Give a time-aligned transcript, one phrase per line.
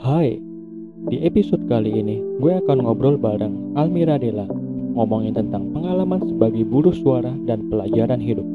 [0.00, 0.40] Hai,
[1.12, 4.48] di episode kali ini gue akan ngobrol bareng Almira Dela
[4.96, 8.48] ngomongin tentang pengalaman sebagai buruh suara dan pelajaran hidup.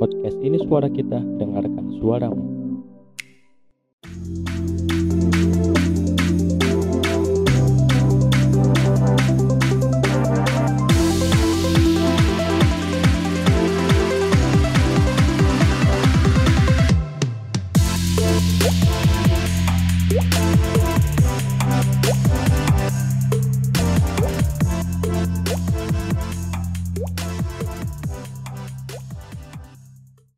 [0.00, 2.55] Podcast ini suara kita, dengarkan suaramu.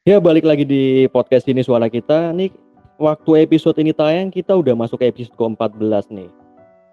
[0.09, 2.33] Ya balik lagi di podcast ini suara kita.
[2.33, 2.49] Nih
[2.97, 6.33] waktu episode ini tayang kita udah masuk ke episode ke-14 nih.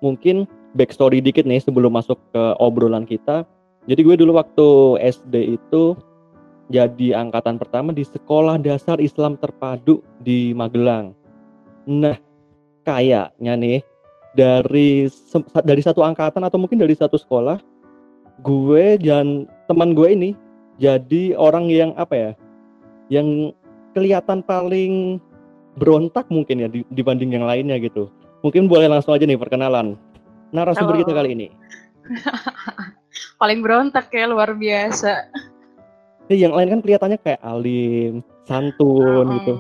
[0.04, 0.44] Mungkin
[0.76, 3.48] backstory dikit nih sebelum masuk ke obrolan kita.
[3.88, 4.68] Jadi gue dulu waktu
[5.00, 5.96] SD itu
[6.68, 11.16] jadi angkatan pertama di Sekolah Dasar Islam Terpadu di Magelang.
[11.88, 12.20] Nah,
[12.84, 13.80] kayaknya nih
[14.36, 15.08] dari
[15.64, 17.64] dari satu angkatan atau mungkin dari satu sekolah,
[18.44, 20.30] gue dan teman gue ini
[20.84, 22.32] jadi orang yang apa ya?
[23.10, 23.54] Yang
[23.94, 25.20] kelihatan paling
[25.76, 28.12] berontak mungkin ya dibanding yang lainnya gitu.
[28.44, 29.98] Mungkin boleh langsung aja nih perkenalan
[30.56, 31.48] narasumber kita kali ini.
[33.42, 35.32] paling berontak ya luar biasa.
[36.26, 39.36] Nih, yang lain kan kelihatannya kayak alim, santun hmm.
[39.42, 39.54] gitu.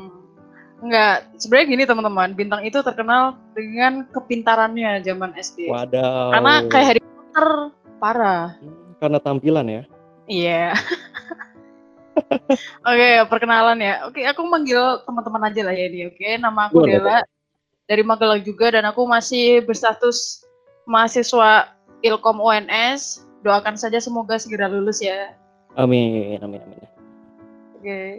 [0.85, 5.69] Enggak, sebenarnya gini teman-teman, bintang itu terkenal dengan kepintarannya zaman SD.
[5.69, 6.33] Waduh.
[6.33, 7.49] Karena kayak Harry Potter,
[8.01, 8.45] parah.
[8.61, 9.81] Hmm, karena tampilan ya.
[10.25, 10.73] Iya.
[10.73, 10.73] Yeah.
[12.15, 14.07] Oke, okay, perkenalan ya.
[14.07, 16.07] Oke, okay, aku manggil teman-teman aja lah ya ini.
[16.07, 16.33] Oke, okay?
[16.39, 16.99] nama aku Boleh.
[16.99, 17.17] Dela
[17.85, 20.45] dari Magelang juga dan aku masih berstatus
[20.89, 21.69] mahasiswa
[22.01, 23.25] Ilkom UNS.
[23.45, 25.37] Doakan saja semoga segera lulus ya.
[25.77, 26.79] Amin, amin, amin.
[26.81, 26.89] Oke.
[27.83, 28.09] Okay.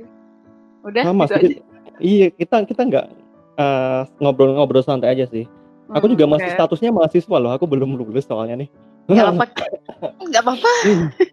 [0.87, 1.59] Udah Sama, gitu aja.
[1.99, 3.07] Iya, kita kita nggak
[3.59, 5.49] uh, ngobrol-ngobrol santai aja sih.
[5.91, 6.59] Aku hmm, juga masih okay.
[6.59, 7.51] statusnya mahasiswa loh.
[7.55, 8.71] Aku belum lulus soalnya nih.
[9.07, 9.45] Gak apa
[10.27, 10.73] Gak apa-apa.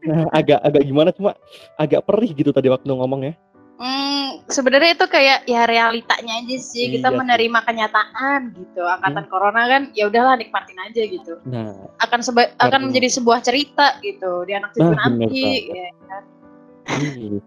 [0.06, 1.32] Nah, agak agak gimana cuma
[1.76, 3.34] agak perih gitu tadi waktu ngomong ya.
[3.82, 6.88] Hmm, sebenarnya itu kayak ya realitanya aja sih.
[6.88, 8.86] Iya, kita menerima kenyataan gitu.
[8.86, 9.32] Angkatan hmm.
[9.34, 11.34] corona kan ya udahlah nikmatin aja gitu.
[11.50, 11.74] Nah,
[12.06, 12.62] akan seba karena...
[12.70, 16.24] akan menjadi sebuah cerita gitu di anak cucu nah, nanti ya kan.
[16.88, 17.38] Hmm.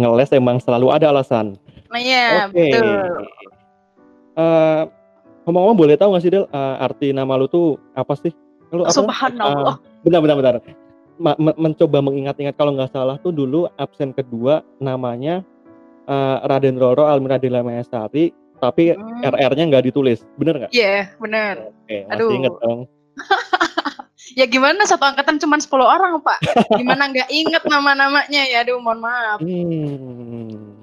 [0.00, 1.56] Ngeles emang selalu ada alasan.
[1.90, 2.70] Nah, iya, okay.
[2.70, 2.86] betul.
[4.38, 4.82] Uh,
[5.48, 8.32] ngomong-ngomong boleh tahu gak sih Del uh, arti nama lu tuh apa sih?
[8.70, 8.94] Lu apa?
[8.94, 9.76] Subhanallah.
[9.76, 10.54] Uh, bentar bentar bentar.
[11.20, 15.44] Ma mencoba mengingat-ingat kalau nggak salah tuh dulu absen kedua namanya
[16.08, 19.24] uh, Raden Roro Almira Dela Mayasari tapi hmm.
[19.28, 20.24] RR-nya nggak ditulis.
[20.40, 20.72] Bener nggak?
[20.72, 21.54] Iya, yeah, bener.
[21.72, 22.80] Oke, okay, masih inget dong.
[24.40, 26.38] ya gimana satu angkatan cuma 10 orang, Pak.
[26.80, 28.64] Gimana nggak inget nama-namanya ya?
[28.64, 29.40] Aduh, mohon maaf.
[29.40, 30.80] Hmm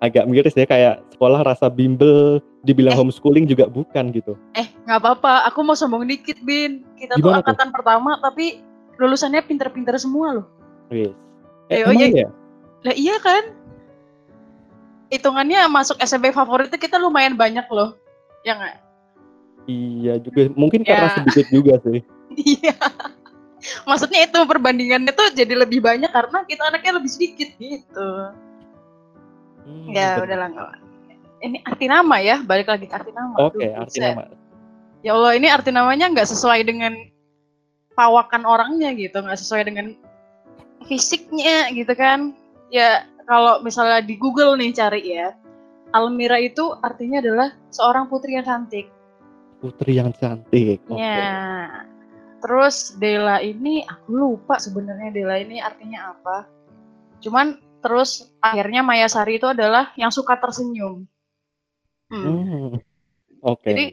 [0.00, 2.98] agak miris ya kayak sekolah rasa bimbel dibilang eh.
[3.00, 4.36] homeschooling juga bukan gitu.
[4.56, 6.84] Eh nggak apa-apa, aku mau sombong dikit bin.
[6.96, 7.74] Kita Gimana tuh angkatan tuh?
[7.80, 8.60] pertama tapi
[9.00, 10.46] lulusannya pinter-pinter semua loh.
[10.92, 11.16] Yes.
[11.72, 12.26] Eh, eh iya.
[12.26, 12.28] ya?
[12.84, 13.56] Lah iya kan?
[15.10, 17.98] Hitungannya masuk SMP favorit kita lumayan banyak loh,
[18.46, 18.78] ya nggak?
[19.66, 20.94] Iya juga, mungkin ya.
[20.94, 22.00] karena sedikit juga sih.
[22.30, 22.78] Iya.
[23.82, 28.08] Maksudnya itu perbandingannya tuh jadi lebih banyak karena kita anaknya lebih sedikit gitu.
[29.66, 30.48] Hmm, ya udah lah
[31.40, 33.34] Ini arti nama ya, balik lagi ke arti nama.
[33.40, 34.28] Oke, okay, arti nama.
[35.00, 36.92] Ya Allah, ini arti namanya nggak sesuai dengan
[37.96, 39.96] pawakan orangnya gitu, nggak sesuai dengan
[40.84, 42.36] fisiknya gitu kan.
[42.68, 45.32] Ya kalau misalnya di Google nih cari ya,
[45.96, 48.92] Almira itu artinya adalah seorang putri yang cantik.
[49.64, 50.84] Putri yang cantik.
[50.84, 51.00] Okay.
[51.00, 51.88] Ya.
[52.40, 56.48] Terus Dela ini aku lupa sebenarnya Dela ini artinya apa.
[57.20, 61.08] Cuman Terus akhirnya Maya Sari itu adalah yang suka tersenyum.
[62.10, 62.22] Hmm.
[62.26, 62.68] hmm.
[63.40, 63.62] Oke.
[63.62, 63.70] Okay.
[63.72, 63.86] Jadi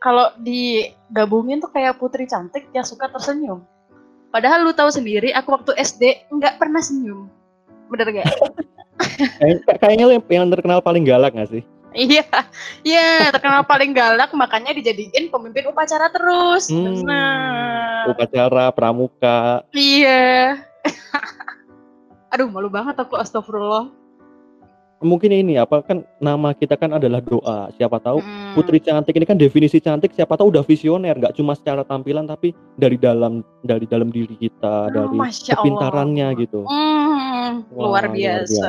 [0.00, 3.62] kalau digabungin tuh kayak putri cantik yang suka tersenyum.
[4.30, 7.26] Padahal lu tahu sendiri, aku waktu SD nggak pernah senyum.
[7.90, 8.30] Bener gak?
[9.82, 11.62] Kayaknya lu yang terkenal paling galak gak sih?
[11.90, 12.22] Iya,
[12.86, 16.70] iya terkenal paling galak makanya dijadiin pemimpin upacara terus.
[16.70, 19.66] Hmm, nah, upacara pramuka.
[19.74, 20.62] Iya.
[22.30, 23.90] aduh malu banget aku astagfirullah
[25.00, 28.52] mungkin ini apa kan nama kita kan adalah doa siapa tahu hmm.
[28.52, 32.52] putri cantik ini kan definisi cantik siapa tahu udah visioner nggak cuma secara tampilan tapi
[32.76, 36.40] dari dalam dari dalam diri kita oh, dari Masya kepintarannya Allah.
[36.44, 38.68] gitu hmm, Wah, luar biasa, luar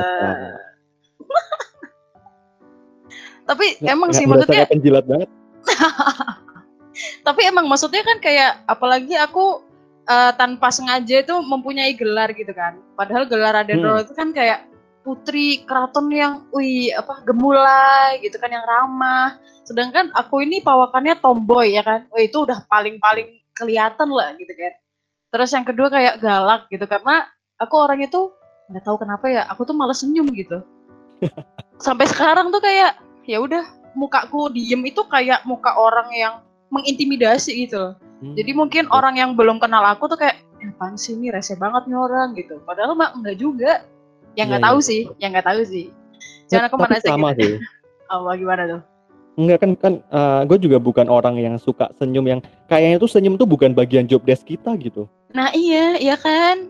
[3.52, 5.28] tapi nggak, emang sih maksudnya penjilat banget
[7.28, 9.60] tapi emang maksudnya kan kayak apalagi aku
[10.08, 12.78] uh, tanpa sengaja itu mempunyai gelar gitu kan.
[12.98, 14.02] Padahal gelar Raden hmm.
[14.02, 14.71] itu kan kayak
[15.02, 19.38] putri keraton yang wih apa gemulai gitu kan yang ramah.
[19.66, 22.06] Sedangkan aku ini pawakannya tomboy ya kan?
[22.10, 24.72] Wah itu udah paling-paling kelihatan lah gitu kan.
[25.34, 27.26] Terus yang kedua kayak galak gitu karena
[27.58, 28.30] aku orang itu
[28.70, 30.62] nggak tahu kenapa ya aku tuh malah senyum gitu.
[31.84, 33.62] Sampai sekarang tuh kayak ya udah
[33.98, 36.34] mukaku diem itu kayak muka orang yang
[36.72, 37.94] mengintimidasi gitu loh.
[38.22, 38.38] Hmm.
[38.38, 41.90] jadi mungkin orang yang belum kenal aku tuh kayak eh, apaan sih ini rese banget
[41.90, 42.62] nih orang gitu.
[42.62, 43.82] Padahal mah enggak juga
[44.38, 44.88] yang nggak Iya, tahu iya.
[44.88, 45.86] sih yang nggak tahu sih
[46.48, 47.52] jangan aku Tapi mana sama sih.
[48.12, 48.82] oh gimana tuh
[49.32, 49.92] Enggak kan kan
[50.44, 54.20] gue juga bukan orang yang suka senyum yang kayaknya tuh senyum tuh bukan bagian job
[54.28, 55.08] desk kita gitu.
[55.32, 56.68] nah iya iya kan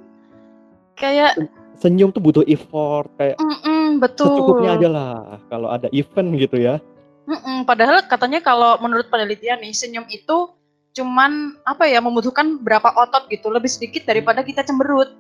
[0.95, 1.35] kayak
[1.73, 5.13] Senyum tuh butuh effort kayak mm betul secukupnya aja lah
[5.51, 6.79] kalau ada event gitu ya.
[7.27, 10.55] Mm-mm, padahal katanya kalau menurut penelitian nih senyum itu
[10.95, 15.11] cuman apa ya membutuhkan berapa otot gitu lebih sedikit daripada kita cemberut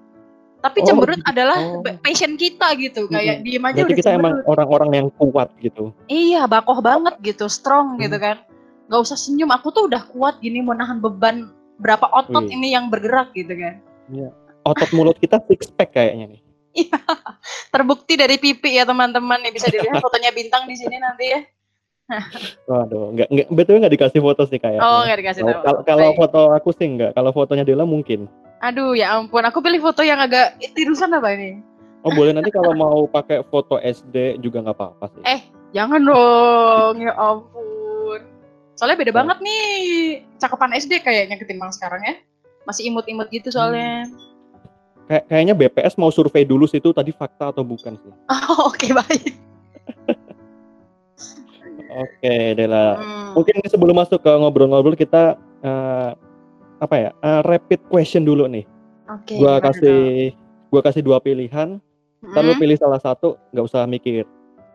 [0.62, 1.28] tapi Oh, cemberut gitu.
[1.28, 1.82] adalah Oh.
[1.98, 5.90] passion kita gitu kayak diem aja Berarti udah kita emang cemberut orang-orang yang kuat gitu.
[6.06, 8.00] iya bakoh banget gitu strong Hmm.
[8.00, 8.38] gitu kan
[8.86, 12.54] nggak usah senyum aku tuh udah kuat gini mau nahan beban berapa otot Wih.
[12.54, 13.82] ini yang bergerak gitu kan
[14.62, 16.40] Otot mulut kita six pack kayaknya nih.
[17.68, 21.40] terbukti dari pipi ya teman-teman nih bisa dilihat fotonya bintang di sini nanti ya
[22.64, 24.80] Waduh, enggak enggak betul nggak dikasih foto sih kayaknya.
[24.80, 28.28] oh nggak dikasih Kalau- tahu Kalau foto aku sih enggak, kalau fotonya Dela mungkin.
[28.62, 31.58] Aduh ya ampun aku pilih foto yang agak tirusan apa ini
[32.02, 35.22] Oh boleh nanti kalau mau pakai foto SD juga nggak apa-apa sih.
[35.22, 35.38] Eh,
[35.70, 38.18] jangan dong, ya ampun.
[38.74, 39.18] Soalnya beda Oh.
[39.22, 39.70] banget nih,
[40.34, 42.18] cakepan SD kayaknya ketimbang sekarang ya.
[42.66, 44.10] Masih imut-imut gitu soalnya.
[45.06, 48.10] Kayak kayaknya BPS mau survei dulu sih itu tadi fakta atau bukan sih.
[48.50, 49.38] Oh, oke baik.
[51.92, 52.98] Oke, Dela.
[52.98, 56.10] Hmm, Mungkin sebelum masuk ke ngobrol-ngobrol kita eh,
[56.82, 57.11] apa ya?
[57.14, 58.67] eh, rapid question dulu nih.
[59.06, 59.38] Oke.
[59.38, 60.00] gua gimana kasih
[60.73, 62.31] gua kasih dua pilihan, dong?
[62.32, 64.26] ntar lu Hmm, pilih salah satu, nggak usah mikir.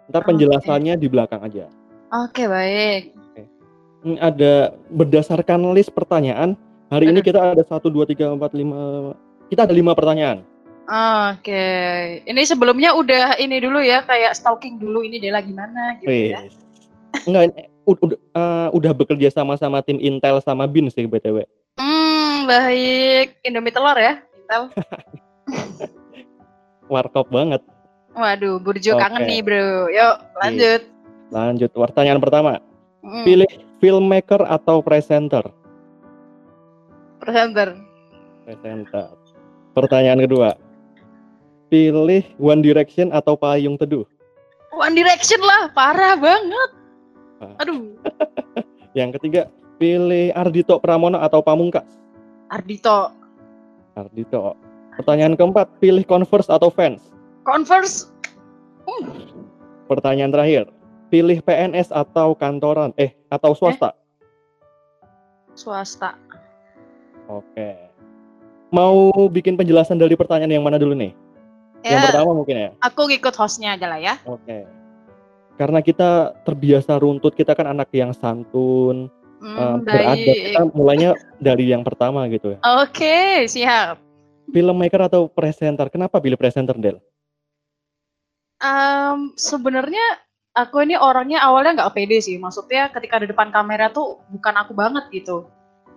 [0.08, 0.28] Ntar Oke.
[0.32, 1.68] penjelasannya di belakang aja.
[2.16, 3.12] Oke, baik.
[4.04, 6.56] Hmm, ada berdasarkan list pertanyaan.
[6.88, 9.12] Hari ini kita ada satu, dua, tiga, empat, lima.
[9.52, 10.40] Kita ada lima pertanyaan.
[11.36, 11.68] Oke.
[12.24, 16.48] Ini sebelumnya udah ini dulu ya, kayak stalking dulu ini dia lagi mana gitu ya.
[16.48, 16.52] Wih.
[17.28, 18.20] Enggak, udah,
[18.72, 21.44] udah bekerja sama sama tim Intel sama Bin sih btw.
[21.78, 23.38] Hmm, baik.
[23.46, 24.64] Indomie telur ya, Intel.
[26.92, 27.62] Warkop banget.
[28.18, 29.02] Waduh, Burjo Oke.
[29.02, 29.94] kangen nih, Bro.
[29.94, 30.82] Yuk, lanjut.
[31.30, 32.58] Lanjut, pertanyaan pertama.
[33.06, 35.46] Hmm, Pilih filmmaker atau presenter?
[37.18, 37.76] presenter.
[38.48, 39.12] Presenter.
[39.76, 40.56] Pertanyaan kedua.
[41.68, 44.08] Pilih One Direction atau Payung Teduh?
[44.72, 46.70] One Direction lah, parah banget.
[47.62, 47.94] Aduh,
[48.98, 51.86] Yang ketiga, pilih Ardito Pramono atau Pamungkas?
[52.50, 53.14] Ardito.
[53.94, 54.58] Ardito.
[54.98, 57.14] Pertanyaan keempat, pilih Converse atau Vans?
[57.46, 58.10] Converse.
[59.88, 60.64] Pertanyaan terakhir,
[61.08, 62.92] pilih PNS atau kantoran?
[62.98, 63.94] Eh, atau swasta?
[65.54, 66.18] Swasta.
[67.30, 67.78] Oke.
[68.70, 71.16] Mau bikin penjelasan dari pertanyaan yang mana dulu nih?
[71.86, 72.70] Yang Ya, pertama mungkin ya.
[72.82, 74.16] aku ngikut hostnya aja lah ya.
[74.26, 74.66] Oke.
[75.56, 80.18] Karena kita terbiasa runtut, kita kan anak yang santun, eh, Hmm, beradab.
[80.18, 80.74] Kita baik.
[80.74, 82.60] mulainya dari yang pertama gitu ya.
[82.82, 84.02] Oke, siap.
[84.50, 85.92] Filmmaker atau presenter?
[85.92, 86.98] Kenapa pilih presenter, Del?
[88.58, 90.02] Em, sebenarnya
[90.58, 92.42] aku ini orangnya awalnya nggak pede sih.
[92.42, 95.46] Maksudnya ketika di depan kamera tuh bukan aku banget gitu.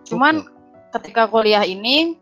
[0.05, 0.45] Cuman
[0.93, 2.21] ketika kuliah ini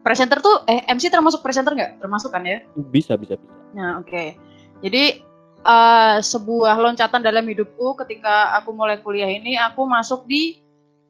[0.00, 2.00] presenter tuh eh MC termasuk presenter nggak?
[2.00, 2.64] Termasuk kan ya?
[2.88, 3.52] Bisa, bisa, bisa.
[3.76, 4.38] Nah, oke.
[4.80, 5.20] Jadi
[5.62, 10.58] eh, sebuah loncatan dalam hidupku ketika aku mulai kuliah ini, aku masuk di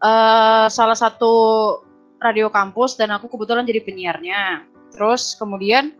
[0.00, 1.34] eh, salah satu
[2.22, 4.68] radio kampus dan aku kebetulan jadi penyiarnya.
[4.94, 5.96] Terus kemudian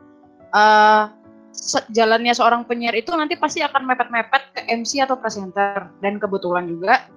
[0.52, 1.04] eh,
[1.50, 5.90] se- jalannya seorang penyiar itu nanti pasti akan mepet-mepet ke MC atau presenter.
[6.04, 7.08] Dan kebetulan juga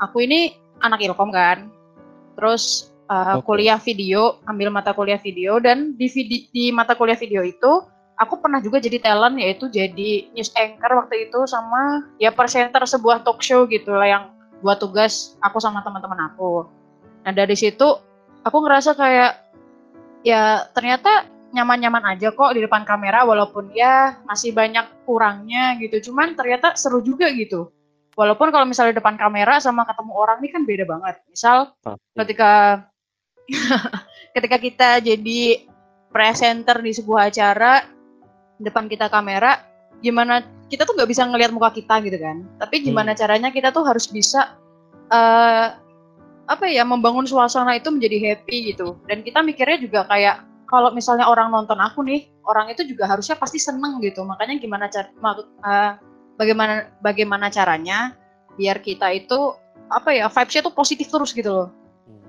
[0.00, 1.68] aku ini anak ilkom kan.
[2.38, 3.44] Terus eh, Oke.
[3.44, 6.08] kuliah video, ambil mata kuliah video dan di
[6.50, 11.30] di mata kuliah video itu aku pernah juga jadi talent yaitu jadi news anchor waktu
[11.30, 14.24] itu sama ya presenter sebuah talk show gitu lah yang
[14.62, 16.64] buat tugas aku sama teman-teman aku.
[17.26, 17.86] Nah dari situ
[18.46, 19.32] aku ngerasa kayak
[20.24, 26.10] ya ternyata nyaman-nyaman aja kok di depan kamera walaupun ya masih banyak kurangnya gitu.
[26.10, 27.70] Cuman ternyata seru juga gitu.
[28.14, 31.14] Walaupun kalau misalnya di depan kamera sama ketemu orang ini kan beda banget.
[31.30, 32.14] Misal Pasti.
[32.22, 32.52] ketika
[34.38, 35.40] ketika kita jadi
[36.14, 37.93] presenter di sebuah acara
[38.60, 39.62] depan kita kamera
[40.02, 43.86] gimana kita tuh nggak bisa ngelihat muka kita gitu kan tapi gimana caranya kita tuh
[43.86, 44.58] harus bisa
[45.10, 45.68] eh
[46.44, 50.44] apa ya membangun suasana itu menjadi happy gitu dan kita mikirnya juga kayak
[50.74, 54.24] kalau misalnya orang nonton aku nih, orang itu juga harusnya pasti seneng gitu.
[54.24, 55.92] Makanya gimana cara uh,
[56.34, 58.16] bagaimana bagaimana caranya
[58.58, 59.54] biar kita itu
[59.86, 61.68] apa ya vibes-nya tuh positif terus gitu loh.
[62.08, 62.22] Hmm.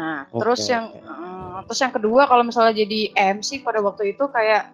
[0.00, 4.24] Nah, okay, terus yang uh, terus yang kedua kalau misalnya jadi MC pada waktu itu
[4.30, 4.70] kayak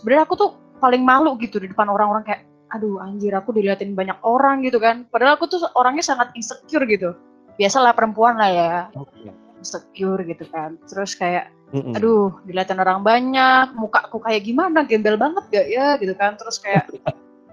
[0.00, 2.42] sebenarnya aku tuh paling malu gitu di depan orang-orang kayak
[2.72, 5.04] aduh anjir aku diliatin banyak orang gitu kan.
[5.12, 7.12] Padahal aku tuh orangnya sangat insecure gitu.
[7.60, 8.74] Biasalah perempuan lah ya.
[8.96, 9.28] Okay.
[9.60, 10.80] Insecure gitu kan.
[10.88, 11.94] Terus kayak Mm-mm.
[11.94, 16.58] aduh dilihatin orang banyak muka aku kayak gimana gembel banget gak ya gitu kan terus
[16.58, 16.90] kayak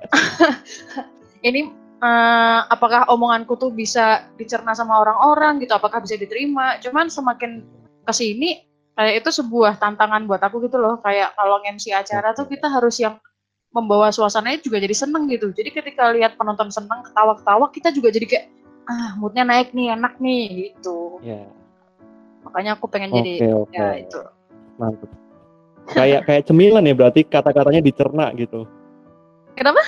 [1.48, 1.70] ini
[2.01, 7.62] uh, apakah omonganku tuh bisa dicerna sama orang-orang gitu apakah bisa diterima cuman semakin
[8.10, 8.66] ke sini
[8.98, 10.98] kayak itu sebuah tantangan buat aku gitu loh.
[11.06, 13.22] Kayak kalau MC acara tuh kita harus yang
[13.70, 15.54] membawa suasananya juga jadi seneng gitu.
[15.54, 18.46] Jadi ketika lihat penonton seneng ketawa-ketawa kita juga jadi kayak
[18.88, 21.22] ah moodnya naik nih enak nih gitu.
[21.22, 21.48] Yeah
[22.48, 23.75] makanya aku pengen okay, jadi okay.
[23.75, 24.22] ya itu.
[24.80, 25.10] Mantap.
[25.92, 28.63] Kayak kayak cemilan ya berarti kata-katanya dicerna gitu.
[29.60, 29.84] Kenapa?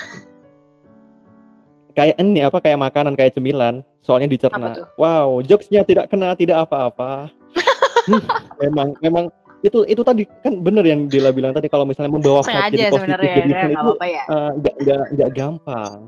[1.96, 4.76] Kayak ini apa kayak makanan kayak cemilan soalnya dicerna.
[5.00, 7.32] Wow jokesnya tidak kena tidak apa-apa
[8.10, 8.22] hmm,
[8.66, 9.24] memang memang
[9.60, 13.18] itu itu tadi kan bener yang Dila bilang tadi kalau misalnya membawa vibe jadi positif
[13.20, 14.24] jadi ya, itu ya.
[14.32, 15.98] uh, gak, gak, gak gampang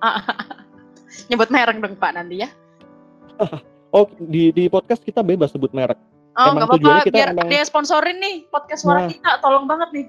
[1.28, 2.48] nyebut merek dong Pak nanti ya
[3.96, 5.96] Oh, di di podcast kita bebas sebut merek.
[6.36, 7.48] Oh, emang apa-apa, kita biar emang...
[7.48, 10.06] dia sponsorin nih podcast suara nah, kita, tolong banget nih.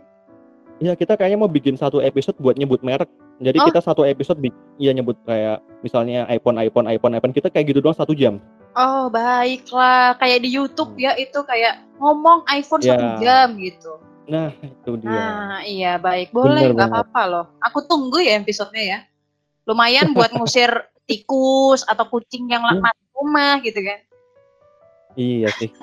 [0.78, 3.08] Iya, kita kayaknya mau bikin satu episode buat nyebut merek.
[3.40, 3.66] Jadi oh.
[3.72, 4.44] kita satu episode
[4.76, 8.44] iya nyebut kayak misalnya iPhone, iPhone, iPhone, iPhone kita kayak gitu doang satu jam.
[8.78, 10.14] Oh, baiklah.
[10.22, 11.02] Kayak di YouTube hmm.
[11.02, 12.94] ya itu kayak ngomong iPhone ya.
[12.94, 13.94] satu jam gitu.
[14.30, 15.10] Nah, itu dia.
[15.10, 16.30] Nah, iya baik.
[16.30, 17.46] Boleh, nggak apa-apa loh.
[17.66, 19.00] Aku tunggu ya episodenya ya.
[19.66, 20.70] Lumayan buat ngusir
[21.10, 22.86] tikus atau kucing yang hmm
[23.18, 24.00] rumah gitu kan.
[25.18, 25.74] Iya sih.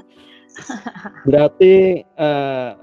[1.26, 2.78] Berarti uh,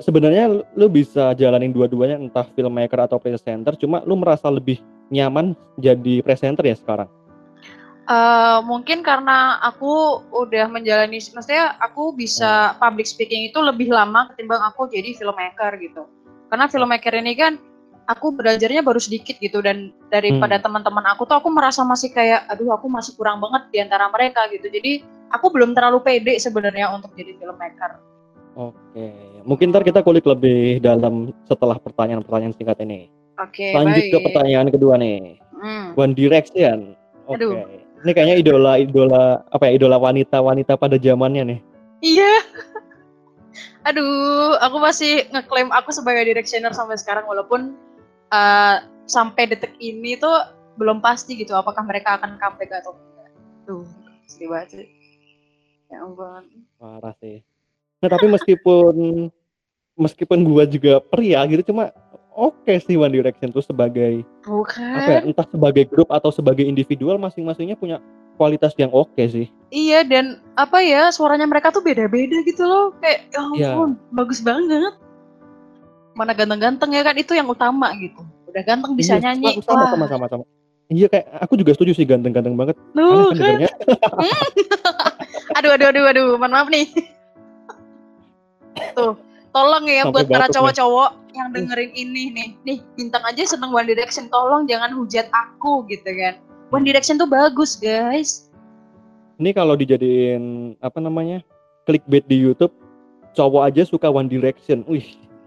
[0.00, 4.80] sebenarnya lu bisa jalanin dua-duanya entah filmmaker atau presenter, cuma lu merasa lebih
[5.12, 7.12] nyaman jadi presenter ya sekarang?
[8.02, 12.82] Uh, mungkin karena aku udah menjalani, maksudnya aku bisa hmm.
[12.82, 16.10] public speaking itu lebih lama ketimbang aku jadi filmmaker gitu.
[16.50, 17.62] Karena filmmaker ini kan
[18.10, 20.64] aku belajarnya baru sedikit gitu dan daripada hmm.
[20.66, 24.50] teman-teman aku tuh aku merasa masih kayak aduh aku masih kurang banget di antara mereka
[24.50, 24.66] gitu.
[24.66, 28.02] Jadi aku belum terlalu pede sebenarnya untuk jadi filmmaker.
[28.52, 29.08] Oke,
[29.48, 33.08] mungkin ntar kita kulik lebih dalam setelah pertanyaan-pertanyaan singkat ini.
[33.40, 34.12] Oke, Lanjut baik.
[34.12, 35.40] ke pertanyaan kedua nih.
[35.56, 35.96] Hmm.
[35.96, 36.92] One Direction.
[37.30, 37.40] Oke.
[37.48, 37.81] Okay.
[38.02, 41.58] Ini kayaknya idola idola apa ya idola wanita wanita pada zamannya nih.
[42.02, 42.34] Iya.
[43.88, 47.78] Aduh, aku masih ngeklaim aku sebagai directioner sampai sekarang walaupun
[48.34, 53.30] uh, sampai detik ini tuh belum pasti gitu apakah mereka akan comeback atau tidak.
[53.66, 53.86] Tuh,
[54.26, 54.86] sedih banget sih.
[55.90, 56.42] Ya ampun.
[56.78, 57.44] Parah sih.
[58.02, 58.94] Nah, tapi meskipun
[59.94, 61.94] meskipun gua juga pria gitu cuma
[62.34, 64.94] oke okay sih One Direction tuh sebagai Bukan.
[64.98, 67.98] apa ya, entah sebagai grup atau sebagai individual masing-masingnya punya
[68.40, 69.46] kualitas yang oke okay sih.
[69.72, 73.72] Iya dan apa ya suaranya mereka tuh beda-beda gitu loh kayak ya, ya.
[73.72, 74.00] ampun ya.
[74.12, 74.96] bagus banget
[76.12, 78.20] mana ganteng-ganteng ya kan itu yang utama gitu
[78.52, 80.44] udah ganteng bisa iya, nyanyi sama, sama sama sama
[80.92, 83.72] iya kayak aku juga setuju sih ganteng-ganteng banget Loh, kan, kan?
[85.56, 86.84] aduh aduh aduh aduh mohon maaf nih
[88.96, 89.16] tuh
[89.52, 92.48] tolong ya Sampai buat para cowok-cowok yang dengerin ini nih.
[92.64, 96.40] Nih bintang aja seneng One Direction tolong jangan hujat aku gitu kan.
[96.72, 98.48] One Direction tuh bagus guys.
[99.36, 101.44] Ini kalau dijadiin apa namanya
[101.84, 102.72] clickbait di YouTube
[103.36, 104.84] cowok aja suka One Direction.
[104.88, 105.04] Wih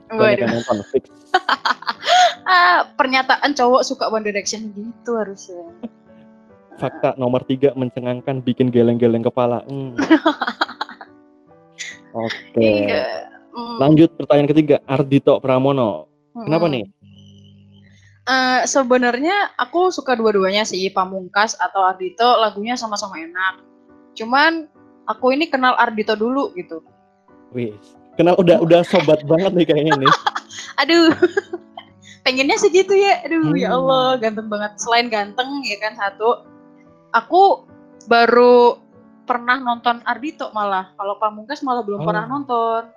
[0.10, 1.10] banyak nonton fix.
[2.46, 5.66] Ah, pernyataan cowok suka One Direction gitu harusnya.
[6.82, 9.66] Fakta nomor tiga mencengangkan bikin geleng-geleng kepala.
[9.66, 9.98] Hmm.
[12.14, 12.30] oke.
[12.54, 12.86] Okay.
[12.86, 13.34] iya.
[13.56, 13.78] Mm.
[13.80, 16.86] lanjut pertanyaan ketiga Ardito Pramono kenapa nih
[18.26, 23.62] Uh, sebenarnya aku suka dua-duanya sih Pamungkas atau Ardito lagunya sama-sama enak.
[24.18, 24.66] Cuman
[25.06, 26.82] aku ini kenal Ardito dulu gitu.
[27.54, 27.78] Wih,
[28.16, 30.12] Kenal udah udah sobat banget nih kayaknya nih.
[30.84, 31.12] Aduh.
[32.26, 33.22] Pengennya segitu ya.
[33.28, 33.62] Aduh hmm.
[33.62, 34.82] ya Allah, ganteng banget.
[34.82, 36.48] Selain ganteng ya kan satu.
[37.14, 37.70] Aku
[38.10, 38.82] baru
[39.30, 40.96] pernah nonton Ardito malah.
[40.98, 42.08] Kalau Pamungkas malah belum oh.
[42.08, 42.90] pernah nonton.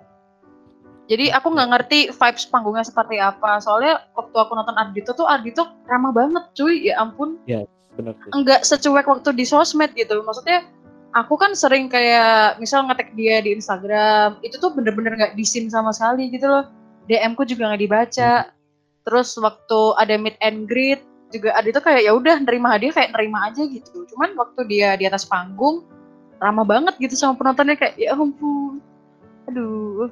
[1.09, 3.57] Jadi aku nggak ngerti vibes panggungnya seperti apa.
[3.57, 6.85] Soalnya waktu aku nonton Ardito tuh Ardito ramah banget cuy.
[6.85, 7.41] Ya ampun.
[7.49, 7.65] Ya,
[7.97, 8.13] benar.
[8.29, 10.21] Enggak secuek waktu di sosmed gitu.
[10.21, 10.69] Maksudnya
[11.17, 15.65] aku kan sering kayak misal ngetek dia di Instagram itu tuh bener-bener nggak -bener disin
[15.71, 16.69] sama sekali gitu loh
[17.09, 18.31] DM ku juga nggak dibaca
[19.07, 21.01] terus waktu ada meet and greet
[21.33, 24.93] juga ada itu kayak ya udah nerima hadiah kayak nerima aja gitu cuman waktu dia
[24.97, 25.85] di atas panggung
[26.37, 28.81] ramah banget gitu sama penontonnya kayak ya ampun
[29.49, 30.09] aduh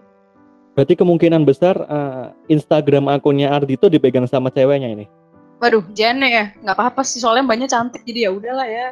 [0.78, 5.10] Berarti kemungkinan besar uh, Instagram akunnya Ardito dipegang sama ceweknya ini.
[5.58, 6.54] Waduh, jangan ya.
[6.62, 8.88] Nggak apa-apa sih, soalnya banyak cantik jadi ya udahlah ya.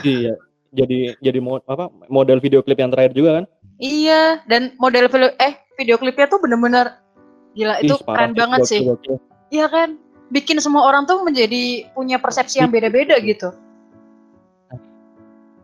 [0.00, 0.34] Iya,
[0.72, 3.44] jadi jadi mo apa model video klip yang terakhir juga kan?
[3.76, 6.96] Iya, dan model video eh video klipnya tuh bener-bener
[7.52, 8.80] gila itu Ih, keren banget sih.
[9.52, 10.00] Iya kan?
[10.32, 13.52] Bikin semua orang tuh menjadi punya persepsi yang beda-beda gitu.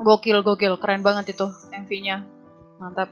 [0.04, 2.28] Gokil, gokil, keren banget itu MV-nya.
[2.76, 3.08] Mantap.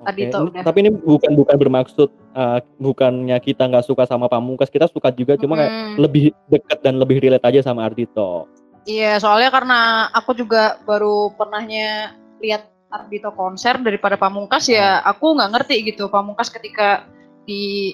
[0.00, 0.40] Tadi okay.
[0.40, 0.62] udah.
[0.64, 5.36] Tapi ini bukan bukan bermaksud uh, bukannya kita nggak suka sama Pamungkas, kita suka juga,
[5.36, 8.48] cuma kayak lebih dekat dan lebih relate aja sama Ardito.
[8.88, 15.52] Iya, soalnya karena aku juga baru pernahnya lihat Ardito konser daripada Pamungkas ya, aku nggak
[15.52, 17.04] ngerti gitu Pamungkas ketika
[17.44, 17.92] di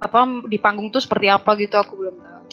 [0.00, 2.44] apa di panggung tuh seperti apa gitu aku belum tahu.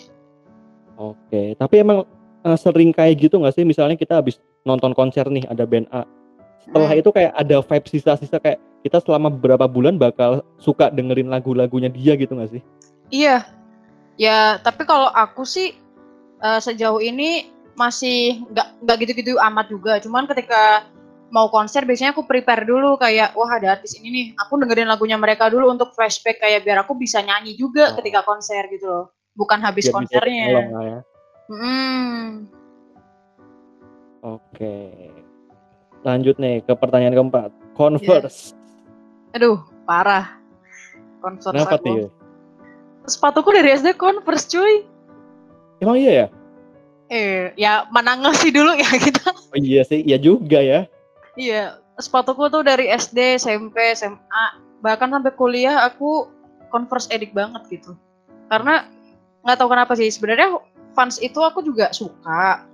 [0.97, 2.07] Oke, tapi emang
[2.43, 3.67] uh, sering kayak gitu nggak sih?
[3.67, 6.03] Misalnya kita habis nonton konser nih ada band A,
[6.67, 6.99] setelah hmm.
[6.99, 12.15] itu kayak ada vibe sisa-sisa kayak kita selama beberapa bulan bakal suka dengerin lagu-lagunya dia
[12.15, 12.63] gitu nggak sih?
[13.11, 13.43] Iya,
[14.15, 15.75] ya tapi kalau aku sih
[16.39, 19.99] uh, sejauh ini masih nggak nggak gitu-gitu amat juga.
[19.99, 20.87] Cuman ketika
[21.27, 25.19] mau konser biasanya aku prepare dulu kayak wah ada artis ini nih aku dengerin lagunya
[25.19, 27.95] mereka dulu untuk flashback kayak biar aku bisa nyanyi juga oh.
[27.99, 30.99] ketika konser gitu loh bukan habis biar konsernya ya.
[31.51, 32.27] hmm.
[34.23, 34.75] oke
[36.07, 38.56] lanjut nih ke pertanyaan keempat converse
[39.37, 40.33] Aduh, parah.
[41.21, 42.09] Converse Kenapa aku.
[42.09, 42.09] Tuh?
[43.05, 44.81] Sepatuku dari SD Converse, cuy.
[45.77, 46.27] Emang iya ya?
[47.07, 49.29] Eh, ya mana ngasih dulu ya kita.
[49.53, 50.89] Oh iya sih, iya juga ya.
[51.37, 54.45] Iya, sepatuku tuh dari SD, SMP, SMA,
[54.81, 56.33] bahkan sampai kuliah aku
[56.73, 57.93] Converse edik banget gitu.
[58.49, 58.89] Karena
[59.45, 60.57] nggak tahu kenapa sih sebenarnya
[60.97, 62.65] fans itu aku juga suka.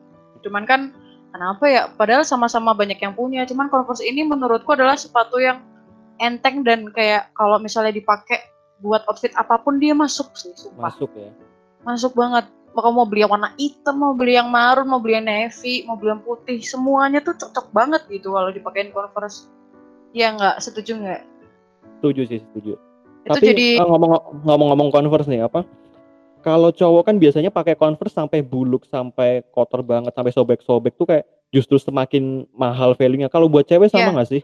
[0.41, 0.95] Cuman kan
[1.29, 1.91] kenapa ya?
[1.93, 3.43] Padahal sama-sama banyak yang punya.
[3.45, 5.61] Cuman Converse ini menurutku adalah sepatu yang
[6.23, 8.39] enteng dan kayak kalau misalnya dipakai
[8.79, 10.91] buat outfit apa pun dia masuk sih sumpah.
[10.91, 11.31] Masuk ya.
[11.83, 12.47] Masuk banget.
[12.73, 15.93] Mau mau beli yang warna hitam, mau beli yang marun, mau beli yang navy, mau
[15.93, 19.45] beli yang putih, semuanya tuh cocok banget gitu kalau dipakein Converse.
[20.09, 21.21] Ya nggak, setuju nggak?
[22.01, 22.73] Setuju sih, setuju.
[23.23, 25.61] Itu Tapi jadi eh, ngomong-ngomong Converse nih apa?
[26.41, 31.29] Kalau cowok kan biasanya pakai Converse sampai buluk, sampai kotor banget, sampai sobek-sobek tuh kayak
[31.53, 33.29] justru semakin mahal value-nya.
[33.29, 34.13] Kalau buat cewek sama iya.
[34.17, 34.41] nggak yeah.
[34.41, 34.43] sih?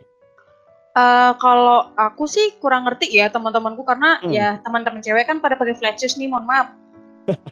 [0.98, 4.34] Uh, kalau aku sih kurang ngerti ya teman-temanku karena hmm.
[4.34, 6.74] ya teman-teman cewek kan pada pakai flat shoes nih, mohon maaf.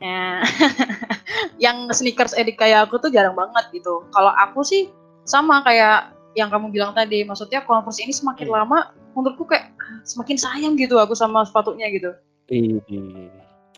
[0.02, 0.42] ya.
[1.64, 4.06] yang sneakers edik kayak aku tuh jarang banget gitu.
[4.10, 4.90] Kalau aku sih
[5.28, 8.56] sama kayak yang kamu bilang tadi, maksudnya Converse ini semakin hmm.
[8.58, 8.80] lama
[9.18, 9.74] menurutku kayak
[10.06, 12.14] semakin sayang gitu aku sama sepatunya gitu.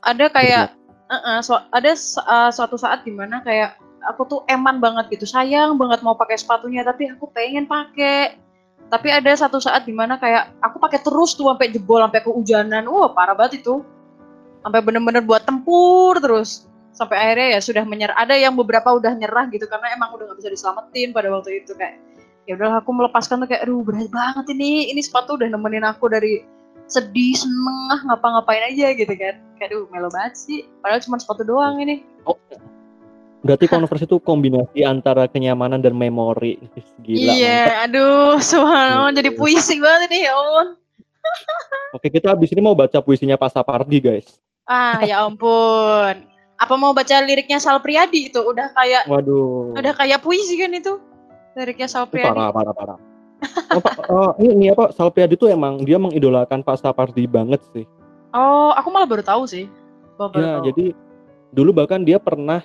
[0.03, 0.75] Ada kayak
[1.09, 1.91] uh -uh, so, ada
[2.27, 6.39] uh, suatu saat di mana kayak aku tuh eman banget gitu, sayang banget mau pakai
[6.39, 8.39] sepatunya tapi aku pengen pakai
[8.89, 12.89] tapi ada satu saat di mana kayak aku pakai terus tuh sampai jebol sampai kehujanan.
[12.89, 13.85] Wah parah banget itu.
[14.65, 16.65] Sampai bener-bener buat tempur terus.
[16.89, 18.17] Sampai akhirnya ya sudah menyerah.
[18.17, 21.77] Ada yang beberapa udah nyerah gitu karena emang udah nggak bisa diselamatin pada waktu itu
[21.77, 22.01] kayak
[22.49, 24.89] ya udah aku melepaskan tuh kayak aduh berat banget ini.
[24.89, 26.41] Ini sepatu udah nemenin aku dari
[26.89, 29.37] sedih seneng ngapa-ngapain aja gitu kan.
[29.61, 30.65] Kayak aduh melo banget sih.
[30.81, 32.01] Padahal cuma sepatu doang ini.
[32.25, 32.33] Oh
[33.39, 36.59] Berarti Converse itu kombinasi antara kenyamanan dan memori.
[36.99, 37.31] Gila.
[37.39, 37.83] Iya, mantap.
[37.87, 39.37] aduh, subhanallah jadi iya.
[39.39, 40.67] puisi banget nih, ya ampun.
[41.95, 44.27] Oke, kita habis ini mau baca puisinya Pak Sapardi, guys.
[44.67, 46.27] Ah, ya ampun.
[46.59, 48.43] Apa mau baca liriknya Sal Priadi itu?
[48.43, 49.71] Udah kayak Waduh.
[49.79, 50.99] Udah kayak puisi kan itu?
[51.55, 52.35] Liriknya Sal Priadi.
[52.35, 52.99] Parah, parah, parah.
[53.71, 57.63] oh, Pak, uh, ini, ini apa Sal Priadi itu emang dia mengidolakan Pak Sapardi banget
[57.71, 57.87] sih.
[58.35, 59.71] Oh, aku malah baru tahu sih.
[60.19, 60.63] Baru ya, tahu.
[60.67, 60.85] jadi
[61.55, 62.59] dulu bahkan dia pernah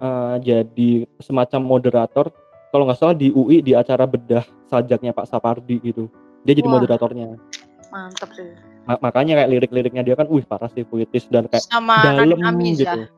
[0.00, 2.26] uh, jadi semacam moderator
[2.74, 6.10] kalau nggak salah di UI di acara bedah sajaknya Pak Sapardi gitu.
[6.42, 7.38] Dia jadi Wah, moderatornya.
[7.94, 8.50] Mantap sih.
[8.84, 12.84] Ma makanya kayak lirik-liriknya dia kan, wih parah sih puitis dan kayak Sama dalam gitu.
[12.84, 13.08] Ya.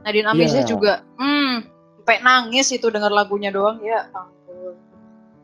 [0.00, 0.64] Nadine Amiza yeah.
[0.64, 1.68] juga, hmm,
[2.10, 4.74] sampai nangis itu dengar lagunya doang ya ampun.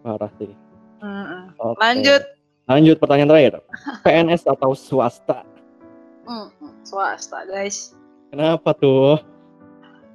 [0.03, 0.51] Parah sih.
[0.99, 1.43] Mm -mm.
[1.55, 1.79] Okay.
[1.79, 2.23] Lanjut.
[2.67, 3.55] Lanjut pertanyaan terakhir.
[4.05, 5.47] PNS atau swasta?
[6.27, 6.51] Hmm,
[6.83, 7.95] swasta guys.
[8.35, 9.23] Kenapa tuh?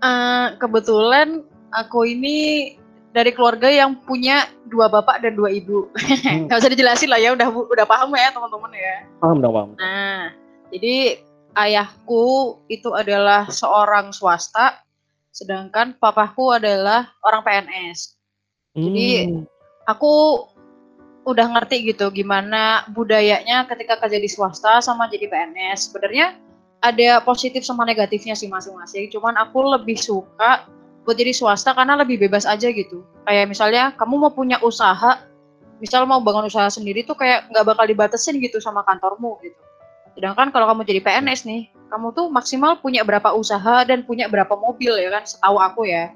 [0.01, 2.73] Uh, kebetulan aku ini
[3.11, 5.91] dari keluarga yang punya dua bapak dan dua ibu.
[6.25, 6.47] Hmm.
[6.49, 8.95] Gak usah dijelasin lah ya, udah udah paham ya teman-teman ya.
[9.19, 9.69] Paham dong paham.
[9.77, 10.31] Nah,
[10.71, 11.19] jadi
[11.59, 14.79] ayahku itu adalah seorang swasta,
[15.35, 18.15] sedangkan papaku adalah orang PNS.
[18.73, 18.83] Hmm.
[18.87, 19.07] Jadi
[19.85, 20.47] aku
[21.21, 25.91] udah ngerti gitu gimana budayanya ketika kerja di swasta sama jadi PNS.
[25.91, 26.39] Sebenarnya
[26.81, 29.07] ada positif sama negatifnya sih masing-masing.
[29.13, 30.65] Cuman aku lebih suka
[31.05, 33.05] buat jadi swasta karena lebih bebas aja gitu.
[33.25, 35.21] Kayak misalnya kamu mau punya usaha,
[35.81, 39.57] misal mau bangun usaha sendiri tuh kayak nggak bakal dibatasin gitu sama kantormu gitu.
[40.17, 44.53] Sedangkan kalau kamu jadi PNS nih, kamu tuh maksimal punya berapa usaha dan punya berapa
[44.57, 46.13] mobil ya kan, setahu aku ya.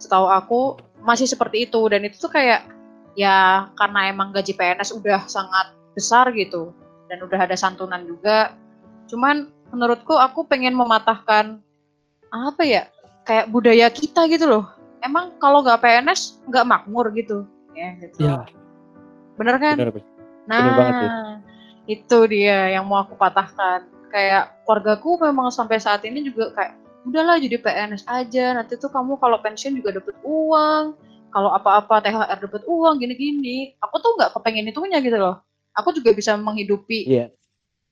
[0.00, 0.60] Setahu aku
[1.04, 2.68] masih seperti itu dan itu tuh kayak
[3.18, 6.72] ya karena emang gaji PNS udah sangat besar gitu
[7.10, 8.54] dan udah ada santunan juga.
[9.10, 11.58] Cuman menurutku aku pengen mematahkan
[12.30, 12.82] apa ya
[13.24, 14.64] kayak budaya kita gitu loh.
[15.00, 18.16] Emang kalau nggak PNS nggak makmur gitu ya gitu.
[18.20, 18.44] Ya,
[19.38, 19.76] Bener kan?
[19.78, 20.04] benar, Bes.
[20.44, 21.10] Nah, Bener banget sih.
[21.96, 23.86] itu dia yang mau aku patahkan.
[24.10, 26.72] Kayak keluargaku memang sampai saat ini juga kayak
[27.06, 28.58] udahlah jadi PNS aja.
[28.58, 30.98] Nanti tuh kamu kalau pensiun juga dapet uang.
[31.30, 33.78] Kalau apa-apa THR dapet uang gini-gini.
[33.80, 35.38] Aku tuh nggak kepengen itunya gitu loh.
[35.78, 37.30] Aku juga bisa menghidupi Iya.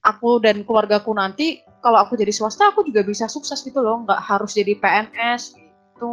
[0.08, 1.60] Aku dan keluargaku nanti.
[1.78, 4.02] Kalau aku jadi swasta, aku juga bisa sukses gitu loh.
[4.02, 6.10] Nggak harus jadi PNS gitu.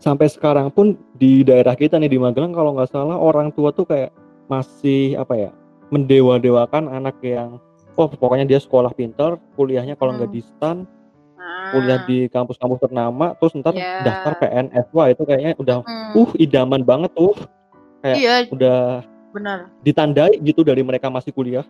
[0.00, 3.84] Sampai sekarang pun di daerah kita nih di Magelang kalau nggak salah orang tua tuh
[3.84, 4.08] kayak
[4.48, 5.50] masih apa ya
[5.92, 7.60] mendewa-dewakan anak yang
[7.94, 10.36] oh pokoknya dia sekolah pinter, kuliahnya kalau nggak Hmm.
[10.36, 10.78] di STAN,
[11.36, 14.00] Nah, kuliah di kampus-kampus ternama, terus ntar Ya.
[14.00, 14.88] daftar PNS.
[14.90, 17.36] Wah itu kayaknya udah hmm, uh idaman banget tuh,
[18.00, 19.68] kayak iya udah benar.
[19.84, 21.66] ditandai gitu dari mereka masih kuliah.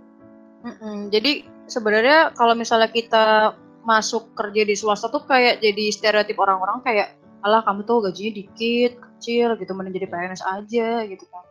[0.60, 1.08] Mm-mm.
[1.08, 7.16] Jadi sebenarnya kalau misalnya kita masuk kerja di swasta tuh kayak jadi stereotip orang-orang kayak
[7.40, 11.44] alah kamu tuh gajinya dikit, kecil gitu mending jadi PNS aja gitu kan.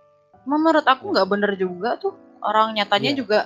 [0.45, 2.13] Menurut aku nggak bener juga tuh.
[2.39, 3.19] Orang nyatanya Iya.
[3.19, 3.39] juga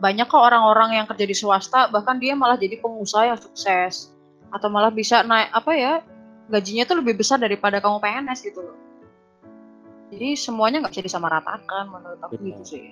[0.00, 4.10] banyak kok orang-orang yang kerja di swasta bahkan dia malah jadi pengusaha yang sukses
[4.50, 5.92] atau malah bisa naik apa ya
[6.50, 8.76] gajinya tuh lebih besar daripada kamu PNS gitu loh.
[10.10, 12.58] Jadi semuanya nggak bisa disamaratakan menurut aku Benar.
[12.58, 12.86] gitu sih.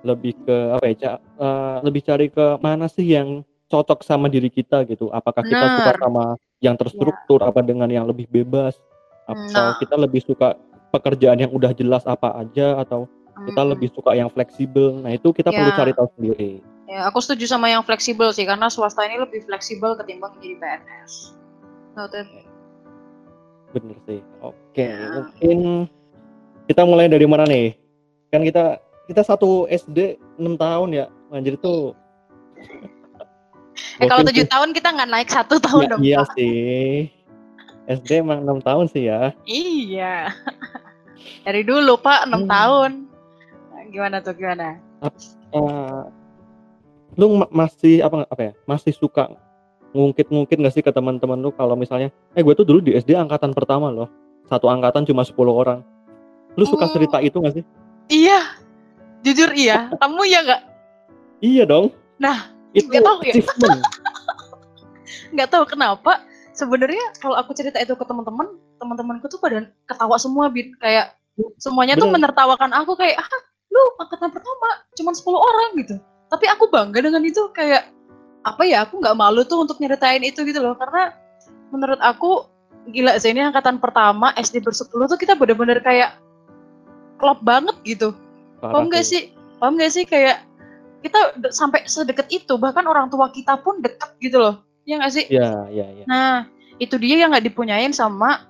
[0.00, 1.12] Lebih ke apa ya, Ca?
[1.18, 5.12] Eh, lebih cari ke mana sih yang cocok sama diri kita gitu.
[5.12, 6.00] Apakah kita suka Benar.
[6.02, 6.24] sama
[6.60, 8.80] yang terstruktur apa dengan yang lebih bebas?
[9.28, 9.76] Atau Nah.
[9.78, 10.56] kita lebih suka
[10.90, 13.06] pekerjaan yang udah jelas apa aja atau
[13.46, 13.72] kita Mm-mm.
[13.76, 15.00] lebih suka yang fleksibel.
[15.00, 15.76] Nah, itu kita perlu Ya.
[15.78, 16.52] cari tahu sendiri.
[16.90, 21.38] Ya, aku setuju sama yang fleksibel sih, karena swasta ini lebih fleksibel ketimbang jadi PNS.
[21.94, 22.26] Noted.
[23.70, 24.20] Bener sih.
[24.42, 25.06] Oke, Ya.
[25.14, 25.86] mungkin
[26.66, 27.78] kita mulai dari mana nih?
[28.34, 29.98] Kan kita kita satu SD
[30.38, 31.06] 6 tahun ya.
[31.28, 31.90] Anjir itu
[33.98, 36.00] Eh kalau tujuh tahun kita nggak naik satu tahun Ya, dong.
[36.00, 36.32] iya Pak.
[36.32, 37.10] sih.
[37.90, 39.34] SD emang 6 tahun sih ya.
[39.44, 40.30] Iya.
[41.44, 42.50] Dari dulu Pak, enam Hmm.
[42.50, 42.90] tahun.
[43.90, 44.78] Gimana tuh gimana?
[45.50, 46.00] Eh,
[47.16, 48.52] lu ma- masih apa apa ya?
[48.64, 49.26] Masih suka
[49.90, 53.50] ngungkit-ngungkit gak sih ke teman-teman lu kalau misalnya, eh gue tuh dulu di SD angkatan
[53.50, 54.06] pertama loh.
[54.46, 55.82] Satu angkatan cuma 10 orang.
[56.54, 56.92] Lu suka Oh.
[56.94, 57.64] cerita itu gak sih?
[58.08, 58.38] Iya,
[59.24, 59.92] jujur iya.
[59.96, 60.62] Kamu ya nggak
[61.40, 61.96] Iya dong.
[62.20, 63.34] Nah, itu nggak tahu ya.
[65.34, 66.20] nggak tahu kenapa.
[66.52, 71.16] Sebenarnya kalau aku cerita itu ke teman-teman, teman-temanku tuh pada ketawa semua, bin kayak
[71.56, 72.28] semuanya tuh Bener.
[72.28, 73.28] menertawakan aku kayak ah
[73.72, 75.96] lu angkatan pertama cuma 10 orang gitu.
[76.28, 77.88] Tapi aku bangga dengan itu kayak
[78.44, 81.12] apa ya aku nggak malu tuh untuk nyeritain itu gitu loh karena
[81.68, 82.48] menurut aku
[82.88, 86.16] gila sih ini angkatan pertama SD bersepuluh tuh kita bener-bener kayak
[87.16, 88.12] klop banget gitu.
[88.60, 89.32] Parah Paham gak sih?
[89.56, 90.44] Paham gak sih kayak
[91.00, 94.60] kita sampai sedekat itu bahkan orang tua kita pun dekat gitu loh.
[94.84, 95.24] Ya nggak sih?
[95.32, 96.04] Iya, iya, iya.
[96.04, 96.44] Nah
[96.76, 98.44] itu dia yang nggak dipunyain sama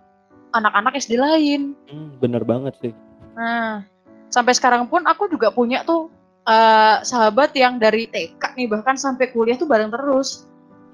[0.51, 1.79] anak-anak SD lain.
[1.87, 2.92] Hmm, bener banget sih.
[3.38, 3.87] Nah
[4.31, 6.11] sampai sekarang pun aku juga punya tuh
[6.46, 10.46] eh, sahabat yang dari TK nih bahkan sampai kuliah tuh bareng terus.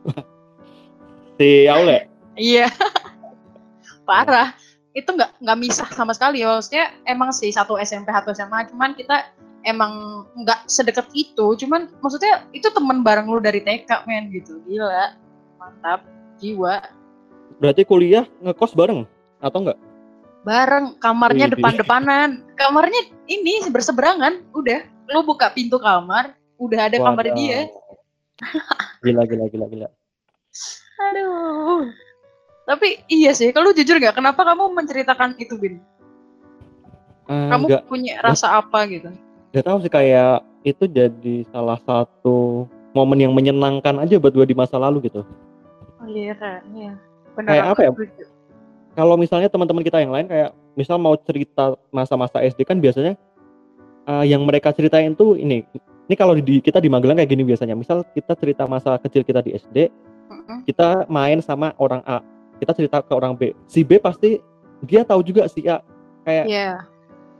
[1.36, 2.08] Si Aule.
[2.32, 2.72] Iya.
[4.08, 4.56] Parah.
[4.96, 6.40] Itu nggak nggak misah sama sekali.
[6.40, 9.28] Maksudnya emang sih satu SMP satu SMA, cuman kita
[9.68, 11.52] emang nggak sedekat itu.
[11.60, 14.56] Cuman maksudnya itu teman bareng lu dari TK men gitu.
[14.64, 15.12] Gila.
[15.60, 16.00] Mantap.
[16.40, 16.80] Jiwa.
[17.60, 19.08] Berarti kuliah ngekos bareng
[19.40, 19.78] atau enggak?
[20.44, 22.44] Bareng kamarnya depan-depanan.
[22.56, 24.44] Kamarnya ini berseberangan.
[24.52, 24.84] Udah.
[25.06, 27.70] Lu buka pintu kamar, udah ada kamar dia.
[29.00, 29.88] Gila, gila, gila, gila.
[31.12, 31.88] Aduh.
[32.66, 35.78] Tapi iya sih, kalau jujur nggak, kenapa kamu menceritakan itu, Bin?
[37.30, 39.10] Ah, Kamu nggak punya rasa apa gitu?
[39.54, 44.56] nggak tahu sih kayak itu jadi salah satu momen yang menyenangkan aja buat gue di
[44.58, 45.24] masa lalu gitu.
[45.96, 46.60] Oh iya, Kak.
[46.76, 46.92] iya.
[47.32, 47.48] Benar.
[47.48, 47.90] Kayak apa ya?
[48.96, 53.16] Kalau misalnya teman-teman kita yang lain kayak misal mau cerita masa-masa SD kan biasanya
[54.04, 55.64] eh, yang mereka ceritain tuh ini.
[56.06, 57.72] Ini kalau di kita di Magelang kayak gini biasanya.
[57.74, 59.88] Misal kita cerita masa kecil kita di SD,
[60.28, 60.68] Mm-mm.
[60.68, 62.20] kita main sama orang A,
[62.60, 63.52] kita cerita ke orang B.
[63.68, 64.40] Si B pasti
[64.84, 65.80] dia tahu juga si A.
[66.26, 66.70] Kayak Iya.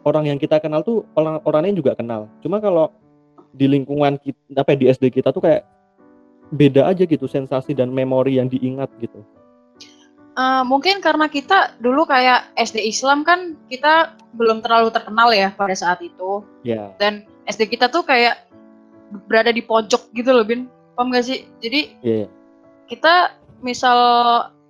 [0.07, 2.31] orang yang kita kenal tuh orang orang lain juga kenal.
[2.41, 2.95] Cuma kalau
[3.51, 5.67] di lingkungan kita, apa ya, di SD kita tuh kayak
[6.55, 9.25] beda aja gitu sensasi dan memori yang diingat gitu.
[10.37, 15.73] Uh, mungkin karena kita dulu kayak SD Islam kan kita belum terlalu terkenal ya pada
[15.73, 16.45] saat itu.
[16.61, 16.93] Iya.
[17.01, 18.45] Dan SD kita tuh kayak
[19.27, 20.69] berada di pojok gitu loh, Bin.
[20.93, 21.49] Paham gak sih?
[21.65, 22.29] Jadi Iya.
[22.85, 23.33] kita
[23.65, 23.99] misal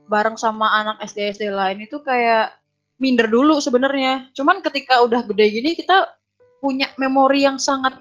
[0.06, 2.54] bareng sama anak SD SD lain itu kayak
[2.96, 4.30] minder dulu sebenarnya.
[4.32, 6.06] Cuman ketika udah gede gini kita
[6.62, 7.98] punya memori yang sangat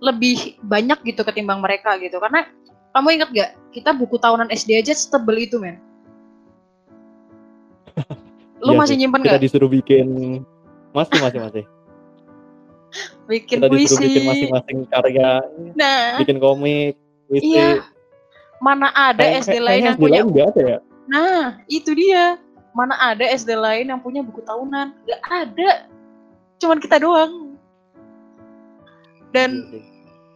[0.00, 2.16] lebih banyak gitu ketimbang mereka gitu.
[2.16, 2.48] Karena
[2.90, 3.50] kamu ingat gak?
[3.70, 5.78] Kita buku tahunan SD aja setebel itu, men.
[8.64, 9.00] Lu Iya masih sih.
[9.04, 9.42] nyimpen Kita gak?
[9.44, 10.06] disuruh bikin
[10.90, 11.64] masih masih masih.
[13.30, 14.06] Bikin Kita disuruh puisi.
[14.10, 15.30] bikin masing-masing karya,
[15.78, 16.98] Nah, bikin komik,
[17.30, 17.46] puisi.
[17.54, 17.86] iya.
[18.58, 20.78] Mana ada SD lain yang punya lain ada ya?
[21.10, 22.38] Nah, itu dia.
[22.70, 24.94] Mana ada SD lain yang punya buku tahunan?
[25.10, 25.90] Gak ada.
[26.62, 27.58] Cuman kita doang.
[29.34, 29.84] Dan Iya sih.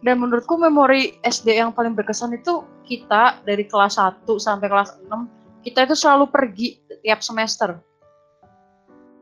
[0.03, 5.09] dan menurutku memori SD yang paling berkesan itu kita dari kelas 1 sampai kelas 6
[5.65, 7.81] kita itu selalu pergi tiap semester.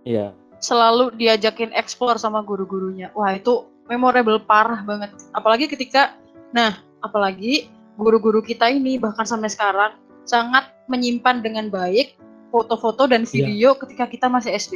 [0.03, 0.35] Iya.
[0.59, 3.15] Selalu diajakin explore sama guru-gurunya.
[3.15, 5.15] Wah, itu memorable parah banget.
[5.31, 6.19] Apalagi ketika
[6.51, 12.15] nah, apalagi guru-guru kita ini bahkan sampai sekarang sangat menyimpan dengan baik
[12.49, 13.31] foto-foto dan Iya.
[13.33, 14.73] video ketika kita masih SD.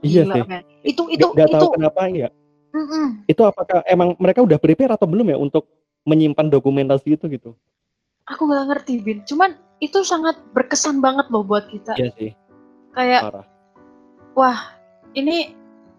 [0.00, 0.42] Iya Gila, sih.
[0.44, 0.62] men.
[0.82, 2.28] Itu itu Nggak itu tahu kenapa ya.
[2.70, 3.22] Mm-mm.
[3.24, 5.64] Itu apakah emang mereka udah prepare atau belum ya untuk
[6.04, 7.52] menyimpan dokumentasi itu gitu?
[8.24, 9.20] aku nggak ngerti bin.
[9.22, 11.92] Cuman itu sangat berkesan banget loh buat kita.
[11.94, 12.30] Iya sih,
[12.90, 13.44] Kayak parah.
[14.32, 14.58] wah
[15.12, 15.52] ini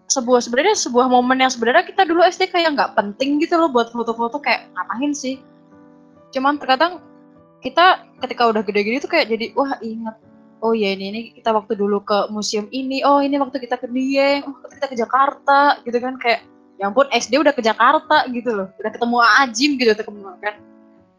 [0.06, 3.90] sebuah sebenarnya sebuah momen yang sebenarnya kita dulu SD kayak nggak penting gitu loh buat
[3.90, 5.38] foto-foto kayak ngapain sih
[6.30, 6.98] cuman terkadang
[7.60, 7.86] kita
[8.22, 10.16] ketika udah gede gini tuh kayak jadi wah ingat.
[10.64, 13.04] Oh ya ini ini kita waktu dulu ke museum ini.
[13.04, 14.44] Oh ini waktu kita ke Dieng.
[14.48, 18.50] Oh waktu kita ke Jakarta gitu kan kayak ya ampun SD udah ke Jakarta gitu
[18.52, 18.68] loh.
[18.80, 20.54] Udah ketemu Ajim gitu ketemu kan.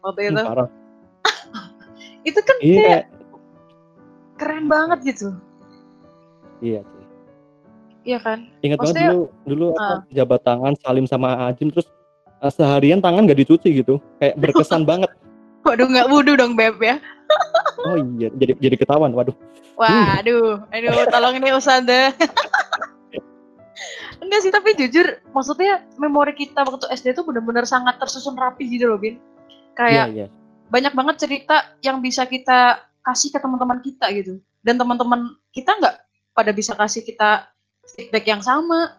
[0.02, 0.42] Waktu itu
[2.28, 3.04] itu kan Iya, kayak
[4.38, 5.28] keren banget gitu.
[6.58, 7.04] Iya sih.
[8.08, 8.50] iya kan?
[8.64, 9.98] Ingat banget dulu dulu apa, Ah.
[10.10, 11.86] jabat tangan salim sama Ajim terus
[12.38, 14.02] eh, seharian tangan nggak dicuci gitu.
[14.18, 15.10] Kayak berkesan banget.
[15.68, 16.96] Waduh nggak wudhu dong beb ya
[17.86, 19.14] Oh iya, jadi jadi ketahuan.
[19.14, 19.36] Waduh.
[19.78, 22.10] Waduh, aduh, tolong ini Usanda.
[24.18, 28.90] Enggak sih, tapi jujur, maksudnya memori kita waktu SD itu benar-benar sangat tersusun rapi gitu
[28.90, 29.22] loh, Bin.
[29.78, 30.26] Kayak iya.
[30.74, 34.42] banyak banget cerita yang bisa kita kasih ke teman-teman kita gitu.
[34.66, 35.96] Dan teman-teman kita nggak
[36.34, 37.46] pada bisa kasih kita
[37.94, 38.98] feedback yang sama.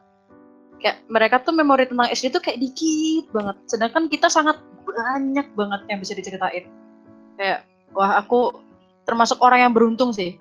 [0.80, 3.60] Kayak mereka tuh memori tentang SD tuh kayak dikit banget.
[3.68, 4.56] Sedangkan kita sangat
[4.94, 6.66] banyak banget yang bisa diceritain.
[7.40, 8.54] Kayak, wah aku
[9.08, 10.38] termasuk orang yang beruntung sih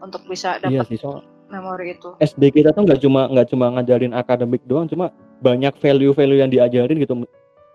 [0.00, 2.14] untuk bisa Iya dapat sih, soal memori itu.
[2.18, 5.10] SD kita tuh nggak cuma nggak cuma ngajarin akademik doang, cuma
[5.42, 7.14] banyak value-value yang diajarin gitu.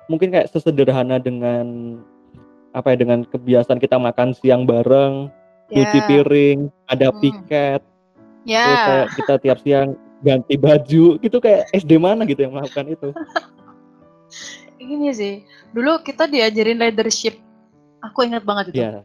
[0.09, 1.97] Mungkin kayak sesederhana dengan
[2.75, 5.31] apa ya dengan kebiasaan kita makan siang bareng,
[5.71, 6.59] cuci Ya, piring,
[6.91, 7.19] ada Hmm.
[7.23, 7.81] piket,
[8.43, 8.85] terus ya.
[8.85, 9.89] kayak kita tiap siang
[10.21, 13.09] ganti baju, gitu kayak SD mana gitu yang melakukan itu.
[14.85, 15.33] Ini sih.
[15.73, 17.41] Dulu kita diajarin leadership.
[18.05, 18.85] Aku ingat banget itu.
[18.85, 19.01] Iya,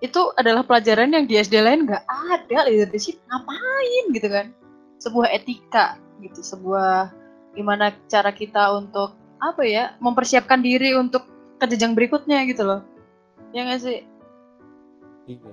[0.00, 3.16] Itu adalah pelajaran yang di SD lain nggak ada leadership.
[3.28, 4.46] Ngapain gitu kan?
[5.00, 7.08] Sebuah etika gitu, sebuah
[7.56, 11.24] gimana cara kita untuk apa ya mempersiapkan diri untuk
[11.56, 12.84] ke jenjang berikutnya gitu loh.
[13.56, 14.04] Ya nggak sih?
[15.26, 15.52] iya.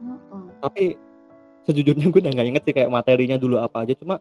[0.00, 0.56] Mm-mm.
[0.64, 0.96] Tapi
[1.68, 4.18] sejujurnya gue udah nggak inget sih kayak materinya dulu apa aja, cuma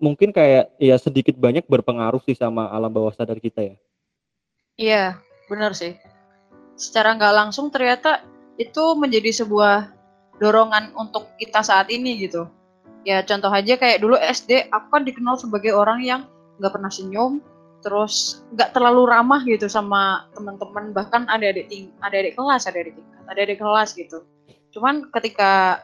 [0.00, 3.76] mungkin kayak ya sedikit banyak berpengaruh sih sama alam bawah sadar kita ya.
[4.78, 5.18] Iya,
[5.50, 5.96] benar sih.
[6.76, 8.22] Secara nggak langsung ternyata
[8.60, 9.90] itu menjadi sebuah
[10.40, 12.48] dorongan untuk kita saat ini gitu.
[13.04, 16.20] Ya contoh aja kayak dulu SD aku kan dikenal sebagai orang yang
[16.60, 17.40] nggak pernah senyum,
[17.80, 23.58] terus nggak terlalu ramah gitu sama teman-teman bahkan adik-adik ting adik-adik kelas, adik-adik tingkat, adik-adik
[23.60, 24.18] kelas gitu.
[24.76, 25.80] Cuman ketika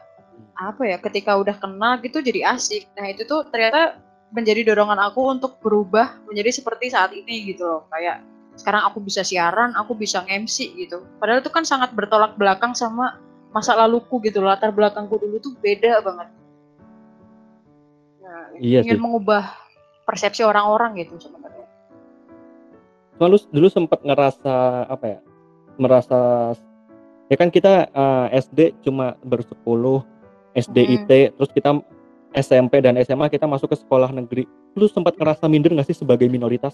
[0.57, 2.89] apa ya, ketika udah kenal gitu jadi asik.
[2.97, 3.97] Nah itu tuh ternyata
[4.33, 7.81] menjadi dorongan aku untuk berubah menjadi seperti saat ini gitu loh.
[7.89, 8.21] Kayak
[8.57, 11.05] sekarang aku bisa siaran, aku bisa nge-MC gitu.
[11.21, 13.21] Padahal itu kan sangat bertolak belakang sama
[13.53, 16.27] masa laluku gitu, latar belakangku dulu tuh beda banget.
[18.21, 19.03] Nah, Iya ingin sih.
[19.03, 19.43] mengubah
[20.03, 21.69] persepsi orang-orang gitu sebenarnya.
[23.15, 25.19] Cuma lu dulu sempat ngerasa apa ya?
[25.77, 26.17] Merasa
[27.29, 30.01] ya kan kita eh, SD cuma bersepuluh,
[30.57, 30.93] SD Hmm.
[30.97, 31.77] IT, terus kita
[32.33, 34.43] SMP dan SMA kita masuk ke sekolah negeri.
[34.73, 36.73] Lu sempat ngerasa minder nggak sih sebagai minoritas?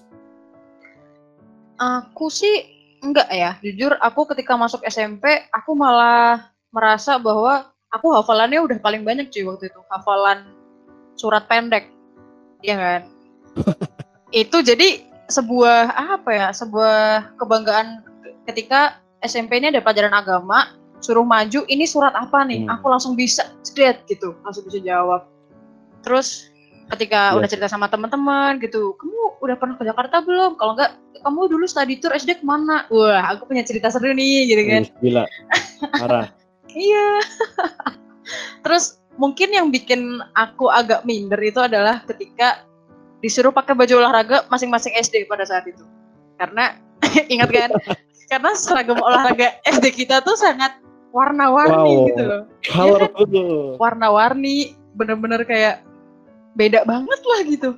[1.84, 2.64] Aku sih
[3.04, 9.04] enggak ya, jujur aku ketika masuk SMP aku malah merasa bahwa aku hafalannya udah paling
[9.04, 10.48] banyak cuy waktu itu, hafalan
[11.20, 11.92] surat pendek.
[12.64, 13.02] Iya kan?
[14.32, 18.08] itu jadi sebuah apa ya, sebuah kebanggaan
[18.48, 20.72] ketika SMP ini ada pelajaran agama,
[21.04, 22.80] suruh maju ini surat apa nih Hmm.
[22.80, 25.28] aku langsung bisa straight gitu langsung bisa jawab
[26.00, 26.48] terus
[26.94, 27.38] ketika Iya.
[27.42, 30.56] udah cerita sama teman-teman gitu kamu udah pernah ke Jakarta belum?
[30.56, 32.86] Kalau enggak kamu dulu study tour SD ke mana?
[32.88, 34.82] Wah aku punya cerita seru nih gitu kan.
[35.00, 35.24] Gila.
[35.98, 36.28] Parah.
[36.74, 37.22] Iya.
[38.66, 40.02] Terus mungkin yang bikin
[40.34, 42.66] aku agak minder itu adalah ketika
[43.22, 45.86] disuruh pakai baju olahraga masing-masing SD pada saat itu.
[46.42, 46.74] Karena
[47.34, 47.70] ingat kan?
[48.32, 50.74] Karena seragam olahraga SD kita tuh sangat
[51.14, 52.08] warna-warni Wow.
[52.10, 52.42] gitu loh.
[52.66, 53.78] Colorful.
[53.78, 55.86] Warna-warni bener-bener kayak
[56.54, 57.70] beda banget lah gitu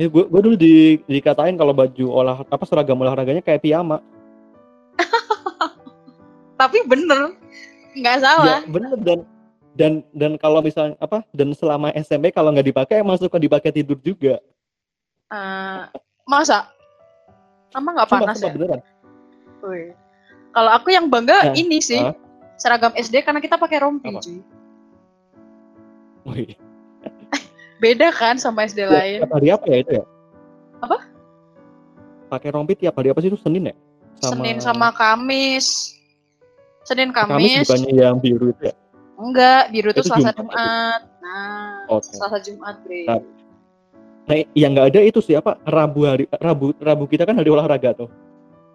[0.00, 0.74] ya gue gue dulu di
[1.08, 4.00] dikatain kalau baju olah apa seragam olahraganya kayak piyama
[6.60, 7.36] tapi bener
[7.92, 9.18] nggak ya salah bener dan
[9.72, 13.96] dan dan kalau misalnya apa dan selama SMP kalau nggak dipakai emang suka dipakai tidur
[14.00, 14.40] juga
[15.32, 15.82] Eh,
[16.28, 16.68] masa
[17.72, 18.54] Emang nggak panas sumpah, ya?
[18.54, 18.80] beneran.
[20.52, 22.12] Kalau aku yang bangga Nah, ini sih ah.
[22.60, 24.20] seragam SD karena kita pakai rompi Apa?
[24.20, 24.38] cuy.
[26.28, 26.52] Wih,
[27.82, 29.18] Beda kan sama SD tiap, lain.
[29.18, 30.04] tiap hari apa ya itu ya
[30.78, 30.98] Apa?
[32.30, 33.74] pakai rompi tiap hari apa sih itu Senin ya
[34.16, 35.98] Senin sama Kamis.
[36.82, 37.66] Senin Kamis Kamis.
[37.66, 38.74] bukannya yang biru itu ya
[39.12, 40.50] Enggak, biru itu Itu Selasa Jumat.
[40.50, 41.00] Jumat.
[41.20, 42.10] Nah, Oke.
[42.10, 43.02] Selasa Jumat, Bre.
[43.04, 43.20] Nah,
[44.22, 47.90] Nah, yang nggak ada itu sih apa Rabu hari Rabu Rabu kita kan hari olahraga
[47.92, 48.10] tuh.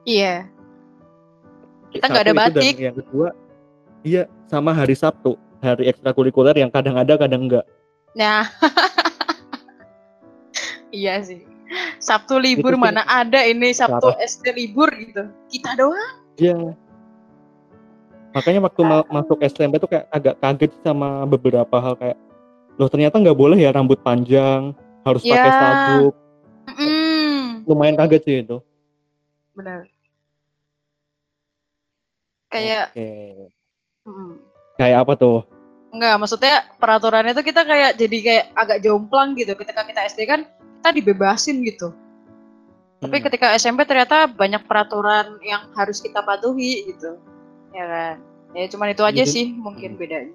[0.03, 0.43] Iya.
[1.87, 2.75] Kita nggak ada batik.
[2.75, 3.27] Dan yang kedua,
[4.03, 7.63] iya sama hari Sabtu, hari ekstrakurikuler yang kadang ada kadang enggak.
[8.17, 8.49] Nah.
[10.89, 11.45] iya sih.
[12.01, 14.17] Sabtu libur sih mana ada ini Sabtu parah.
[14.23, 15.29] SD libur gitu.
[15.51, 16.15] Kita doang.
[16.35, 16.73] Iya.
[18.33, 22.17] Makanya waktu ma- masuk SMP tuh kayak agak kaget sama beberapa hal kayak
[22.77, 25.57] loh ternyata nggak boleh ya rambut panjang, harus pakai Ya.
[25.57, 26.13] sabuk.
[26.77, 28.57] Mm, Lumayan kaget sih itu.
[29.51, 29.89] benar.
[32.47, 33.09] Kayak Oke.
[34.05, 34.31] mm,
[34.77, 35.37] Kayak apa tuh?
[35.87, 39.55] Enggak, maksudnya peraturannya tuh kita kayak jadi kayak agak jomplang gitu.
[39.55, 40.43] Ketika kita SD kan
[40.77, 41.95] kita dibebasin gitu.
[42.97, 43.25] Tapi Hmm.
[43.25, 47.15] ketika SMP ternyata banyak peraturan yang harus kita patuhi gitu.
[47.71, 48.15] Ya kan?
[48.51, 49.99] Ya cuman itu aja Jadi- sih mungkin Hmm.
[49.99, 50.33] bedanya.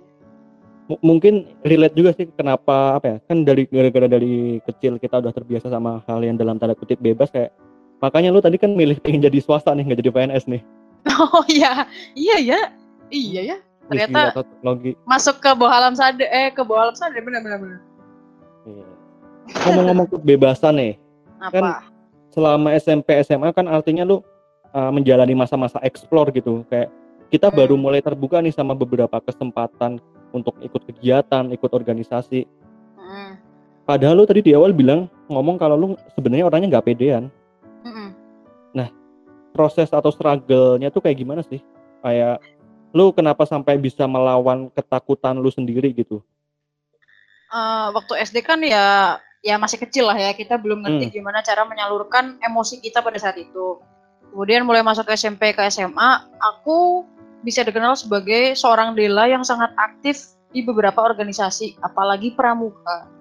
[0.89, 5.31] M- mungkin relate juga sih kenapa apa ya kan dari gara-gara dari kecil kita udah
[5.31, 7.55] terbiasa sama hal yang dalam tanda kutip bebas kayak
[7.99, 10.63] makanya lu tadi kan milih pengen jadi swasta nih nggak jadi PNS nih
[11.23, 12.61] Oh iya, iya ya.
[13.09, 13.57] Iya ya.
[13.93, 17.59] Wih, Ternyata- teknologi Masuk ke bawah alam sadar eh ke bawah alam sadar benar benar
[17.61, 17.81] benar.
[18.63, 18.87] Iya.
[19.67, 20.93] ngomong-ngomong kebebasan nih
[21.43, 21.51] Apa?
[21.51, 21.65] Kan
[22.31, 24.23] selama SMP SMA kan artinya lu
[24.73, 26.89] uh, menjalani masa-masa explore gitu kayak
[27.29, 27.59] kita Hmm.
[27.59, 29.99] baru mulai terbuka nih sama beberapa kesempatan
[30.33, 32.49] untuk ikut kegiatan ikut organisasi
[33.03, 33.35] Mm,
[33.85, 37.29] padahal lu tadi di awal bilang ngomong kalau lu sebenarnya orangnya nggak pedean
[37.83, 38.09] mm-mm.
[39.53, 41.61] proses atau struggle-nya tuh kayak gimana sih?
[42.01, 42.41] Kayak
[42.93, 46.21] lu kenapa sampai bisa melawan ketakutan lu sendiri gitu?
[47.53, 51.15] Eh, waktu SD kan ya ya masih kecil lah ya kita belum ngerti Hmm.
[51.21, 53.77] gimana cara menyalurkan emosi kita pada saat itu.
[54.33, 57.05] Kemudian mulai masuk ke SMP ke SMA, aku
[57.45, 63.13] bisa dikenal sebagai seorang Dela yang sangat aktif di beberapa organisasi, apalagi pramuka.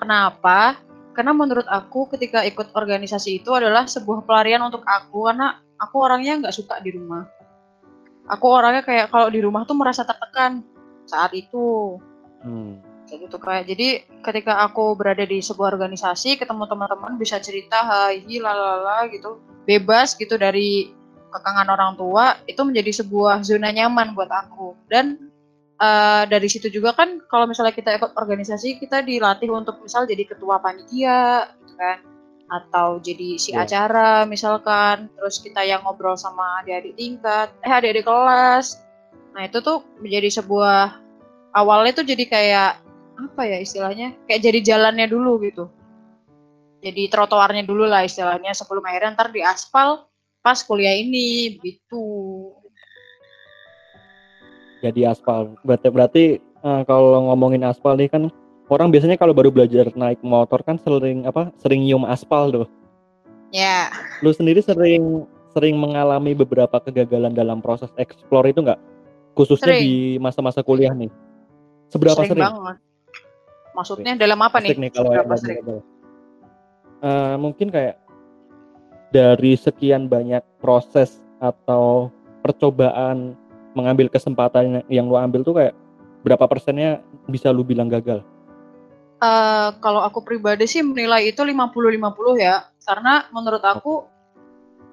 [0.00, 0.80] Kenapa?
[1.12, 6.40] Karena menurut aku ketika ikut organisasi itu adalah sebuah pelarian untuk aku karena aku orangnya
[6.40, 7.28] nggak suka di rumah.
[8.26, 10.62] Aku orangnya kayak kalau di rumah tuh merasa tertekan
[11.06, 11.98] saat itu.
[12.46, 12.78] Hmm.
[13.06, 18.18] kayak gitu kayak jadi ketika aku berada di sebuah organisasi ketemu teman-teman bisa cerita hai
[18.18, 19.38] hi, lalala gitu.
[19.62, 20.90] Bebas gitu dari
[21.30, 24.74] kekangan orang tua itu menjadi sebuah zona nyaman buat aku.
[24.90, 25.30] Dan
[25.78, 30.26] eh, dari situ juga kan kalau misalnya kita ikut organisasi kita dilatih untuk misal jadi
[30.26, 32.15] ketua panitia gitu kan
[32.46, 33.66] atau jadi si Iya.
[33.66, 35.10] acara misalkan.
[35.18, 38.80] Terus kita yang ngobrol sama adik-adik tingkat eh adik-adik kelas.
[39.34, 40.96] Nah itu tuh menjadi sebuah
[41.52, 42.72] awalnya tuh jadi kayak
[43.16, 44.14] apa ya istilahnya?
[44.30, 45.66] Kayak jadi jalannya dulu gitu.
[46.84, 50.06] Jadi trotoarnya dulu lah istilahnya sebelum akhirnya ntar di aspal
[50.44, 52.04] pas kuliah ini begitu.
[54.84, 55.56] Jadi aspal.
[55.66, 58.30] Berarti berarti eh, kalau ngomongin aspal nih kan
[58.70, 61.50] orang biasanya kalau baru belajar naik motor kan sering apa?
[61.62, 62.68] Sering nyium aspal tuh.
[63.54, 63.88] ya
[64.20, 68.78] Lu sendiri sering sering mengalami beberapa kegagalan dalam proses explore itu nggak?
[69.36, 69.84] Khususnya Sering.
[69.84, 71.12] di masa-masa kuliah nih.
[71.92, 72.44] Seberapa sering, sering?
[72.44, 72.76] banget
[73.76, 75.64] maksudnya dalam apa nih nih kalau Seberapa sering?
[77.04, 78.00] Eh, mungkin kayak
[79.12, 82.08] dari sekian banyak proses atau
[82.40, 83.36] percobaan
[83.76, 85.76] mengambil kesempatan yang lu ambil tuh kayak
[86.24, 88.24] berapa persennya bisa lu bilang gagal?
[89.16, 94.04] Eh, kalau aku pribadi sih menilai itu 50-50 ya karena menurut aku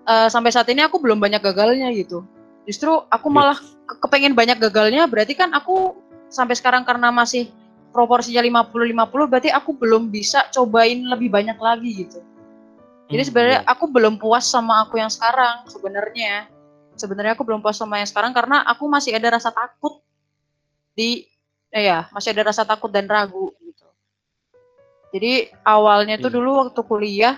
[0.08, 2.24] eh, sampai saat ini aku belum banyak gagalnya gitu
[2.64, 6.00] Justru aku malah ke kepengen banyak gagalnya, berarti kan aku
[6.32, 7.52] sampai sekarang karena masih
[7.92, 12.20] proporsinya 50-50, berarti aku belum bisa cobain lebih banyak lagi gitu.
[13.12, 13.70] Jadi Hmm, sebenarnya iya.
[13.70, 16.48] aku belum puas sama aku yang sekarang sebenarnya.
[16.96, 20.00] Sebenarnya aku belum puas sama yang sekarang karena aku masih ada rasa takut
[20.96, 21.28] di
[21.74, 23.52] eh ya, masih ada rasa takut dan ragu.
[25.14, 26.36] Jadi awalnya tuh Iya.
[26.42, 27.36] dulu waktu kuliah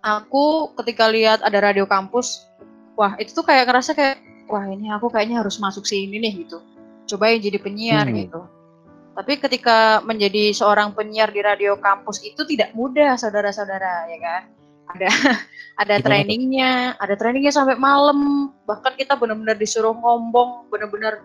[0.00, 2.48] aku ketika lihat ada radio kampus,
[2.96, 4.16] wah itu tuh kayak ngerasa kayak
[4.48, 6.60] wah ini aku kayaknya harus masuk sini nih gitu.
[7.04, 8.16] Cobain jadi penyiar Hmm.
[8.16, 8.40] gitu.
[9.14, 14.42] Tapi ketika menjadi seorang penyiar di radio kampus itu tidak mudah, saudara-saudara, ya kan?
[14.90, 15.06] Ada
[15.80, 18.50] ada Gimana trainingnya, ada trainingnya sampai malam.
[18.66, 21.22] Bahkan kita benar-benar disuruh ngomong, benar-benar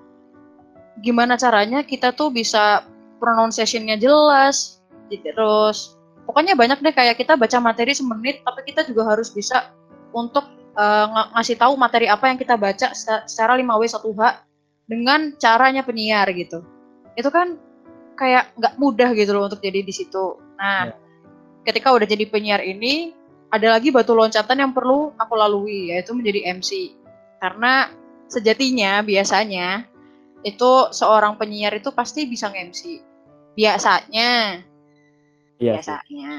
[1.00, 2.84] gimana caranya kita tuh bisa
[3.18, 4.79] pronunciation-nya jelas.
[5.10, 5.30] Gitu.
[5.34, 9.74] Terus pokoknya banyak deh kayak kita baca materi semenit, tapi kita juga harus bisa
[10.14, 10.46] untuk
[10.80, 14.22] eh, ng- ngasih tahu materi apa yang kita baca seca- secara 5W 1H
[14.88, 16.64] dengan caranya penyiar gitu.
[17.20, 17.60] Itu kan
[18.16, 20.40] kayak nggak mudah gitu loh untuk jadi di situ.
[20.56, 20.96] Nah, Ya.
[21.68, 23.12] ketika udah jadi penyiar ini,
[23.50, 26.96] ada lagi batu loncatan yang perlu aku lalui, yaitu menjadi MC.
[27.42, 27.90] Karena
[28.30, 29.84] sejatinya biasanya
[30.46, 33.04] itu seorang penyiar itu pasti bisa nge-MC.
[33.58, 34.62] Biasanya,
[35.60, 35.92] Iya sih.
[35.92, 36.34] biasanya.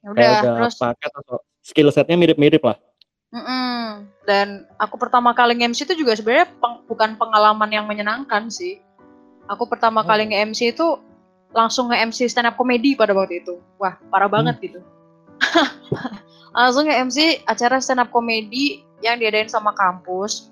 [0.00, 2.76] Ya Kayak udah, udah terus paket atau skill setnya mirip-mirip lah.
[3.30, 4.08] Mm-mm.
[4.24, 8.80] Dan aku pertama kali nge-MC itu juga sebenarnya peng- bukan pengalaman yang menyenangkan sih.
[9.46, 10.06] Aku pertama Oh.
[10.06, 10.98] kali nge-MC itu
[11.50, 13.60] langsung nge-MC stand up comedy pada waktu itu.
[13.76, 14.80] Wah, parah banget gitu.
[16.56, 20.50] langsung nge-MC acara stand up comedy yang diadain sama kampus.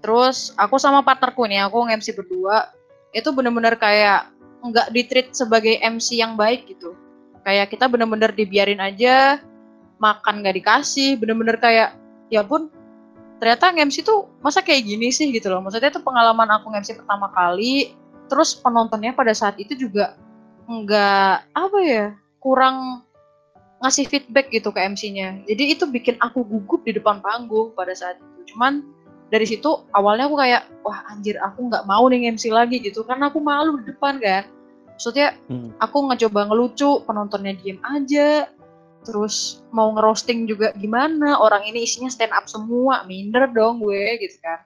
[0.00, 2.68] Terus aku sama partnerku nih, aku nge-MC berdua.
[3.12, 4.28] Itu bener-bener kayak
[4.60, 6.92] nggak ditreat sebagai MC yang baik gitu.
[7.44, 9.40] Kayak kita bener-bener dibiarin aja,
[10.00, 11.96] makan nggak dikasih, bener-bener kayak
[12.28, 12.68] ya pun
[13.40, 15.64] ternyata nge-MC tuh masa kayak gini sih gitu loh.
[15.64, 17.96] Maksudnya itu pengalaman aku nge-MC pertama kali,
[18.28, 20.16] terus penontonnya pada saat itu juga
[20.68, 22.06] nggak apa ya,
[22.38, 23.02] kurang
[23.80, 25.40] ngasih feedback gitu ke MC-nya.
[25.48, 28.52] Jadi itu bikin aku gugup di depan panggung pada saat itu.
[28.52, 28.84] Cuman
[29.30, 33.30] dari situ awalnya aku kayak wah anjir aku nggak mau nih MC lagi gitu karena
[33.30, 34.44] aku malu di depan kan.
[34.90, 35.72] Maksudnya Hmm.
[35.80, 38.50] aku ngecoba ngelucu, penontonnya diem aja.
[39.00, 41.40] Terus mau ngerosting juga gimana?
[41.40, 44.60] Orang ini isinya stand up semua, minder dong gue gitu kan.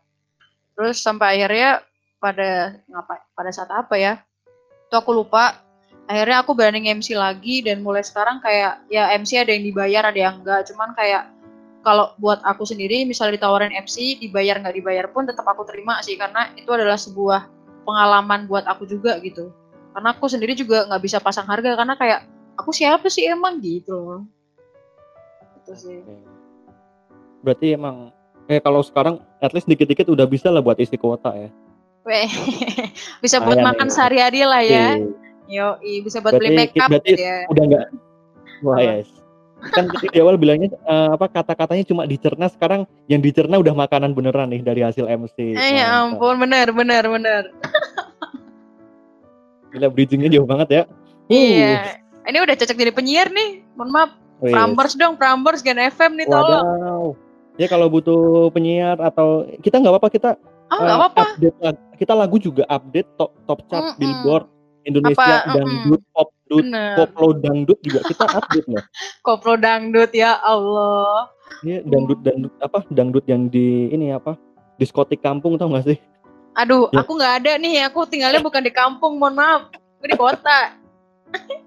[0.74, 1.86] Terus sampai akhirnya
[2.18, 4.18] pada ngapa pada saat apa ya?
[4.90, 5.60] Itu aku lupa.
[6.10, 10.18] Akhirnya aku berani MC lagi dan mulai sekarang kayak ya MC ada yang dibayar ada
[10.18, 10.66] yang enggak.
[10.66, 11.30] Cuman kayak
[11.84, 16.16] kalau buat aku sendiri misalnya ditawarin MC dibayar nggak dibayar pun tetap aku terima sih
[16.16, 17.46] karena itu adalah sebuah
[17.84, 19.52] pengalaman buat aku juga gitu
[19.92, 22.20] karena aku sendiri juga nggak bisa pasang harga karena kayak
[22.56, 24.20] aku siapa sih emang gitu loh
[25.60, 25.98] itu sih.
[27.40, 28.12] Berarti emang
[28.48, 31.48] eh kalau sekarang at least dikit-dikit udah bisa lah buat isi kuota ya.
[32.04, 32.28] Weh,
[33.24, 33.92] bisa buat Lumayan makan ya.
[33.92, 34.86] sehari-hari lah ya
[35.48, 35.76] Iya.
[35.80, 37.86] yo bisa buat beli Berarti- make up berarti gitu ya Udah enggak
[38.60, 39.08] Wah, yes.
[39.72, 44.12] Kan tadi di awal bilangnya eh, apa kata-katanya cuma dicerna sekarang yang dicerna udah makanan
[44.12, 45.56] beneran nih dari hasil MC.
[45.56, 47.42] eh ya ampun bener bener bener
[49.74, 50.82] Gila bridgingnya jauh banget ya.
[50.84, 51.98] Uh, iya
[52.28, 54.10] ini udah cocok jadi penyiar nih mohon maaf
[54.40, 54.52] wes.
[54.52, 57.04] Prambors dong Prambors Gen FM nih tolong Wadaw.
[57.54, 60.30] Ya kalau butuh penyiar atau kita nggak apa-apa kita
[60.74, 64.00] nggak eh, apa-apa update lag- kita lagu juga update top top chart Mm-mm.
[64.00, 64.46] Billboard
[64.84, 68.84] Indonesia Apa, dangdut pop dangdut bener koplo dangdut juga kita update loh.
[69.26, 71.28] koplo dangdut ya Allah
[71.60, 74.36] Ini dangdut dangdut apa dangdut yang di ini apa
[74.74, 75.98] diskotik kampung tau gak sih?
[76.54, 77.00] aduh Ya.
[77.00, 79.66] aku nggak ada nih aku tinggalnya bukan di kampung mohon maaf
[79.98, 80.60] aku di kota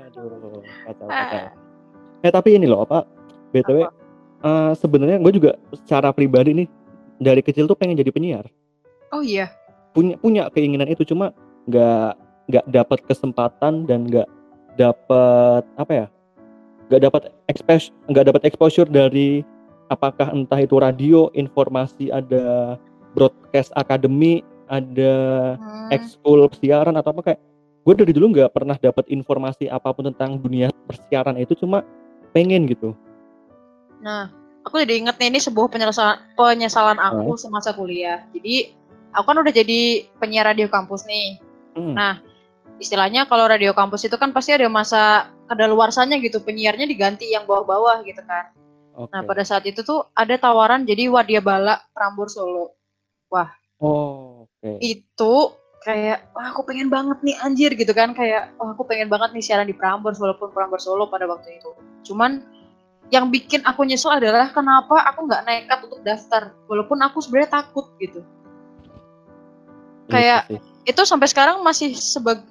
[0.00, 1.26] Aduh, kacau, Ah.
[1.26, 1.46] kacau.
[2.20, 3.02] Eh tapi ini loh apa
[3.50, 3.90] btw Apa?
[4.40, 6.68] eh, sebenarnya gue juga secara pribadi nih
[7.16, 8.46] dari kecil tuh pengen jadi penyiar
[9.10, 9.50] oh iya
[9.90, 11.34] punya punya keinginan itu cuma
[11.66, 12.14] nggak
[12.50, 14.28] nggak dapat kesempatan dan nggak
[14.74, 16.06] dapat apa ya
[16.90, 19.46] nggak dapat expos nggak dapat exposure dari
[19.88, 22.74] apakah entah itu radio informasi ada
[23.14, 25.14] broadcast akademi ada
[25.58, 25.90] Hmm.
[25.90, 27.40] ekskul siaran atau apa kayak
[27.82, 31.82] gue dari dulu nggak pernah dapat informasi apa pun tentang dunia persiaran itu cuma
[32.30, 32.94] pengen gitu
[34.00, 34.32] Nah,
[34.64, 38.24] aku jadi inget nih ini sebuah penyesalan penyesalan aku semasa kuliah.
[38.32, 38.72] Jadi,
[39.12, 41.36] aku kan udah jadi penyiar radio kampus nih.
[41.76, 42.16] Hmm, Nah,
[42.78, 48.04] istilahnya kalau radio kampus itu kan pasti ada masa kadaluarsanya gitu, penyiarnya diganti yang bawah-bawah
[48.06, 48.54] gitu kan.
[48.94, 52.76] oke Nah, pada saat itu tuh ada tawaran jadi Wadia Bala Prambors Solo.
[53.82, 58.84] oh oke Itu kayak wah aku pengen banget nih anjir gitu kan kayak wah aku
[58.84, 61.72] pengen banget nih siaran di Prambors walaupun Prambors Solo pada waktu itu.
[62.12, 62.44] Cuman
[63.10, 67.90] yang bikin aku nyesel adalah kenapa aku nggak nekat untuk daftar walaupun aku sebenarnya takut
[67.98, 68.22] gitu
[70.10, 70.69] kayak Gitu sih.
[70.88, 72.44] Itu sampai sekarang masih sebagai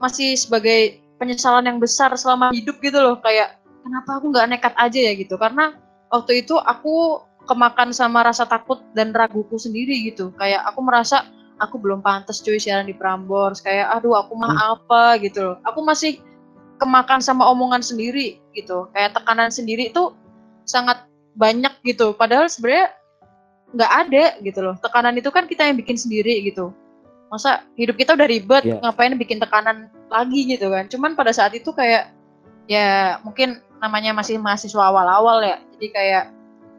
[0.00, 3.20] masih sebagai penyesalan yang besar selama hidup gitu loh.
[3.20, 5.36] Kayak kenapa aku nggak nekat aja ya gitu?
[5.36, 5.76] Karena
[6.08, 10.32] waktu itu aku kemakan sama rasa takut dan raguku sendiri gitu.
[10.40, 11.28] Kayak aku merasa
[11.60, 13.60] aku belum pantas cuy siaran di Prambors.
[13.60, 15.20] Kayak aduh aku mah apa?
[15.20, 15.56] gitu loh.
[15.68, 16.20] Aku masih
[16.80, 18.88] kemakan sama omongan sendiri gitu.
[18.96, 20.16] Kayak tekanan sendiri itu
[20.64, 21.04] sangat
[21.36, 22.16] banyak gitu.
[22.16, 22.96] Padahal sebenarnya
[23.76, 24.74] nggak ada gitu loh.
[24.80, 26.72] Tekanan itu kan kita yang bikin sendiri gitu
[27.32, 28.78] masa hidup kita udah ribet Iya.
[28.80, 30.86] ngapain bikin tekanan lagi gitu kan?
[30.86, 32.14] Cuman pada saat itu kayak
[32.70, 35.58] ya mungkin namanya masih mahasiswa awal-awal ya.
[35.76, 36.24] Jadi kayak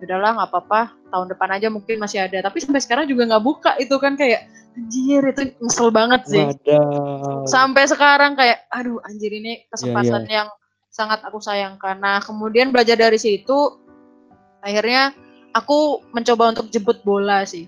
[0.01, 0.81] udahlah nggak apa-apa
[1.11, 2.45] tahun depan aja mungkin masih ada.
[2.45, 6.43] Tapi sampai sekarang juga nggak buka itu kan kayak anjir itu nyesel banget sih.
[6.43, 7.47] Wadaw.
[7.47, 10.47] sampai sekarang kayak aduh anjir ini kesempatan yang
[10.91, 11.99] sangat aku sayangkan.
[11.99, 13.79] Nah kemudian belajar dari situ
[14.59, 15.11] akhirnya
[15.55, 17.67] aku mencoba untuk jemput bola sih.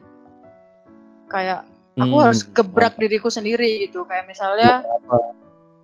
[1.28, 1.68] Kayak
[1.98, 4.86] aku Hmm, harus gebrak diriku sendiri gitu kayak misalnya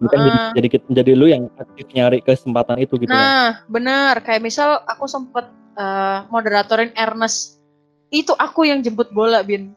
[0.04, 0.52] Bukan jadi, Ah.
[0.52, 0.68] jadi
[1.00, 3.16] jadi lu yang aktif nyari kesempatan itu gitu ya.
[3.16, 7.64] nah bener kayak misal aku sempet eh, moderatorin Ernest
[8.12, 9.74] itu aku yang jemput bola bin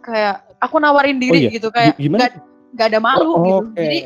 [0.00, 1.50] kayak aku nawarin diri iya?
[1.54, 2.40] gitu kayak nggak
[2.74, 3.78] nggak ada malu Oh, gitu Oke.
[3.78, 3.98] jadi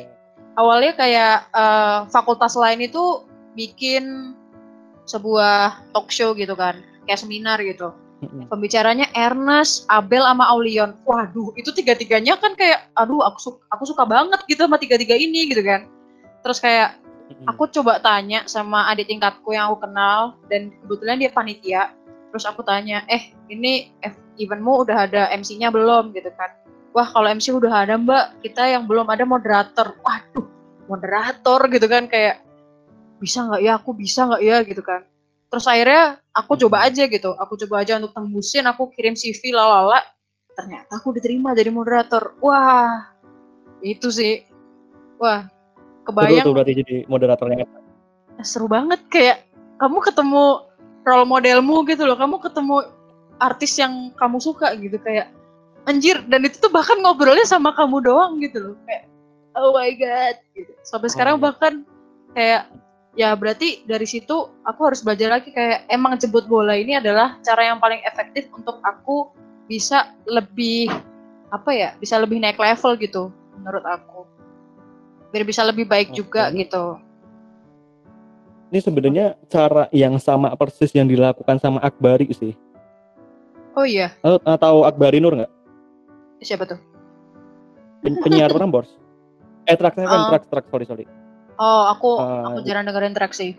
[0.59, 3.23] awalnya kayak eh, fakultas lain itu
[3.55, 4.35] bikin
[5.07, 7.93] sebuah talk show gitu kan kayak seminar gitu.
[8.49, 10.97] Pembicaranya Ernest, Abel sama Aulion.
[11.05, 15.51] Waduh, itu tiga-tiganya kan kayak aduh aku suka aku suka banget gitu sama tiga-tiga ini
[15.51, 15.89] gitu kan.
[16.45, 17.01] Terus kayak
[17.49, 21.83] aku coba tanya sama adik tingkatku yang aku kenal dan kebetulan dia panitia.
[22.35, 23.95] Terus aku tanya, "Eh, ini
[24.37, 26.51] eventmu udah ada MC-nya belum?" gitu kan.
[26.95, 28.43] Wah, kalau MC udah ada, Mbak.
[28.43, 29.99] Kita yang belum ada moderator.
[30.03, 30.47] Waduh,
[30.87, 32.43] moderator gitu kan kayak
[33.19, 33.73] bisa nggak ya?
[33.79, 35.03] Aku bisa nggak ya gitu kan.
[35.55, 37.31] Terus akhirnya aku coba aja gitu.
[37.39, 40.03] Aku coba aja untuk tembusin, aku kirim CV lalala.
[40.59, 42.35] Ternyata aku diterima jadi moderator.
[42.43, 43.15] Wah,
[43.79, 44.43] itu sih.
[45.23, 47.65] Wah, Seru kebayang tuh berarti jadi moderatornya.
[48.43, 49.47] seru banget kayak
[49.79, 50.67] kamu ketemu
[51.07, 52.83] role modelmu gitu loh kamu ketemu
[53.39, 55.31] artis yang kamu suka gitu kayak
[55.87, 59.07] anjir dan itu tuh bahkan ngobrolnya sama kamu doang gitu loh kayak
[59.55, 61.43] oh my god gitu sampai sekarang iya.
[61.47, 61.73] bahkan
[62.35, 62.63] kayak
[63.15, 67.71] ya berarti dari situ aku harus belajar lagi kayak emang jemput bola ini adalah cara
[67.71, 69.31] yang paling efektif untuk aku
[69.65, 70.91] bisa lebih
[71.49, 74.27] apa ya bisa lebih naik level gitu menurut aku
[75.31, 76.67] biar bisa lebih baik juga Oke.
[76.67, 76.85] gitu
[78.75, 82.59] Ini sebenarnya cara yang sama persis yang dilakukan sama Akbari sih.
[83.79, 85.53] oh iya Lo eh, tahu Akbari Nur nggak?
[86.43, 86.83] siapa tuh
[88.03, 88.91] Pen- Penyiar Prambors.
[89.65, 90.29] Eh, track, kan Oh.
[90.29, 91.05] track, track, sorry, sorry.
[91.57, 93.55] Oh, aku Ah, aku jarang dengerin track sih.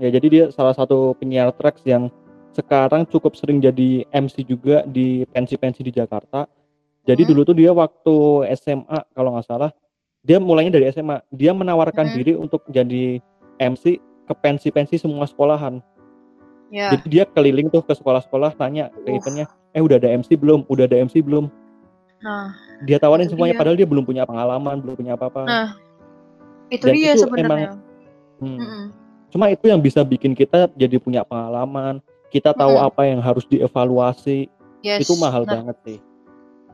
[0.00, 2.08] Ya, jadi dia salah satu penyiar tracks yang
[2.50, 6.48] sekarang cukup sering jadi MC juga di pensi-pensi di Jakarta.
[7.04, 7.30] Jadi Hmm.
[7.30, 8.14] dulu tuh dia waktu
[8.56, 9.70] SMA kalau nggak salah,
[10.20, 11.20] dia mulainya dari SMA.
[11.30, 12.16] Dia menawarkan Hmm.
[12.16, 13.20] diri untuk jadi
[13.56, 15.78] MC ke pensi-pensi semua sekolahan.
[16.70, 16.94] Ya.
[16.94, 19.16] Jadi dia keliling tuh ke sekolah-sekolah tanya ke Uh.
[19.16, 20.64] eventnya, eh udah ada MC belum?
[20.66, 21.50] Udah ada MC belum?
[22.20, 23.60] Nah, Dia tawarin semuanya dia.
[23.60, 25.44] padahal dia belum punya pengalaman, belum punya apa-apa.
[25.44, 25.68] nah
[26.70, 27.76] itu Dan dia sebenarnya.
[28.40, 28.94] Hmm.
[29.30, 32.02] Cuma itu yang bisa bikin kita jadi punya pengalaman,
[32.34, 32.88] kita tahu Mm-mm.
[32.90, 34.50] apa yang harus dievaluasi.
[34.80, 35.06] Yes.
[35.06, 35.98] Itu mahal nah, banget sih.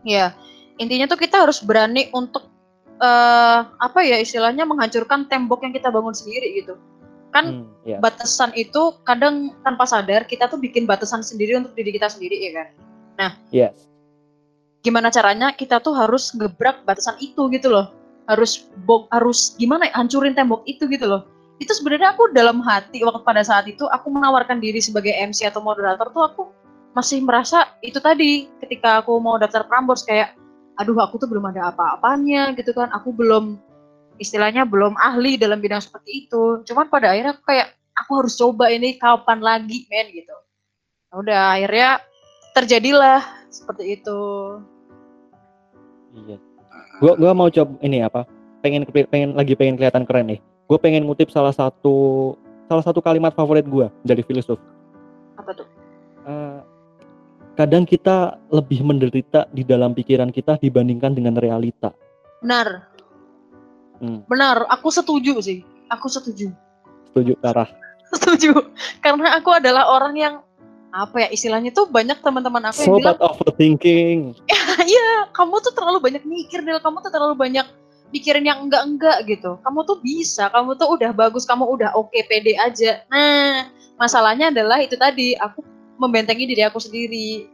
[0.07, 0.33] Ya,
[0.79, 2.49] intinya tuh kita harus berani untuk
[2.97, 6.81] eh apa ya istilahnya menghancurkan tembok yang kita bangun sendiri gitu.
[7.29, 8.01] Kan Hmm, ya.
[8.01, 12.53] batasan itu kadang tanpa sadar kita tuh bikin batasan sendiri untuk diri kita sendiri ya
[12.57, 12.69] kan.
[13.53, 13.77] Yes.
[14.81, 17.93] Gimana caranya kita tuh harus ngebrak batasan itu gitu loh.
[18.27, 21.27] Harus bo- harus gimana ya, hancurin tembok itu gitu loh.
[21.57, 25.65] Itu sebenarnya aku dalam hati waktu pada saat itu aku menawarkan diri sebagai MC atau
[25.65, 26.43] moderator tuh aku
[26.93, 30.33] masih merasa itu tadi ketika aku mau daftar Prambors kayak
[30.77, 32.93] aduh aku tuh belum ada apa-apanya gitu kan.
[32.93, 33.57] Aku belum
[34.21, 36.61] istilahnya belum ahli dalam bidang seperti itu.
[36.69, 40.37] Cuman pada akhirnya aku kayak aku harus coba ini kapan lagi men gitu.
[41.13, 42.05] Nah, Udah akhirnya
[42.53, 44.21] terjadilah seperti itu.
[46.17, 46.37] Iya.
[47.03, 48.25] Gua gua mau coba ini apa?
[48.65, 50.41] Pengen pengen lagi pengen kelihatan keren nih.
[50.67, 52.35] Gue pengen ngutip salah satu
[52.67, 54.59] salah satu kalimat favorit gua dari filsuf.
[55.39, 55.69] Apa tuh?
[56.27, 56.59] Eh,
[57.55, 61.95] kadang kita lebih menderita di dalam pikiran kita dibandingkan dengan realita.
[62.43, 62.91] Benar.
[64.03, 64.27] Hmm.
[64.27, 65.63] Benar, aku setuju sih.
[65.89, 66.51] Aku setuju.
[67.11, 67.71] Setuju Sarah?
[68.13, 68.55] Setuju.
[69.03, 70.35] Karena aku adalah orang yang
[70.95, 74.19] apa ya istilahnya tuh banyak teman-teman aku yang bilang, Sobat overthinking.
[74.87, 76.79] "Iya, kamu tuh terlalu banyak mikir, Del.
[76.79, 77.67] Kamu tuh terlalu banyak
[78.15, 79.59] pikirin yang enggak-enggak gitu.
[79.67, 83.03] Kamu tuh bisa, kamu tuh udah bagus, kamu udah oke, pede aja.
[83.11, 83.67] Nah,
[83.99, 85.61] masalahnya adalah itu tadi, aku
[85.99, 87.51] membentengi diri aku sendiri.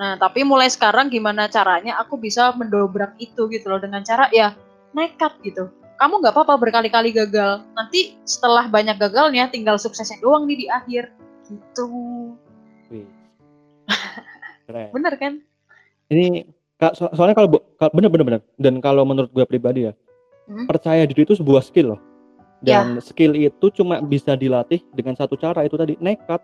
[0.00, 4.56] Nah, tapi mulai sekarang gimana caranya aku bisa mendobrak itu gitu loh dengan cara ya
[4.96, 5.68] nekat gitu.
[6.00, 7.60] Kamu nggak apa-apa berkali-kali gagal.
[7.76, 11.12] Nanti setelah banyak gagalnya tinggal suksesnya doang nih di akhir.
[11.44, 11.88] Gitu.
[12.88, 13.08] Wih.
[14.64, 14.88] Keren.
[14.96, 15.32] Bener kan?
[16.08, 16.48] Ini
[16.96, 17.60] so- soalnya kalau
[17.92, 19.92] bener bener bener dan kalau menurut gue pribadi ya
[20.50, 20.66] Hmm.
[20.66, 22.00] percaya diri itu sebuah skill loh
[22.58, 26.42] dan skill itu cuma bisa dilatih dengan satu cara itu tadi nekat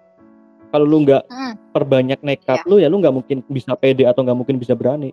[0.70, 4.38] kalau lu nggak Hmm, perbanyak nekat lu ya lu nggak mungkin bisa pede atau nggak
[4.38, 5.10] mungkin bisa berani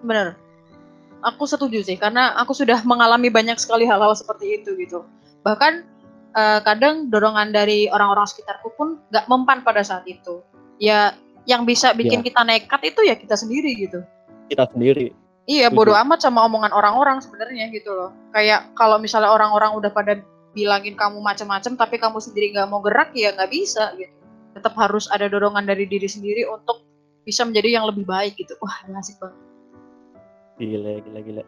[0.00, 0.34] bener.
[1.22, 5.06] Aku setuju sih karena aku sudah mengalami banyak sekali hal-hal seperti itu gitu.
[5.46, 5.72] Bahkan
[6.34, 10.42] eh, kadang dorongan dari orang-orang sekitarku pun nggak mempan pada saat itu.
[10.82, 11.14] Ya
[11.46, 12.26] yang bisa bikin Ya.
[12.26, 14.02] kita nekat itu ya kita sendiri gitu.
[14.52, 18.14] Kita sendiri Iya, bodoh amat sama omongan orang-orang sebenarnya gitu loh.
[18.30, 20.22] Kayak kalau misalnya orang-orang udah pada
[20.54, 24.14] bilangin kamu macam-macam, tapi kamu sendiri nggak mau gerak ya nggak bisa gitu.
[24.54, 26.86] Tetap harus ada dorongan dari diri sendiri untuk
[27.26, 28.54] bisa menjadi yang lebih baik gitu.
[28.62, 29.34] Wah, asik banget.
[30.62, 31.42] gila gila gila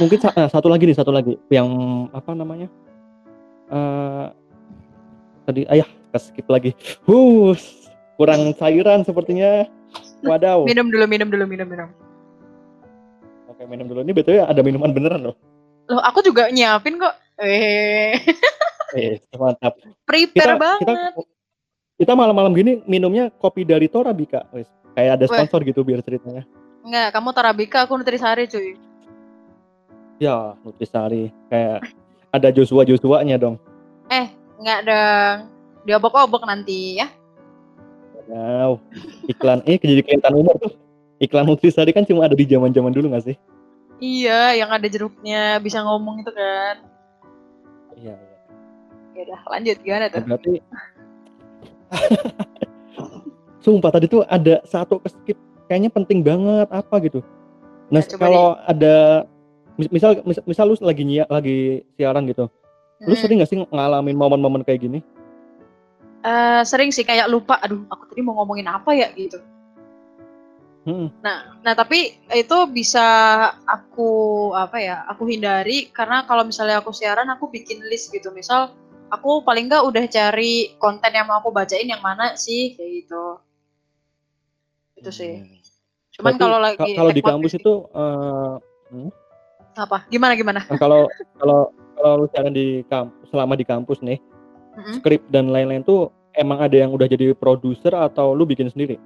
[0.00, 1.68] mungkin eh, satu lagi nih satu lagi yang
[2.16, 2.72] apa namanya
[3.72, 4.26] Eh
[5.48, 5.88] tadi ayah
[6.20, 6.76] skip lagi
[7.08, 7.88] Hus,
[8.20, 9.64] kurang cairan sepertinya
[10.20, 11.88] wadaw Minum dulu, minum dulu, minum, minum.
[13.52, 15.36] Oke minum dulu ini betul ya ada minuman beneran loh
[15.90, 17.10] Loh, aku juga nyiapin kok.
[17.42, 18.14] Eh,
[18.94, 19.74] eh mantap
[20.06, 20.86] prepare kita banget.
[20.86, 20.94] kita
[21.98, 25.34] kita malam-malam gini minumnya kopi dari Torabika wes kayak ada Weh.
[25.36, 26.46] sponsor gitu biar ceritanya
[26.82, 28.74] Enggak, kamu Tarabika, aku Nutrisari cuy.
[30.18, 31.82] ya Nutrisari kayak
[32.30, 33.58] ada Joshua Joshuanya dong
[34.06, 34.26] Eh,
[34.58, 35.36] enggak dong.
[35.82, 37.10] Diobok-obok nanti ya.
[38.28, 38.78] Wow,
[39.26, 40.72] iklan eh jadi kelihatan umur tuh.
[41.22, 43.36] Iklan Nutrisari kan cuma ada di zaman-zaman dulu nggak sih?
[44.02, 46.82] Iya, yang ada jeruknya, bisa ngomong itu kan.
[47.94, 48.18] Iya.
[48.18, 48.38] iya.
[49.14, 50.24] Ya udah, lanjut gimana tuh?
[50.26, 50.52] berarti
[53.62, 55.38] Sumpah tadi tuh ada satu keskip
[55.70, 57.22] kayaknya penting banget apa gitu.
[57.94, 59.22] Nah, Nah, kalau ada
[59.78, 62.50] mis- misal, misal misal lu lagi nyia, lagi siaran gitu.
[63.06, 63.20] Lu Mm.
[63.22, 64.98] sering gak sih ngalamin momen-momen kayak gini?
[66.22, 69.38] Eh, sering sih kayak lupa, aduh aku tadi mau ngomongin apa ya gitu.
[70.82, 73.06] Hmm, Nah tapi itu bisa
[73.70, 78.34] aku apa ya, aku hindari karena kalau misalnya aku siaran aku bikin list gitu.
[78.34, 78.74] Misal
[79.06, 83.24] aku paling nggak udah cari konten yang mau aku bacain yang mana sih kayak gitu.
[84.98, 85.62] Itu sih.
[86.18, 88.52] Cuman Berarti kalau ka- lagi kalau di kampus podcast itu eh,
[89.78, 89.98] apa?
[90.10, 90.60] Gimana gimana?
[90.66, 91.06] Nah, kalau
[91.38, 91.60] kalau
[91.94, 94.18] kalau lu siaran di kampus selama di kampus nih,
[94.74, 94.98] Mm-mm.
[94.98, 98.98] skrip dan lain-lain tuh emang ada yang udah jadi produser atau lu bikin sendiri?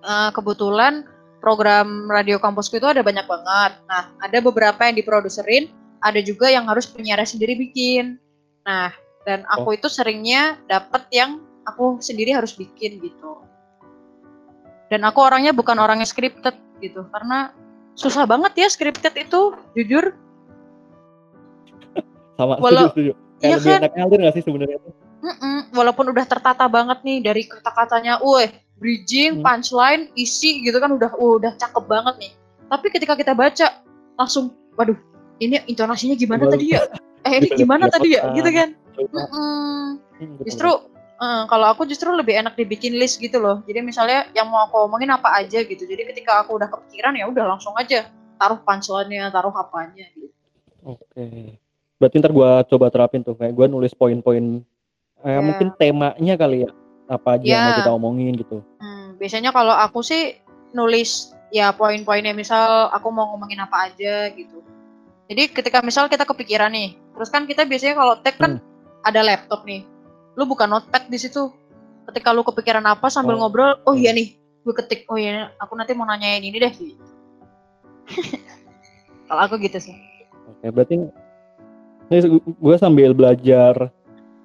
[0.00, 1.04] Eh, kebetulan
[1.44, 3.72] program radio kampusku itu ada banyak banget.
[3.84, 5.68] Nah, ada beberapa yang diproduserin,
[6.00, 8.16] ada juga yang harus penyiar sendiri bikin.
[8.64, 8.92] Nah,
[9.28, 13.44] dan aku itu seringnya dapet yang aku sendiri harus bikin gitu.
[14.88, 17.52] Dan aku orangnya bukan orang yang scripted gitu, karena
[17.94, 20.16] susah banget ya scripted itu, jujur.
[22.40, 23.28] Sama Walau- setuju, setuju.
[23.40, 23.80] Kayak iya lebih kan?
[23.80, 24.92] enak ngalir gak sih sebenarnya tuh?
[25.20, 28.48] Mm-mm, walaupun udah tertata banget nih dari kata-katanya, weh,
[28.80, 29.44] bridging, Hmm.
[29.44, 32.32] punchline, isi gitu kan udah uh, udah cakep banget nih.
[32.72, 33.84] Tapi ketika kita baca
[34.16, 34.96] langsung, waduh,
[35.38, 36.88] ini intonasinya gimana tadi ya?
[37.28, 38.32] Eh ini gimana tadi ya?
[38.32, 38.72] Gitu kan?
[38.96, 40.00] Mm-mm.
[40.20, 40.36] Hmm.
[40.44, 40.70] Justru
[41.20, 43.60] eh, kalau aku justru lebih enak dibikin list gitu loh.
[43.68, 45.84] Jadi misalnya yang mau aku omongin apa aja gitu.
[45.84, 48.08] Jadi ketika aku udah kepikiran ya udah langsung aja
[48.40, 50.32] taruh punchline-nya, taruh apanya gitu.
[50.80, 51.60] Oke.
[52.00, 54.64] Berarti ntar gua coba terapin tuh kayak gua nulis poin-poin
[55.20, 55.44] eh, Ya.
[55.44, 56.70] mungkin temanya kali ya.
[57.10, 57.78] Apa aja yang mau Ya.
[57.82, 58.62] kita omongin gitu.
[58.78, 60.38] Hmm, biasanya kalau aku sih
[60.70, 64.62] nulis ya poin-poinnya misal aku mau ngomongin apa aja gitu.
[65.26, 68.62] Jadi ketika misal kita kepikiran nih, terus kan kita biasanya kalau tag kan
[69.02, 69.82] ada laptop nih,
[70.34, 71.50] lu buka notepad di situ.
[72.06, 73.42] Ketika lu kepikiran apa sambil Oh.
[73.42, 76.74] ngobrol, oh iya nih, gue ketik, oh iya, aku nanti mau nanyain ini deh.
[79.26, 79.94] kalau aku gitu sih.
[80.50, 80.94] Oke, berarti
[82.38, 83.90] gue sambil belajar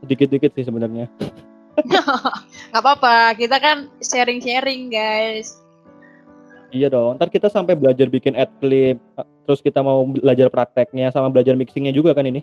[0.06, 1.10] dikit-dikit sih sebenarnya.
[1.76, 5.60] Nggak apa-apa, kita kan sharing-sharing guys.
[6.72, 7.20] Iya dong.
[7.20, 9.00] Ntar kita sampai belajar bikin ad clip,
[9.44, 12.42] terus kita mau belajar prakteknya sama belajar mixingnya juga kan ini.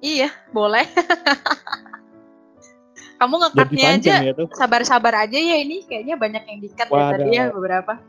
[0.00, 0.84] Iya, boleh.
[3.20, 7.44] Kamu ngekatnya aja ya sabar-sabar aja ya ini kayaknya banyak yang dikat ya tadi ya
[7.52, 8.00] beberapa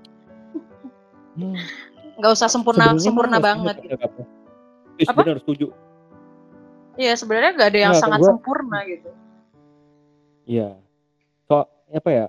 [1.32, 1.56] Hmm.
[2.22, 3.96] usah sempurna Sebenarnya sempurna banget gitu.
[5.04, 5.20] Apa?
[5.24, 5.68] bener setuju.
[6.96, 9.10] Iya sebenarnya nggak ada yang Nggak, sangat gua- sempurna gitu.
[10.52, 10.76] Iya.
[11.48, 11.64] So,
[11.96, 12.28] apa ya?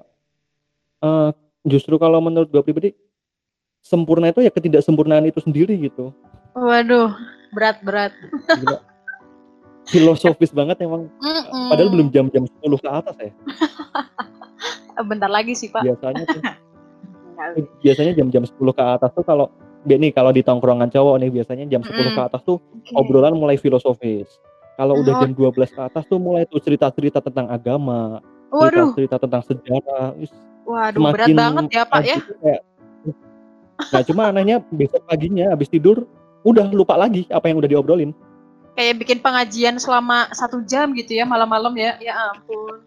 [1.03, 1.31] Eh,
[1.67, 2.95] justru kalau menurut gue pribadi
[3.83, 6.15] sempurna itu ya ketidaksempurnaan itu sendiri gitu.
[6.55, 7.11] Waduh,
[7.51, 8.15] berat berat.
[8.63, 8.79] Gila.
[9.91, 11.11] Filosofis banget emang.
[11.19, 11.67] Mm-mm.
[11.67, 13.35] Padahal belum jam-jam 10 ke atas ya.
[15.11, 15.83] Bentar lagi sih pak.
[15.83, 16.43] Biasanya tuh
[17.33, 17.51] Enggak.
[17.83, 19.51] biasanya jam-jam 10 ke atas tuh kalau
[19.83, 22.15] nih kalau di tongkrongan cowok nih biasanya jam 10 Mm-mm.
[22.15, 22.95] ke atas tuh Oke.
[22.95, 24.31] obrolan mulai filosofis.
[24.73, 30.17] Kalau udah jam 12 ke atas tuh mulai tuh cerita-cerita tentang agama, cerita-cerita tentang sejarah.
[30.63, 32.19] Waduh berat banget ya pak ya.
[32.41, 32.63] kayak
[33.91, 36.07] Nah, cuma anehnya besok paginya habis tidur
[36.47, 38.15] udah lupa lagi apa yang udah diobrolin.
[38.79, 41.99] Kayak bikin pengajian selama satu jam gitu ya malam-malam ya.
[41.99, 42.87] Ya ampun.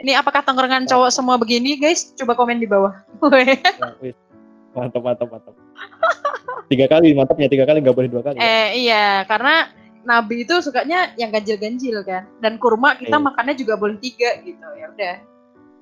[0.00, 2.14] Ini apakah tongkrongan cowok semua begini guys?
[2.16, 2.94] Coba komen di bawah.
[4.00, 4.16] Wis.
[4.70, 5.54] Mantap, mantap, mantap.
[6.70, 8.38] tiga kali, mantapnya tiga kali nggak boleh dua kali.
[8.38, 8.46] ya.
[8.46, 9.66] eh iya, karena
[10.02, 12.24] Nabi itu sukanya yang ganjil-ganjil kan.
[12.40, 13.24] Dan kurma kita Iya.
[13.24, 14.66] makannya juga boleh tiga gitu.
[14.74, 15.16] Ya udah.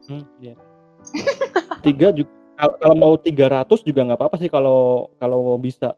[0.08, 0.54] Hmm, iya.
[1.86, 5.94] tiga juga kalau kalau mau 300 juga nggak apa-apa sih kalau kalau bisa.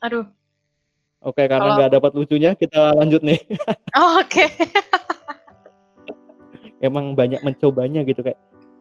[0.00, 0.24] Aduh.
[1.20, 3.36] Oke, karena Kalau- nggak dapat lucunya kita lanjut nih.
[4.00, 4.48] Oh, Oke.
[6.80, 8.40] Emang banyak mencobanya gitu kayak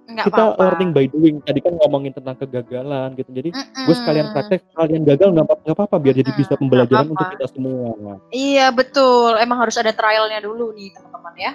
[0.10, 0.62] Enggak kita apa-apa.
[0.66, 1.36] learning by doing.
[1.46, 3.30] Tadi kan ngomongin tentang kegagalan gitu.
[3.30, 6.62] Jadi gue sekalian praktek, kalian gagal nggak apa- nggak apa-apa biar jadi Mm-mm, bisa nggak
[6.66, 7.14] pembelajaran apa-apa.
[7.14, 7.90] untuk kita semua.
[8.34, 9.32] Iya betul.
[9.38, 11.52] Emang harus ada trialnya dulu nih teman-teman ya.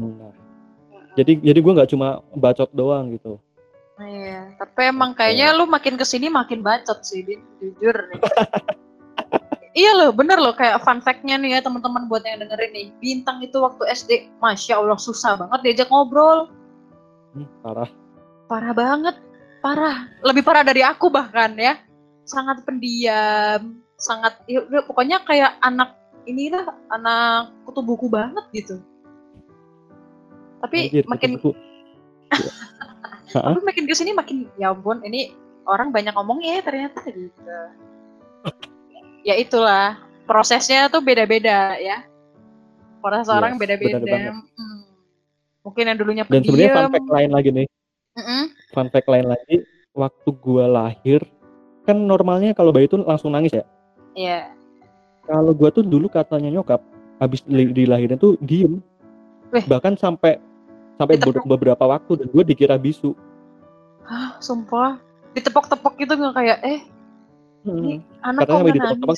[0.00, 0.32] Nah,
[1.12, 3.36] jadi jadi gue nggak cuma bacot doang gitu.
[3.94, 4.58] Iya.
[4.58, 7.44] Tapi emang kayaknya lu makin ke sini makin bacot sih, Din.
[7.62, 8.18] Jujur nih.
[9.78, 10.50] iya loh, bener loh.
[10.50, 12.86] Kayak fun fact-nya nih ya teman-teman buat yang dengerin nih.
[12.98, 14.10] Bintang itu waktu SD,
[14.40, 16.50] masya Allah susah banget diajak ngobrol.
[17.34, 17.90] Hmm, parah.
[18.46, 19.16] Parah banget,
[19.58, 20.06] parah.
[20.22, 21.76] Lebih parah dari aku bahkan ya.
[22.24, 28.80] Sangat pendiam, sangat ya pokoknya kayak anak inilah anak kutu buku banget gitu.
[30.64, 31.30] Tapi Anjir, makin
[33.34, 35.36] tapi makin ke sini makin ya ampun ini
[35.68, 37.44] orang banyak ngomongnya ya ternyata gitu.
[39.24, 42.04] ya itulah prosesnya tuh beda-beda ya.
[43.04, 44.08] Proses Yes, orang benar beda-beda.
[44.08, 44.34] banget.
[44.56, 44.80] Hmm.
[45.64, 46.94] Mungkin yang dulunya Dan sebenarnya fun pendiam.
[46.94, 47.66] fact lain lagi nih.
[48.14, 48.42] Mm-mm.
[48.70, 49.56] Fun fact lain lagi,
[49.90, 51.20] waktu gua lahir
[51.82, 53.64] kan normalnya kalau bayi itu langsung nangis ya.
[54.14, 54.40] Iya.
[55.24, 56.80] Kalau gua tuh dulu katanya nyokap
[57.16, 58.78] habis di- dilahirin tuh diem.
[59.50, 59.64] Weh.
[59.64, 60.36] Bahkan sampai
[60.94, 61.42] sampai Ditepuk.
[61.42, 63.16] ber- beberapa waktu dan gue dikira bisu.
[64.04, 65.00] Hah, sumpah.
[65.32, 66.80] Ditepok-tepok gitu nggak kayak eh
[67.64, 68.04] Hmm.
[68.20, 69.16] anak Katanya kok ditepok-tepok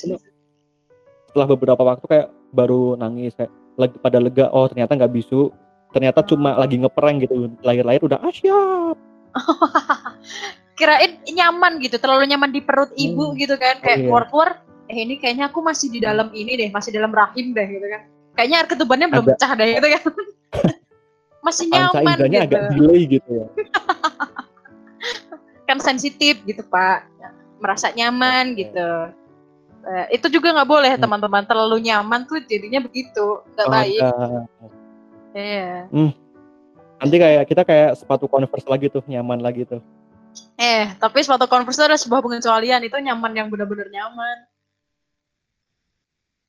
[1.26, 5.50] Setelah beberapa waktu kayak baru nangis kayak lagi pada lega oh ternyata nggak bisu.
[5.96, 6.60] Ternyata cuma Oh.
[6.60, 7.48] lagi ngeprank gitu.
[7.64, 8.96] Lahir-lahir udah ah siap.
[10.76, 13.36] Kirain nyaman gitu, terlalu nyaman di perut ibu Hmm.
[13.40, 14.04] gitu kan, Oh, kayak iya.
[14.04, 14.50] keluar-keluar.
[14.86, 18.04] Eh ini kayaknya aku masih di dalam ini deh, masih dalam rahim deh gitu kan.
[18.36, 20.02] Kayaknya air ketubannya belum Ada- pecah deh gitu kan.
[21.46, 22.42] masih nyaman gitu.
[22.42, 23.46] agak delay gitu ya.
[25.66, 27.06] kan sensitif gitu pak
[27.58, 28.66] merasa nyaman Oke.
[28.66, 28.90] gitu
[29.86, 30.98] Eh, itu juga nggak boleh Hmm.
[30.98, 34.42] teman-teman terlalu nyaman tuh jadinya begitu nggak baik Ada.
[35.36, 35.84] Iya.
[36.96, 39.84] Nanti kayak kita kayak sepatu converse lagi tuh nyaman lagi tuh.
[40.60, 44.36] eh tapi suatu converse itu adalah sebuah pengecualian itu nyaman yang benar-benar nyaman.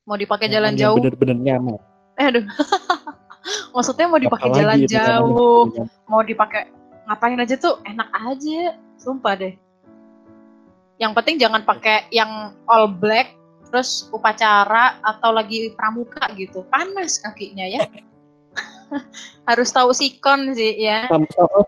[0.07, 0.97] Mau dipakai jalan yang jauh.
[1.03, 1.79] Bener-bener nyaman.
[2.15, 2.45] eh aduh.
[3.75, 4.91] Maksudnya mau dipakai Apalagi jalan yang
[5.23, 5.63] jauh.
[6.07, 6.71] mau dipakai
[7.07, 8.75] ngapain aja tuh enak aja.
[8.99, 9.53] Sumpah deh.
[10.99, 13.35] Yang penting jangan pakai yang all black
[13.67, 16.63] terus upacara atau lagi pramuka gitu.
[16.71, 17.83] Panas kakinya ya
[19.49, 21.59] harus tahu sikon sih ya Sama, sama,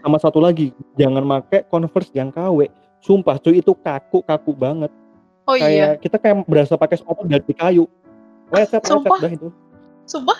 [0.00, 2.70] sama satu lagi, jangan pakai converse yang KW.
[3.00, 4.92] Sumpah cuy itu kaku kaku banget.
[5.48, 7.88] oh kayak iya kita kayak berasa pakai sepatu dari kayu.
[8.52, 9.18] Lecet Sumpah?
[9.18, 9.48] dah itu.
[10.04, 10.38] sumpah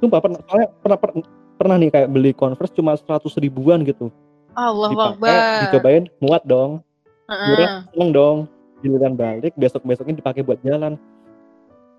[0.00, 1.24] Sumpah pernah soalnya pernah pernah,
[1.60, 4.08] pernah nih kayak beli converse cuma 100 ribuan gitu.
[4.56, 6.80] Allah Dipakai, Akbar dicobain muat dong.
[7.28, 7.46] Heeh.
[7.52, 8.36] Murah, seneng dong.
[8.80, 10.96] Giliran balik besok besoknya dipakai buat jalan.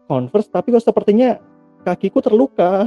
[0.09, 1.37] Converse tapi kok sepertinya
[1.83, 2.85] kakiku terluka.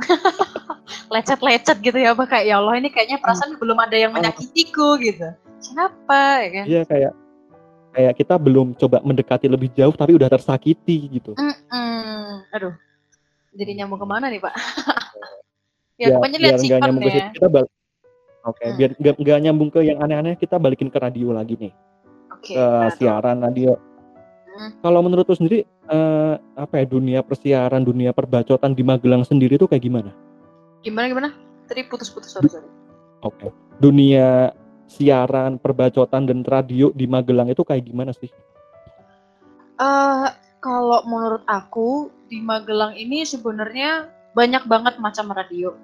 [1.12, 5.28] lecet-lecet gitu ya Pak kayak ya Allah ini kayaknya perasaan belum ada yang menyakitiku gitu
[5.60, 7.12] kenapa ya kan Iya kayak
[7.90, 11.34] kayak kita belum coba mendekati lebih jauh tapi udah tersakiti gitu.
[11.36, 12.46] Mm-mm.
[12.48, 12.72] aduh
[13.52, 14.54] jadi nyambung ke mana nih Pak
[16.00, 17.70] ya, Biar- pokoknya lihat sikon nyambung ke ya situ, kita balik.
[18.40, 18.76] Oke, Hmm.
[18.80, 21.72] biar nggak nyambung ke yang aneh-aneh, kita balikin ke radio lagi nih,
[22.32, 22.88] oke ke aduh.
[22.96, 23.76] siaran radio.
[24.60, 24.76] Hmm.
[24.84, 29.72] Kalau menurut lu sendiri, eh, apa ya dunia persiaran, dunia perbacotan di Magelang sendiri tuh
[29.72, 30.12] kayak gimana?
[30.80, 31.28] gimana gimana
[31.68, 32.68] tadi putus-putus sorry sorry
[33.20, 34.48] Oke, dunia
[34.88, 38.32] siaran, perbacotan dan radio di Magelang itu kayak gimana sih?
[39.76, 40.28] Eh,
[40.64, 45.76] kalau menurut aku di Magelang ini sebenarnya banyak banget macam radio.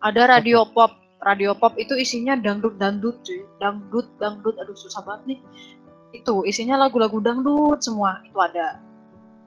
[0.00, 5.36] Ada radio pop, radio pop itu isinya dangdut dangdut cuy, dangdut dangdut, aduh susah banget
[5.36, 5.40] nih.
[6.12, 8.80] Itu isinya lagu-lagu dangdut semua itu ada.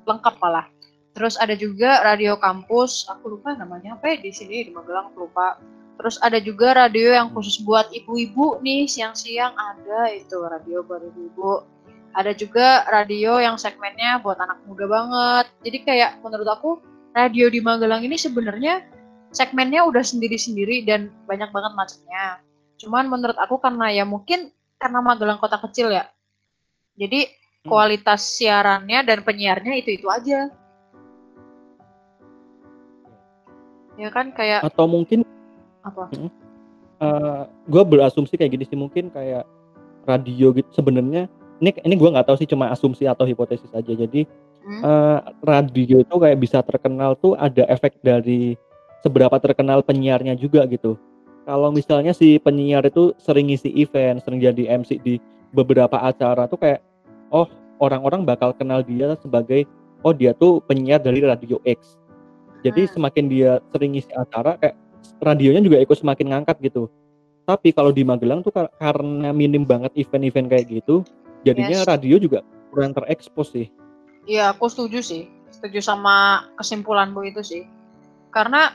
[0.06, 0.68] Lengkap malah.
[1.16, 5.30] Terus ada juga radio kampus aku lupa namanya apa ya di sini di Magelang aku
[5.30, 5.58] lupa.
[5.96, 11.64] Terus ada juga radio yang khusus buat ibu-ibu nih siang-siang ada itu radio buat ibu-ibu.
[12.16, 15.46] Ada juga radio yang segmennya buat anak muda banget.
[15.64, 16.70] Jadi kayak menurut aku
[17.16, 18.84] radio di Magelang ini sebenarnya
[19.36, 22.40] segmennya udah sendiri-sendiri dan banyak banget macamnya
[22.80, 26.08] cuman menurut aku karena ya mungkin karena Magelang kota kecil ya
[26.96, 27.68] jadi hmm.
[27.68, 30.48] kualitas siarannya dan penyiarnya itu itu aja.
[33.96, 35.24] Ya kan kayak atau mungkin
[35.84, 36.12] apa?
[36.12, 36.28] Uh,
[37.04, 39.48] eh, gue berasumsi kayak gini sih mungkin kayak
[40.08, 41.28] radio gitu sebenarnya
[41.64, 43.92] ini ini gue nggak tahu sih cuma asumsi atau hipotesis aja.
[43.92, 44.28] Jadi
[44.64, 44.82] hmm.
[44.84, 48.56] uh, radio itu kayak bisa terkenal tuh ada efek dari
[49.04, 50.96] seberapa terkenal penyiarnya juga gitu.
[51.46, 55.22] Kalau misalnya si penyiar itu sering ngisi event sering jadi MC di
[55.56, 56.84] beberapa acara tuh kayak
[57.32, 57.48] oh
[57.80, 59.64] orang-orang bakal kenal dia sebagai
[60.04, 61.96] oh dia tuh penyiar dari radio X
[62.66, 62.92] jadi hmm.
[62.98, 64.76] semakin dia sering ngisi acara kayak
[65.22, 66.90] radionya juga ikut semakin ngangkat gitu.
[67.46, 71.06] Tapi kalau di Magelang tuh karena minim banget event-event kayak gitu,
[71.46, 71.86] jadinya yes.
[71.86, 72.42] radio juga
[72.74, 73.70] kurang terekspos sih.
[74.26, 75.30] Iya, aku setuju sih.
[75.54, 77.64] Setuju sama kesimpulanmu itu sih.
[78.34, 78.74] Karena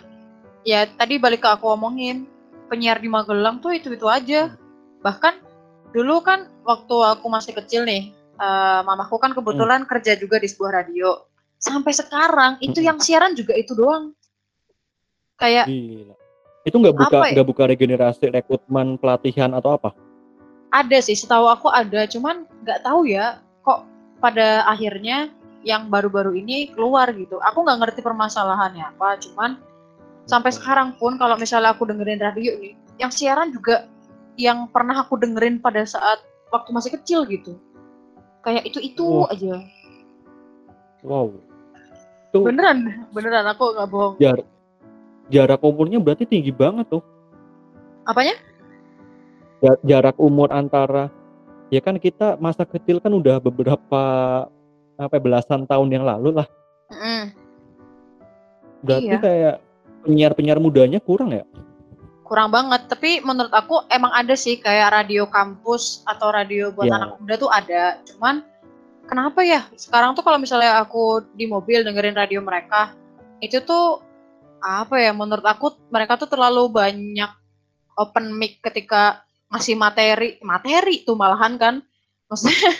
[0.62, 2.30] ya tadi balik ke aku omongin,
[2.70, 4.54] penyiar di Magelang tuh itu-itu aja.
[4.54, 5.02] Hmm.
[5.02, 5.34] Bahkan
[5.90, 9.90] dulu kan waktu aku masih kecil nih, uh, mamaku kan kebetulan hmm.
[9.90, 11.30] kerja juga di sebuah radio
[11.60, 14.16] sampai sekarang itu yang siaran juga itu doang
[15.36, 16.16] kayak Gila.
[16.64, 17.32] itu nggak buka ya?
[17.36, 17.50] nggak ya?
[17.52, 19.92] buka regenerasi rekrutmen pelatihan atau apa
[20.72, 23.84] ada sih setahu aku ada cuman nggak tahu ya kok
[24.24, 25.28] pada akhirnya
[25.60, 29.60] yang baru-baru ini keluar gitu aku nggak ngerti permasalahannya apa cuman
[30.24, 33.84] sampai sekarang pun kalau misalnya aku dengerin radio nih yang siaran juga
[34.40, 37.60] yang pernah aku dengerin pada saat waktu masih kecil gitu.
[38.40, 39.28] Kayak itu itu oh.
[39.28, 39.60] aja.
[41.04, 41.36] Wow.
[42.32, 44.14] Tuh beneran beneran aku nggak bohong.
[44.16, 44.40] Jar
[45.28, 47.04] jarak umurnya berarti tinggi banget tuh.
[48.08, 48.34] Apanya?
[49.84, 51.12] Jarak umur antara
[51.68, 54.02] ya kan kita masa kecil kan udah beberapa
[54.96, 56.48] apa ya, belasan tahun yang lalu lah.
[56.90, 57.30] Mm.
[58.80, 59.20] berarti iya.
[59.20, 59.56] kayak
[60.02, 61.44] penyiar penyiar mudanya kurang ya
[62.30, 62.86] kurang banget.
[62.86, 67.02] Tapi menurut aku emang ada sih kayak radio kampus atau radio buat ya.
[67.02, 67.98] anak muda tuh ada.
[68.06, 68.46] Cuman
[69.10, 69.66] kenapa ya?
[69.74, 72.94] Sekarang tuh kalau misalnya aku di mobil dengerin radio mereka
[73.42, 73.98] itu tuh
[74.62, 77.32] apa ya menurut aku mereka tuh terlalu banyak
[77.98, 80.38] open mic ketika ngasih materi.
[80.46, 81.74] Materi tuh malahan kan.
[82.30, 82.78] Maksudnya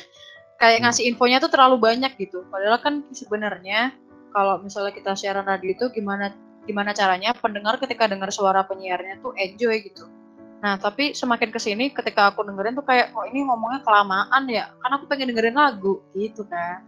[0.63, 0.85] kayak hmm.
[0.87, 2.47] ngasih infonya tuh terlalu banyak gitu.
[2.47, 3.91] Padahal kan sebenarnya
[4.31, 6.31] kalau misalnya kita siaran radio itu gimana
[6.71, 10.07] gimana caranya pendengar ketika dengar suara penyiarnya tuh enjoy gitu
[10.61, 14.68] Nah, tapi semakin ke sini ketika aku dengerin tuh kayak, kok ini ngomongnya kelamaan ya?
[14.85, 16.85] Kan aku pengen dengerin lagu, gitu kan.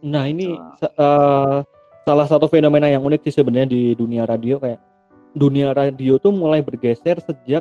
[0.00, 1.60] Nah, ini uh,
[2.08, 4.80] salah satu fenomena yang unik sih sebenarnya di dunia radio kayak
[5.36, 7.60] dunia radio tuh mulai bergeser sejak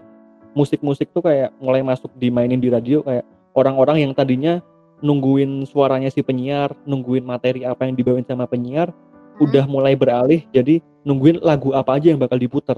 [0.56, 3.28] musik-musik tuh kayak mulai masuk dimainin di radio kayak
[3.60, 4.64] orang-orang yang tadinya
[5.04, 8.96] nungguin suaranya si penyiar, nungguin materi apa yang dibawain sama penyiar,
[9.36, 9.46] hmm.
[9.46, 12.78] udah mulai beralih jadi nungguin lagu apa aja yang bakal diputer.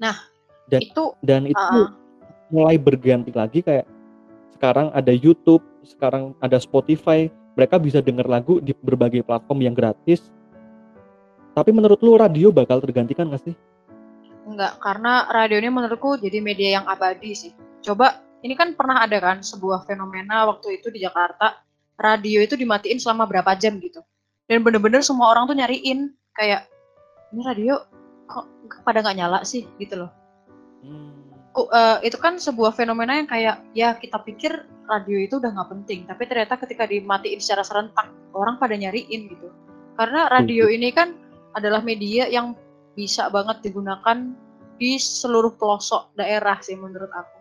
[0.00, 0.16] Nah,
[0.68, 1.90] dan itu dan itu uh,
[2.50, 3.86] mulai berganti lagi kayak
[4.54, 10.28] sekarang ada YouTube sekarang ada Spotify mereka bisa denger lagu di berbagai platform yang gratis
[11.50, 13.54] tapi menurut lu radio bakal tergantikan gak sih?
[14.46, 17.52] Enggak, karena radio ini menurutku jadi media yang abadi sih.
[17.82, 21.60] Coba, ini kan pernah ada kan sebuah fenomena waktu itu di Jakarta,
[21.98, 24.00] radio itu dimatiin selama berapa jam gitu.
[24.50, 26.66] Dan bener-bener semua orang tuh nyariin, kayak,
[27.30, 27.78] ini radio
[28.26, 28.50] kok
[28.82, 30.10] pada nggak nyala sih gitu loh.
[30.82, 31.14] Hmm.
[31.50, 36.06] Uh, itu kan sebuah fenomena yang kayak ya kita pikir radio itu udah nggak penting,
[36.06, 39.50] tapi ternyata ketika dimatiin secara serentak orang pada nyariin gitu.
[39.98, 41.14] Karena radio ini kan
[41.54, 42.54] adalah media yang
[42.94, 44.34] bisa banget digunakan
[44.78, 47.40] di seluruh pelosok daerah sih menurut aku.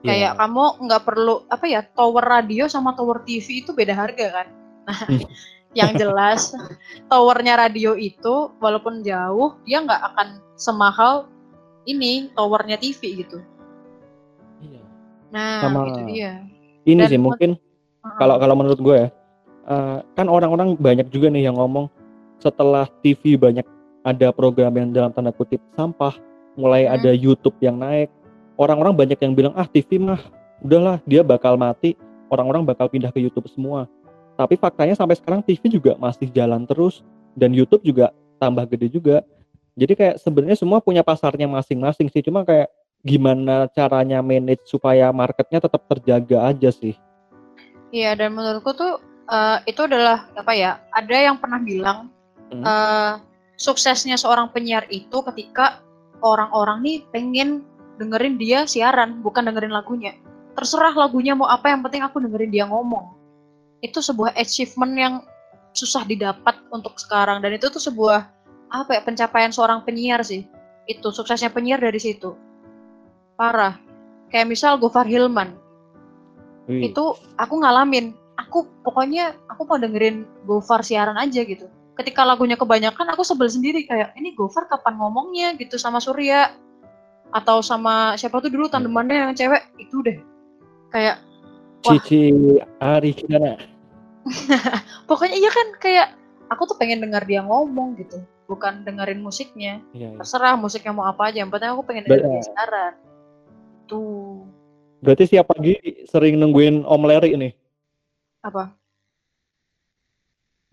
[0.00, 0.06] Yeah.
[0.06, 4.46] Kayak kamu nggak perlu apa ya tower radio sama tower TV itu beda harga kan.
[4.88, 5.28] Nah, hmm.
[5.76, 6.50] Yang jelas
[7.10, 11.30] towernya radio itu walaupun jauh dia nggak akan semahal
[11.86, 13.38] ini towernya TV gitu.
[14.60, 14.82] Iya.
[15.30, 16.44] Nah, Sama itu dia.
[16.84, 17.50] Ini Dan sih mungkin
[18.18, 19.08] kalau kalau menurut gue ya,
[19.68, 21.88] uh, kan orang-orang banyak juga nih yang ngomong
[22.40, 23.64] setelah TV banyak
[24.00, 26.16] ada program yang dalam tanda kutip sampah,
[26.56, 26.94] mulai hmm.
[26.96, 28.08] ada YouTube yang naik,
[28.56, 30.20] orang-orang banyak yang bilang ah TV mah
[30.64, 31.96] udahlah dia bakal mati,
[32.32, 33.88] orang-orang bakal pindah ke YouTube semua.
[34.40, 37.04] Tapi faktanya sampai sekarang TV juga masih jalan terus
[37.36, 39.20] dan YouTube juga tambah gede juga
[39.78, 42.68] jadi kayak sebenarnya semua punya pasarnya masing-masing sih cuma kayak
[43.00, 46.92] gimana caranya manage supaya marketnya tetap terjaga aja sih.
[47.88, 50.84] Iya dan menurutku tuh uh, itu adalah apa ya?
[50.92, 51.98] Ada yang pernah bilang
[52.52, 52.60] hmm.
[52.60, 53.12] uh,
[53.56, 55.80] suksesnya seorang penyiar itu ketika
[56.20, 57.64] orang-orang nih pengen
[57.96, 60.12] dengerin dia siaran, bukan dengerin lagunya.
[60.56, 63.16] Terserah lagunya mau apa, yang penting aku dengerin dia ngomong.
[63.80, 65.14] Itu sebuah achievement yang
[65.72, 68.26] susah didapat untuk sekarang dan itu tuh sebuah
[68.70, 70.44] apa ya pencapaian seorang penyiar sih.
[70.86, 72.36] Itu suksesnya penyiar dari situ.
[73.34, 73.78] Parah.
[74.30, 75.58] Kayak misal Gofar Hilman.
[76.70, 76.82] Hmm.
[76.86, 78.14] Itu aku ngalamin.
[78.38, 81.68] Aku pokoknya aku mau dengerin Gofar siaran aja gitu
[82.00, 86.56] ketika lagunya kebanyakan aku sebel sendiri kayak ini Gofar kapan ngomongnya gitu sama Surya
[87.30, 90.18] atau sama siapa tuh dulu tandemannya yang cewek itu deh
[90.88, 91.20] kayak
[91.80, 92.32] Cici
[92.78, 93.56] Ari Kirana
[95.08, 96.08] pokoknya iya kan kayak
[96.52, 98.20] aku tuh pengen dengar dia ngomong gitu
[98.50, 99.78] bukan dengerin musiknya.
[99.94, 100.18] Iya, iya.
[100.18, 102.94] terserah musiknya mau apa aja yang penting aku pengen dengerin dia siaran.
[103.86, 104.42] Tuh.
[105.00, 105.78] Berarti siapa lagi
[106.10, 107.48] sering nungguin Om Leri ini?
[108.42, 108.74] Apa?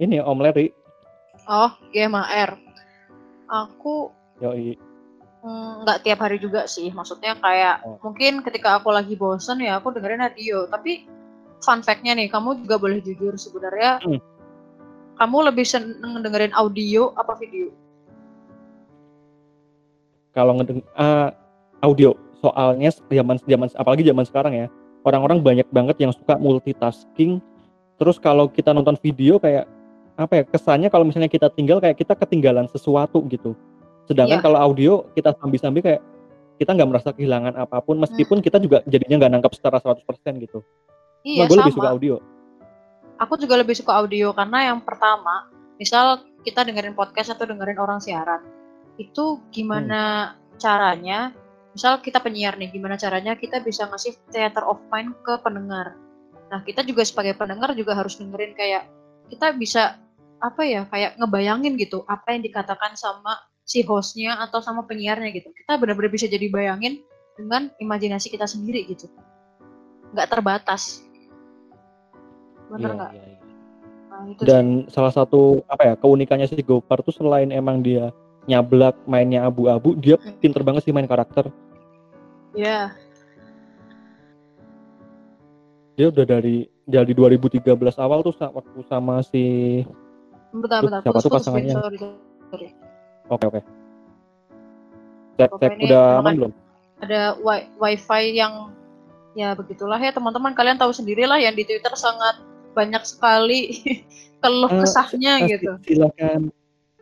[0.01, 0.73] Ini Om Leri
[1.47, 2.59] Oh, GMAR.
[3.47, 4.11] Aku
[4.43, 4.75] Yoi.
[5.47, 6.91] Mm, nggak tiap hari juga sih.
[6.91, 7.95] Maksudnya kayak oh.
[8.03, 10.67] mungkin ketika aku lagi bosen ya aku dengerin radio.
[10.67, 11.07] Tapi
[11.63, 14.03] fun fact-nya nih, kamu juga boleh jujur sebenarnya.
[14.03, 14.19] Hmm.
[15.15, 17.71] Kamu lebih seneng dengerin audio apa video?
[20.35, 21.31] Kalau ngedeng uh,
[21.81, 24.67] audio, soalnya zaman zaman apalagi zaman sekarang ya,
[25.07, 27.39] orang-orang banyak banget yang suka multitasking.
[27.97, 29.65] Terus kalau kita nonton video kayak
[30.19, 33.53] apa ya kesannya kalau misalnya kita tinggal kayak kita ketinggalan sesuatu gitu
[34.07, 34.45] sedangkan yeah.
[34.45, 36.01] kalau audio kita sambil-sambil kayak
[36.57, 38.45] kita nggak merasa kehilangan apa pun meskipun hmm.
[38.45, 40.59] kita juga jadinya nggak nangkap secara 100% gitu
[41.21, 42.15] iya, gue lebih suka audio
[43.21, 48.01] aku juga lebih suka audio karena yang pertama misal kita dengerin podcast atau dengerin orang
[48.01, 48.41] siaran
[48.97, 50.57] itu gimana hmm.
[50.57, 51.35] caranya
[51.77, 55.93] misal kita penyiar nih gimana caranya kita bisa ngasih theater of mind ke pendengar
[56.49, 58.89] nah kita juga sebagai pendengar juga harus dengerin kayak
[59.29, 60.01] kita bisa
[60.41, 63.37] apa ya kayak ngebayangin gitu apa yang dikatakan sama
[63.68, 67.03] si hostnya atau sama penyiarnya gitu kita benar-benar bisa jadi bayangin
[67.36, 69.11] dengan imajinasi kita sendiri gitu
[70.15, 71.03] nggak terbatas
[72.72, 73.36] benar iya, nggak iya, iya.
[74.07, 74.95] Nah, dan sih.
[74.95, 78.15] salah satu apa ya keunikannya si Gopar tuh selain emang dia
[78.47, 80.39] nyablak mainnya abu-abu dia hmm.
[80.39, 81.51] pinter banget sih main karakter
[82.55, 82.86] ya yeah.
[85.99, 87.68] dia udah dari dari 2013
[87.99, 89.84] awal tuh waktu sama si
[90.47, 91.01] Bentar, bentar.
[91.03, 91.76] Siapa tuh pasangannya?
[91.76, 91.97] Sorry,
[92.49, 92.86] sorry.
[93.28, 93.61] Oke, oke.
[95.38, 96.53] Cek, cek udah aman belum?
[97.03, 98.73] Ada wi wifi yang
[99.38, 102.41] ya begitulah ya teman-teman kalian tahu sendiri lah yang di Twitter sangat
[102.73, 103.86] banyak sekali
[104.41, 105.71] keluh uh, kesahnya uh, gitu.
[105.86, 106.49] Silakan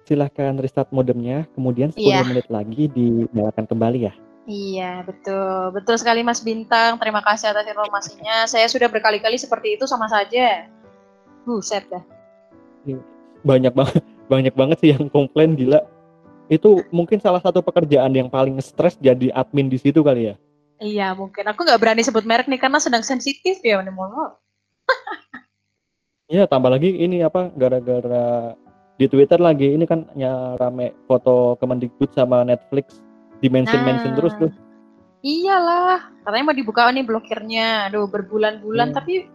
[0.05, 2.21] silahkan restart modemnya, kemudian 10 yeah.
[2.21, 4.13] menit lagi dinyalakan kembali ya.
[4.45, 5.73] Iya, betul.
[5.73, 7.01] Betul sekali Mas Bintang.
[7.01, 8.45] Terima kasih atas informasinya.
[8.45, 10.69] Saya sudah berkali-kali seperti itu sama saja.
[11.41, 12.05] Buset dah.
[12.85, 13.01] Iya
[13.45, 14.01] banyak banget
[14.33, 15.85] banyak banget sih yang komplain gila
[16.51, 20.35] itu mungkin salah satu pekerjaan yang paling stres jadi admin di situ kali ya
[20.81, 24.35] iya mungkin aku nggak berani sebut merek nih karena sedang sensitif ya mohon
[26.25, 28.57] Iya tambah lagi ini apa gara-gara
[28.97, 32.97] di Twitter lagi ini kan ya rame foto Kemendikbud sama Netflix
[33.43, 34.51] di mention mention nah, terus tuh.
[35.25, 37.89] Iyalah, katanya mau dibuka nih blokirnya.
[37.89, 38.97] Aduh berbulan-bulan hmm.
[38.97, 39.29] tapi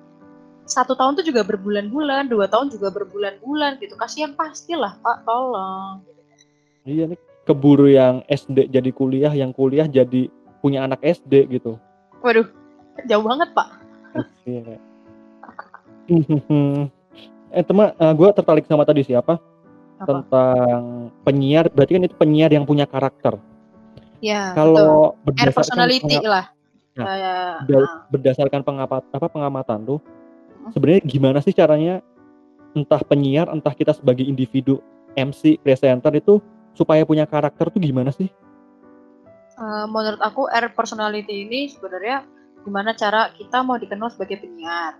[0.66, 3.94] satu tahun tuh juga berbulan-bulan, dua tahun juga berbulan-bulan gitu.
[3.94, 6.02] Kasihan pastilah Pak, tolong.
[6.84, 11.80] Iya nih keburu yang SD jadi kuliah, yang kuliah jadi punya anak SD gitu.
[12.20, 12.46] Waduh,
[13.08, 13.68] jauh banget Pak.
[14.44, 14.76] Iya.
[17.56, 19.38] eh teman, uh, eh, gue tertarik sama tadi siapa?
[20.00, 20.06] Apa?
[20.06, 20.82] Tentang
[21.26, 23.36] penyiar, berarti kan itu penyiar yang punya karakter.
[24.20, 24.52] Ya.
[24.52, 26.52] Kalau berdasarkan personality lah.
[26.98, 27.16] Nah,
[27.64, 28.04] nah.
[28.12, 30.00] berdasarkan pengapat apa pengamatan tuh
[30.74, 32.04] sebenarnya gimana sih caranya
[32.76, 34.82] entah penyiar entah kita sebagai individu
[35.16, 36.42] MC presenter itu
[36.80, 38.32] supaya punya karakter tuh gimana sih?
[39.60, 42.24] Uh, menurut aku R personality ini sebenarnya
[42.64, 44.96] gimana cara kita mau dikenal sebagai penyiar.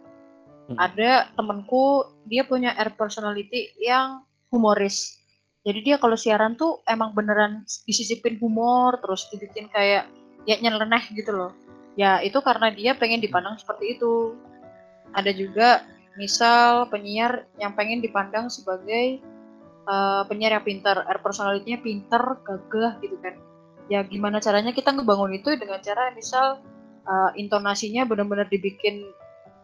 [0.68, 0.76] Hmm.
[0.76, 5.16] Ada temenku dia punya R personality yang humoris.
[5.64, 10.04] Jadi dia kalau siaran tuh emang beneran disisipin humor terus dibikin kayak
[10.44, 11.52] ya nyeleneh gitu loh.
[11.96, 14.36] Ya itu karena dia pengen dipandang seperti itu
[15.16, 15.84] ada juga
[16.20, 19.20] misal penyiar yang pengen dipandang sebagai
[19.86, 23.34] uh, penyiar yang pintar, air personality-nya pintar, gagah gitu kan.
[23.90, 26.60] Ya gimana caranya kita ngebangun itu dengan cara misal
[27.06, 29.08] uh, intonasinya benar-benar dibikin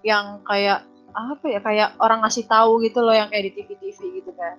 [0.02, 0.86] yang kayak
[1.16, 4.56] apa ya kayak orang ngasih tahu gitu loh yang kayak di TV-TV gitu kan.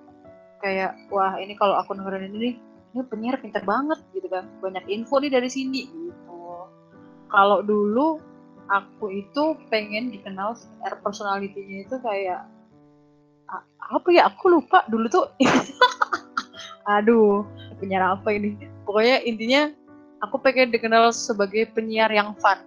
[0.58, 2.54] Kayak wah ini kalau aku dengerin ini nih,
[2.94, 4.48] ini penyiar pintar banget gitu kan.
[4.58, 6.66] Banyak info nih dari sini gitu.
[7.28, 8.16] kalau dulu
[8.72, 12.48] aku itu pengen dikenal air personality-nya itu kayak
[13.88, 14.28] apa ya?
[14.28, 14.84] Aku lupa.
[14.86, 15.26] Dulu tuh
[16.92, 17.44] aduh
[17.80, 18.56] penyiar apa ini?
[18.84, 19.72] Pokoknya intinya
[20.24, 22.58] aku pengen dikenal sebagai penyiar yang fun.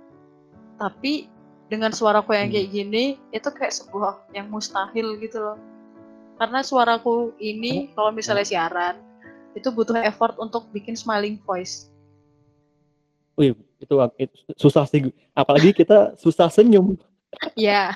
[0.81, 1.29] Tapi
[1.71, 2.75] dengan suaraku yang kayak hmm.
[2.75, 5.57] gini itu kayak sebuah yang mustahil gitu loh.
[6.41, 8.97] Karena suaraku ini kalau misalnya siaran
[9.53, 11.91] itu butuh effort untuk bikin smiling voice.
[13.39, 15.13] Wih, itu, itu susah sih.
[15.37, 16.97] Apalagi kita susah senyum
[17.55, 17.95] ya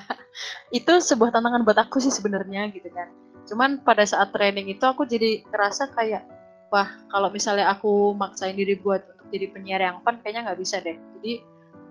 [0.72, 3.08] itu sebuah tantangan buat aku sih sebenarnya gitu kan
[3.46, 6.26] cuman pada saat training itu aku jadi ngerasa kayak
[6.72, 10.82] wah kalau misalnya aku maksain diri buat untuk jadi penyiar yang fun kayaknya nggak bisa
[10.82, 11.44] deh jadi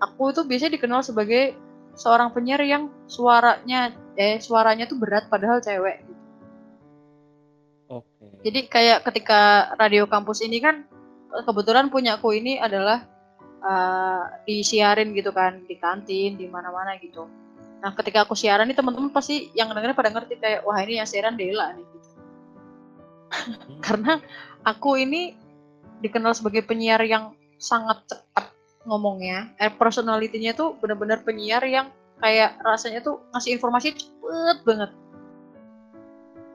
[0.04, 1.56] aku tuh biasanya dikenal sebagai
[1.96, 6.22] seorang penyiar yang suaranya eh suaranya tuh berat padahal cewek gitu.
[8.00, 8.24] Oke.
[8.44, 10.84] Jadi kayak ketika radio kampus ini kan
[11.32, 13.08] kebetulan punya aku ini adalah
[13.66, 17.26] uh, disiarin gitu kan di kantin di mana-mana gitu.
[17.82, 21.08] Nah ketika aku siaran nih teman-teman pasti yang dengerin pada ngerti kayak wah ini yang
[21.08, 22.08] siaran Dela nih gitu.
[23.26, 23.80] Hmm.
[23.86, 24.22] karena
[24.62, 25.34] aku ini
[26.00, 28.52] dikenal sebagai penyiar yang sangat cepat
[28.86, 29.50] ngomongnya.
[29.58, 31.90] Eh, personalitinya tuh benar-benar penyiar yang
[32.22, 34.90] kayak rasanya tuh ngasih informasi cepet banget.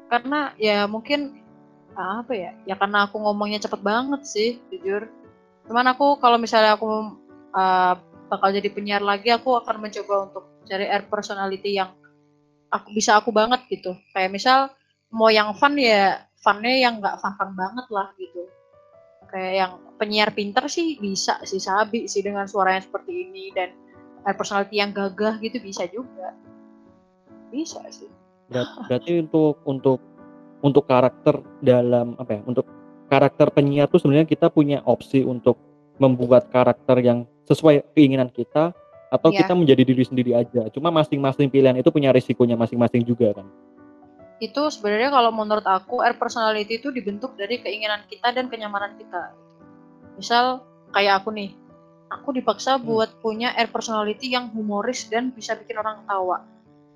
[0.08, 1.42] Karena ya mungkin
[1.92, 5.12] apa ya ya karena aku ngomongnya cepet banget sih jujur
[5.70, 7.18] cuman aku kalau misalnya aku
[7.54, 7.94] uh,
[8.32, 11.92] bakal jadi penyiar lagi aku akan mencoba untuk cari air personality yang
[12.72, 13.92] aku bisa aku banget gitu.
[14.16, 14.60] Kayak misal
[15.12, 18.48] mau yang fun ya funnya yang nggak fun fun banget lah gitu.
[19.28, 23.76] Kayak yang penyiar pinter sih bisa sih sabi sih dengan suara yang seperti ini dan
[24.24, 26.32] air personality yang gagah gitu bisa juga.
[27.52, 28.08] Bisa sih.
[28.52, 30.00] Berarti untuk untuk
[30.64, 32.68] untuk karakter dalam apa ya untuk
[33.12, 35.60] karakter penyiar tuh sebenarnya kita punya opsi untuk
[36.00, 38.72] membuat karakter yang sesuai keinginan kita
[39.12, 39.44] atau yeah.
[39.44, 40.72] kita menjadi diri sendiri aja.
[40.72, 43.48] Cuma masing-masing pilihan itu punya risikonya masing-masing juga kan.
[44.40, 49.36] Itu sebenarnya kalau menurut aku air personality itu dibentuk dari keinginan kita dan kenyamanan kita.
[50.16, 50.64] Misal
[50.96, 51.52] kayak aku nih,
[52.08, 52.88] aku dipaksa hmm.
[52.88, 56.48] buat punya air personality yang humoris dan bisa bikin orang tawa.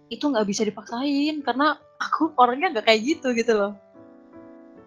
[0.07, 3.73] Itu nggak bisa dipaksain karena aku orangnya nggak kayak gitu gitu loh.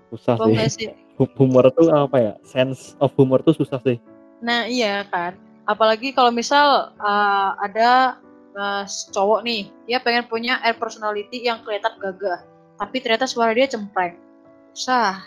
[0.09, 0.41] Susah
[0.73, 2.35] sih humor tuh apa ya?
[2.47, 3.99] Sense of humor tuh susah sih.
[4.39, 5.35] Nah iya kan.
[5.67, 8.23] Apalagi kalau misal uh, ada
[8.55, 12.47] uh, cowok nih dia pengen punya air personality yang kelihatan gagah
[12.79, 14.15] tapi ternyata suara dia cempreng.
[14.73, 15.27] Susah.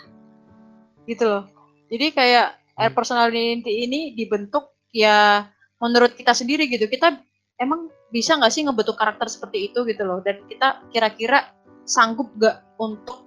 [1.04, 1.44] Gitu loh.
[1.92, 2.96] Jadi kayak air hmm.
[2.96, 5.46] personality ini dibentuk ya
[5.78, 6.88] menurut kita sendiri gitu.
[6.88, 7.12] Kita
[7.60, 10.24] emang bisa nggak sih ngebentuk karakter seperti itu gitu loh?
[10.24, 11.52] Dan kita kira-kira
[11.84, 13.26] sanggup gak untuk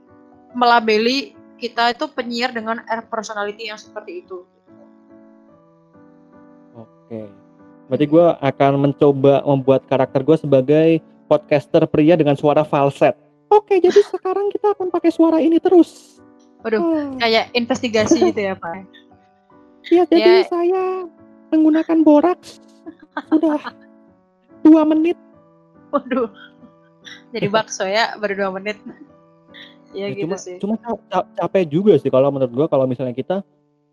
[0.55, 4.43] melabeli kita itu penyiar dengan air personality yang seperti itu.
[6.75, 7.31] Oke.
[7.85, 10.87] Berarti gue akan mencoba membuat karakter gue sebagai
[11.29, 13.13] podcaster pria dengan suara falset.
[13.53, 16.19] Oke, jadi sekarang kita akan pakai suara ini terus.
[16.65, 17.05] Waduh, oh.
[17.21, 18.89] kayak investigasi gitu ya Pak.
[19.85, 20.49] Iya, jadi ya.
[20.49, 20.83] saya
[21.53, 22.57] menggunakan boraks
[23.29, 23.61] sudah
[24.65, 25.13] dua menit.
[25.93, 26.25] Waduh,
[27.29, 28.81] jadi bakso ya baru dua menit.
[29.95, 30.57] Iya ya, gitu cuma, sih.
[30.59, 30.75] Cuma
[31.39, 33.41] capek juga sih kalau menurut gua kalau misalnya kita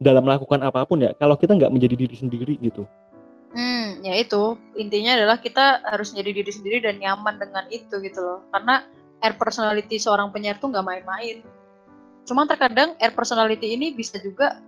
[0.02, 2.82] dalam melakukan apa pun ya, kalau kita nggak menjadi diri sendiri gitu.
[3.54, 8.18] Hmm, ya itu intinya adalah kita harus menjadi diri sendiri dan nyaman dengan itu gitu
[8.18, 8.40] loh.
[8.50, 8.82] Karena
[9.22, 11.44] air personality seorang penyiar tuh nggak main-main.
[12.26, 14.58] Cuma terkadang air personality ini bisa juga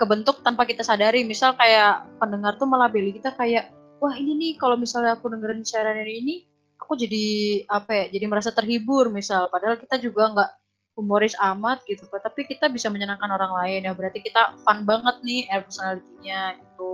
[0.00, 1.26] kebentuk tanpa kita sadari.
[1.26, 3.68] Misal kayak pendengar tuh melabeli kita kayak,
[4.00, 6.46] wah ini nih kalau misalnya aku dengerin siaran ini,
[6.80, 7.26] aku jadi
[7.68, 8.04] apa ya?
[8.14, 9.50] Jadi merasa terhibur misal.
[9.50, 10.50] Padahal kita juga nggak
[11.00, 15.48] humoris amat gitu tapi kita bisa menyenangkan orang lain ya berarti kita fun banget nih
[15.48, 16.92] air personality-nya itu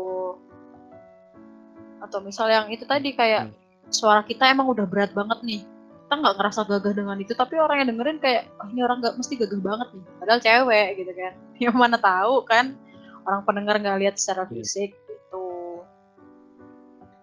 [1.98, 3.90] atau misal yang itu tadi kayak hmm.
[3.90, 5.66] suara kita emang udah berat banget nih
[6.06, 9.18] kita nggak ngerasa gagah dengan itu tapi orang yang dengerin kayak oh, ini orang nggak
[9.18, 11.32] mesti gagah banget nih padahal cewek gitu kan
[11.66, 12.78] yang mana tahu kan
[13.26, 14.62] orang pendengar nggak lihat secara iya.
[14.62, 15.46] fisik gitu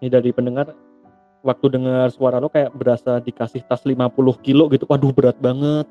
[0.04, 0.76] ini dari pendengar
[1.44, 4.08] waktu dengar suara lo kayak berasa dikasih tas 50
[4.40, 4.88] kilo gitu.
[4.88, 5.84] Waduh berat banget.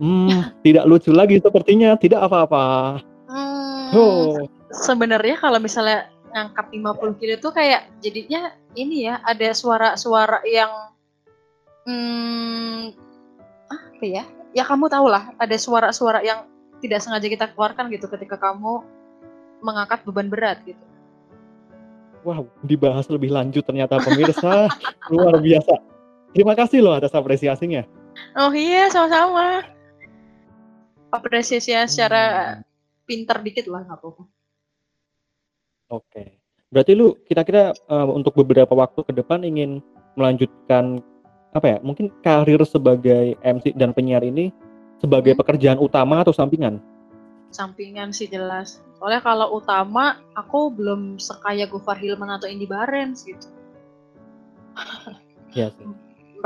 [0.00, 1.92] Hmm, tidak lucu lagi sepertinya.
[1.94, 2.98] Tidak apa-apa.
[3.28, 4.48] Hmm, oh.
[4.72, 10.72] Sebenarnya kalau misalnya ngangkat 50 kilo itu kayak jadinya ini ya ada suara-suara yang
[11.84, 12.96] hmm,
[13.68, 14.24] apa ya?
[14.56, 16.48] Ya kamu tahu lah ada suara-suara yang
[16.80, 18.80] tidak sengaja kita keluarkan gitu ketika kamu
[19.60, 20.80] mengangkat beban berat gitu.
[22.24, 24.68] Wow, dibahas lebih lanjut ternyata pemirsa.
[25.12, 25.76] Luar biasa.
[26.32, 27.84] Terima kasih loh atas apresiasinya.
[28.36, 29.64] Oh iya, sama-sama.
[31.10, 32.62] Apresiasi secara hmm.
[33.06, 34.22] pinter dikit lah nggak apa-apa.
[35.90, 36.24] Oke.
[36.70, 39.82] Berarti lu kira-kira uh, untuk beberapa waktu ke depan ingin
[40.14, 41.02] melanjutkan
[41.50, 41.78] apa ya?
[41.82, 44.54] Mungkin karir sebagai MC dan penyiar ini
[45.02, 45.40] sebagai hmm.
[45.42, 46.78] pekerjaan utama atau sampingan?
[47.50, 48.78] Sampingan sih jelas.
[49.02, 53.50] Soalnya kalau utama aku belum sekaya Gofar Hilman atau Indi Barens gitu.
[55.50, 55.82] Iya sih.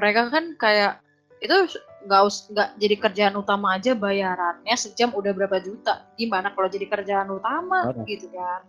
[0.01, 1.05] Mereka kan kayak
[1.45, 2.21] itu nggak
[2.53, 6.05] nggak jadi kerjaan utama aja bayarannya sejam udah berapa juta.
[6.15, 8.05] Gimana kalau jadi kerjaan utama oh.
[8.05, 8.63] gitu kan?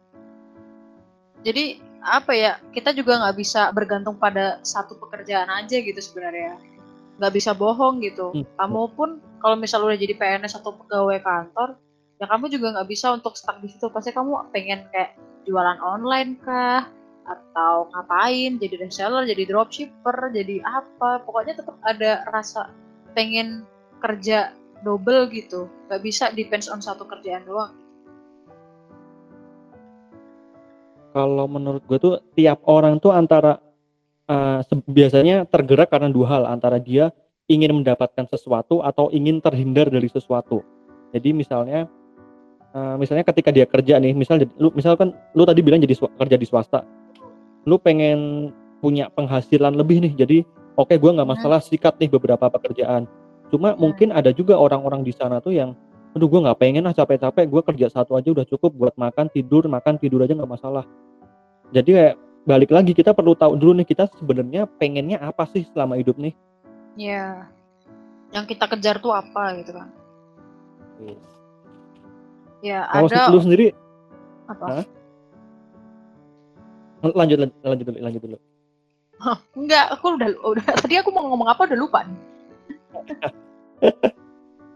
[1.45, 6.57] jadi apa ya kita juga nggak bisa bergantung pada satu pekerjaan aja gitu sebenarnya
[7.21, 8.57] nggak bisa bohong gitu hmm.
[8.57, 9.09] kamu pun
[9.39, 11.77] kalau misal udah jadi PNS atau pegawai kantor
[12.17, 15.13] ya kamu juga nggak bisa untuk stuck di situ pasti kamu pengen kayak
[15.45, 16.89] jualan online kah
[17.25, 22.69] atau ngapain jadi reseller jadi dropshipper jadi apa pokoknya tetap ada rasa
[23.15, 23.63] pengen
[24.03, 25.71] kerja double gitu.
[25.87, 27.73] Nggak bisa depends on satu kerjaan doang.
[31.15, 33.57] Kalau menurut gue tuh tiap orang tuh antara
[34.27, 36.43] uh, biasanya tergerak karena dua hal.
[36.43, 37.09] Antara dia
[37.47, 40.59] ingin mendapatkan sesuatu atau ingin terhindar dari sesuatu.
[41.15, 41.87] Jadi misalnya
[42.75, 46.45] uh, misalnya ketika dia kerja nih misal lu misalkan lu tadi bilang jadi kerja di
[46.45, 46.83] swasta.
[47.63, 48.51] Lu pengen
[48.83, 50.37] punya penghasilan lebih nih jadi
[50.75, 51.35] oke okay, gue nggak hmm.
[51.39, 53.07] masalah sikat nih beberapa pekerjaan
[53.49, 53.79] cuma hmm.
[53.79, 55.73] mungkin ada juga orang-orang di sana tuh yang
[56.15, 59.67] aduh gue nggak pengen lah capek-capek gue kerja satu aja udah cukup buat makan tidur
[59.67, 60.87] makan tidur aja nggak masalah
[61.75, 62.15] jadi kayak
[62.47, 66.31] balik lagi kita perlu tahu dulu nih kita sebenarnya pengennya apa sih selama hidup nih
[66.95, 67.51] Iya
[68.31, 69.89] yang kita kejar tuh apa gitu kan
[71.03, 71.19] yes.
[72.63, 73.75] ya Kalau ada lu sendiri
[74.47, 74.85] apa Hah?
[77.11, 78.37] lanjut lanjut lanjut dulu lanjut dulu
[79.25, 82.19] Huh, enggak, aku udah, udah tadi aku mau ngomong apa udah lupa nih.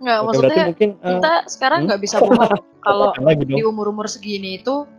[0.01, 1.85] Nggak, Oke, maksudnya mungkin, uh, kita sekarang hmm?
[1.85, 2.07] nggak hmm?
[2.09, 2.51] bisa bohong
[2.85, 3.09] kalau
[3.45, 4.89] di umur-umur segini itu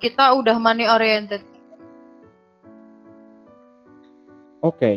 [0.00, 1.44] kita udah money oriented.
[4.64, 4.80] Oke.
[4.80, 4.96] Okay.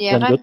[0.00, 0.40] Iya kan?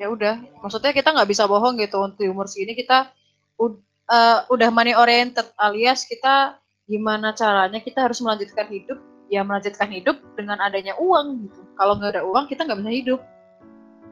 [0.00, 3.12] Ya udah, maksudnya kita nggak bisa bohong gitu untuk di umur segini kita
[3.60, 6.56] uh, udah money oriented alias kita
[6.88, 11.62] gimana caranya kita harus melanjutkan hidup ya melanjutkan hidup dengan adanya uang gitu.
[11.78, 13.20] Kalau nggak ada uang kita nggak bisa hidup.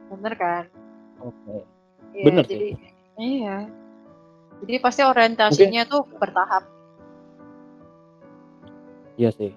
[0.09, 0.63] Bener kan?
[1.19, 1.35] Oke.
[1.43, 1.61] Okay.
[2.15, 2.73] Ya, Bener jadi, sih.
[3.19, 3.57] Iya.
[4.63, 6.63] Jadi pasti orientasinya Mungkin, tuh bertahap.
[9.19, 9.51] Iya sih.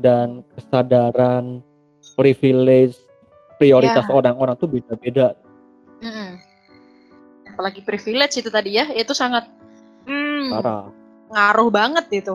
[0.00, 1.60] Dan kesadaran
[2.16, 2.96] privilege
[3.60, 4.12] prioritas ya.
[4.12, 5.36] orang-orang tuh beda-beda.
[6.00, 6.40] Mm
[7.54, 9.46] Apalagi privilege itu tadi ya, itu sangat
[10.10, 10.90] mm, Parah.
[11.30, 12.34] ngaruh banget itu.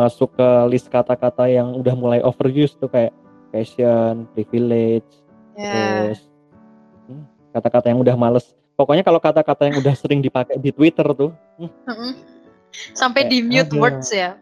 [0.00, 3.12] Masuk ke list kata-kata yang udah mulai overuse tuh kayak
[3.52, 5.04] passion, privilege,
[5.60, 6.08] yeah.
[6.08, 6.20] terus
[7.52, 8.56] kata-kata yang udah males.
[8.78, 12.16] Pokoknya kalau kata-kata yang udah sering dipakai di Twitter tuh hmm.
[12.96, 14.40] sampai di mute words ya?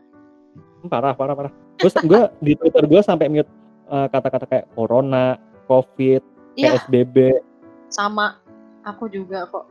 [0.86, 1.52] Parah parah parah.
[1.82, 3.50] Terus gue di Twitter gue sampai mute
[3.90, 6.22] eh, kata-kata kayak corona covid
[6.54, 6.78] iya.
[6.78, 7.42] psbb
[7.90, 8.38] sama.
[8.86, 9.66] Aku juga kok.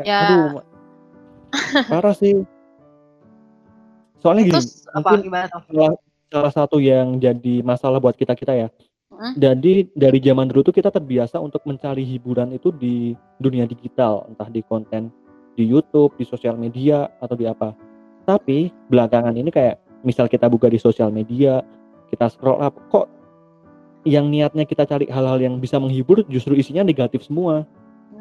[0.00, 0.32] Ya.
[0.32, 0.64] Aduh
[1.88, 2.44] parah sih
[4.26, 4.58] soalnya gini
[4.90, 5.30] apa, mungkin
[5.70, 5.94] salah,
[6.26, 8.68] salah satu yang jadi masalah buat kita kita ya
[9.36, 14.48] jadi dari zaman dulu tuh kita terbiasa untuk mencari hiburan itu di dunia digital, entah
[14.52, 15.08] di konten
[15.56, 17.72] di YouTube, di sosial media atau di apa.
[18.28, 21.64] Tapi belakangan ini kayak misal kita buka di sosial media,
[22.12, 23.08] kita scroll up, kok
[24.04, 27.64] yang niatnya kita cari hal-hal yang bisa menghibur justru isinya negatif semua.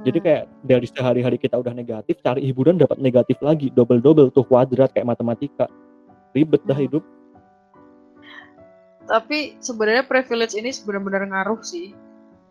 [0.08, 0.26] Jadi hmm.
[0.26, 5.12] kayak dari sehari-hari kita udah negatif, cari hiburan dapat negatif lagi, double-double tuh kuadrat kayak
[5.12, 5.68] matematika.
[6.36, 6.86] Ribet dah hmm.
[6.92, 7.04] hidup.
[9.08, 11.96] Tapi sebenarnya privilege ini benar-benar ngaruh sih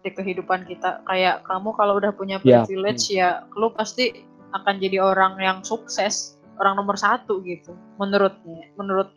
[0.00, 1.04] di kehidupan kita.
[1.04, 4.24] Kayak kamu kalau udah punya ya, privilege ya, ya lu pasti
[4.56, 9.10] akan jadi orang yang sukses orang nomor satu gitu menurutnya menurut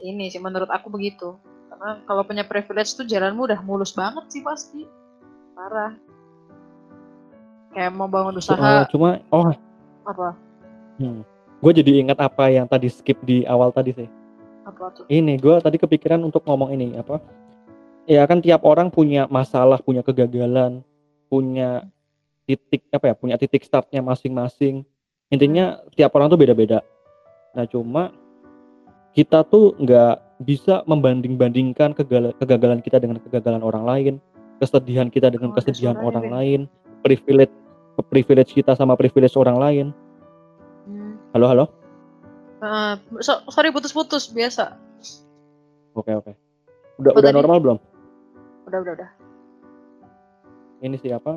[0.00, 1.38] ini sih menurut aku begitu.
[1.68, 4.82] Karena kalau punya privilege tuh jalanmu udah mulus banget sih pasti.
[5.54, 5.94] Parah.
[7.74, 9.52] Kayak mau bangun usaha uh, cuma oh.
[10.08, 10.32] Apa?
[10.98, 11.22] Hmm.
[11.58, 14.08] Gue jadi ingat apa yang tadi skip di awal tadi sih
[14.68, 15.04] apa tuh?
[15.08, 17.24] Ini gue tadi kepikiran untuk ngomong ini apa?
[18.04, 20.84] Ya kan tiap orang punya masalah, punya kegagalan,
[21.32, 21.88] punya
[22.44, 23.14] titik apa ya?
[23.16, 24.84] Punya titik startnya masing-masing.
[25.32, 26.84] Intinya tiap orang tuh beda-beda.
[27.56, 28.12] Nah cuma
[29.16, 31.96] kita tuh nggak bisa membanding-bandingkan
[32.36, 34.14] kegagalan kita dengan kegagalan orang lain,
[34.60, 36.60] kesedihan kita dengan oh, kesedihan orang lain,
[37.02, 37.52] privilege
[38.12, 39.86] privilege kita sama privilege orang lain.
[41.36, 41.64] Halo halo.
[42.58, 44.74] Uh, so, sorry putus-putus biasa.
[45.94, 46.32] Oke oke.
[46.98, 47.78] Udah udah normal belum?
[48.66, 49.10] Udah udah udah.
[50.82, 51.36] Ini siapa?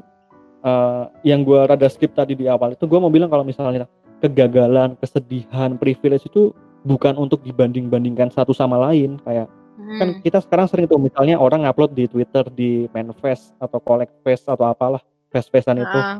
[0.61, 3.89] Uh, yang gue rada skip tadi di awal itu gue mau bilang kalau misalnya
[4.21, 6.53] kegagalan, kesedihan, privilege itu
[6.85, 9.49] bukan untuk dibanding-bandingkan satu sama lain kayak
[9.97, 10.21] kan Hmm.
[10.21, 14.69] kita sekarang sering tuh misalnya orang upload di Twitter di manifest atau collect fest atau
[14.69, 15.01] apalah
[15.33, 16.17] fest-festan itu Heeh.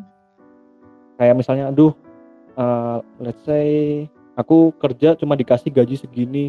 [1.21, 1.93] kayak misalnya aduh
[2.53, 6.45] eh, let's say aku kerja cuma dikasih gaji segini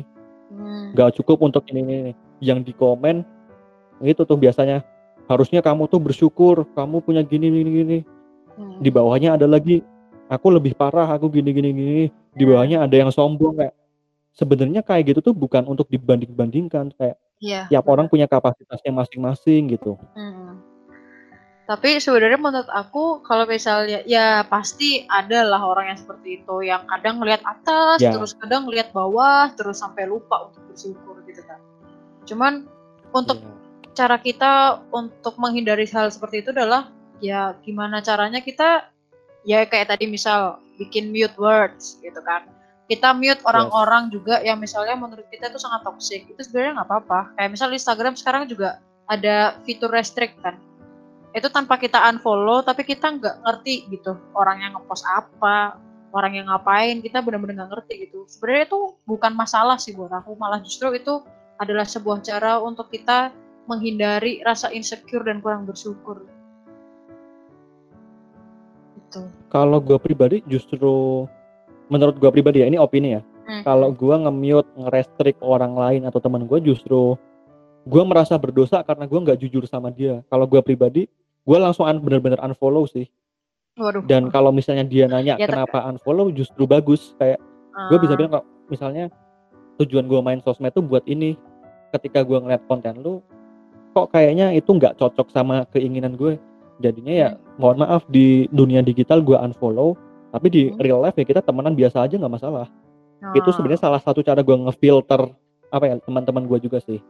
[0.53, 0.93] Hmm.
[0.93, 2.13] nggak cukup untuk ini, ini ini.
[2.45, 3.25] yang di komen
[4.01, 4.85] itu tuh biasanya
[5.25, 7.99] harusnya kamu tuh bersyukur kamu punya gini gini gini
[8.53, 8.77] Hmm.
[8.85, 9.81] di bawahnya ada lagi
[10.29, 12.03] aku lebih parah aku gini gini gini
[12.37, 13.73] di bawahnya ada yang sombong kayak
[14.31, 17.67] sebenarnya kayak gitu tuh bukan untuk dibanding bandingkan kayak Iya.
[17.67, 20.61] tiap orang punya kapasitasnya masing-masing gitu Mm.
[21.63, 26.83] Tapi sebenarnya menurut aku kalau misalnya ya pasti ada lah orang yang seperti itu yang
[26.91, 28.11] kadang ngelihat atas Ya.
[28.11, 31.63] terus kadang ngelihat bawah terus sampai lupa untuk bersyukur gitu kan.
[32.27, 32.67] Cuman
[33.15, 33.55] untuk Iya.
[33.95, 36.91] cara kita untuk menghindari hal seperti itu adalah
[37.23, 38.91] ya gimana caranya kita
[39.47, 42.43] ya kayak tadi misal bikin mute words gitu kan.
[42.91, 46.27] Kita mute orang-orang juga yang misalnya menurut kita itu sangat toxic.
[46.27, 47.21] Itu sebenarnya nggak apa-apa.
[47.39, 50.59] Kayak misal Instagram sekarang juga ada fitur restrict kan
[51.33, 55.81] itu tanpa kita unfollow tapi kita nggak ngerti gitu orang yang ngepost apa
[56.13, 58.29] orang yang ngapain kita benar-benar nggak ngerti gitu.
[58.29, 61.25] Sebenarnya itu bukan masalah sih buat aku malah justru itu
[61.57, 63.33] adalah sebuah cara untuk kita
[63.65, 66.29] menghindari rasa insecure dan kurang bersyukur.
[69.01, 71.25] Itu kalau gua pribadi justru
[71.89, 73.23] menurut gua pribadi ya ini opini ya.
[73.43, 73.67] Hmm.
[73.67, 77.19] kalau gua nge-mute nge-restrict orang lain atau teman gua justru
[77.83, 80.23] gua merasa berdosa karena gua nggak jujur sama dia.
[80.31, 81.11] Kalau gua pribadi
[81.43, 83.07] gua langsung un- bener-bener unfollow sih.
[83.73, 84.05] Waduh.
[84.05, 86.29] Dan kalau misalnya dia nanya Ya, kenapa unfollow?
[86.29, 87.17] justru bagus.
[87.17, 87.41] Kayak
[87.89, 89.05] gue bisa Ah, bilang kok misalnya
[89.79, 91.41] tujuan gue main sosmed tuh buat ini.
[91.91, 93.25] Ketika gue ngeliat konten lu
[93.93, 96.37] kok kayaknya itu nggak cocok sama keinginan gue.
[96.79, 99.97] Jadinya ya mohon maaf di dunia digital gue unfollow
[100.29, 100.77] tapi di Hmm.
[100.79, 102.69] real life ya kita temenan biasa aja nggak masalah.
[103.33, 105.33] Itu ah, sebenarnya salah satu cara gue ngefilter
[105.69, 107.01] apa ya teman-teman gue juga sih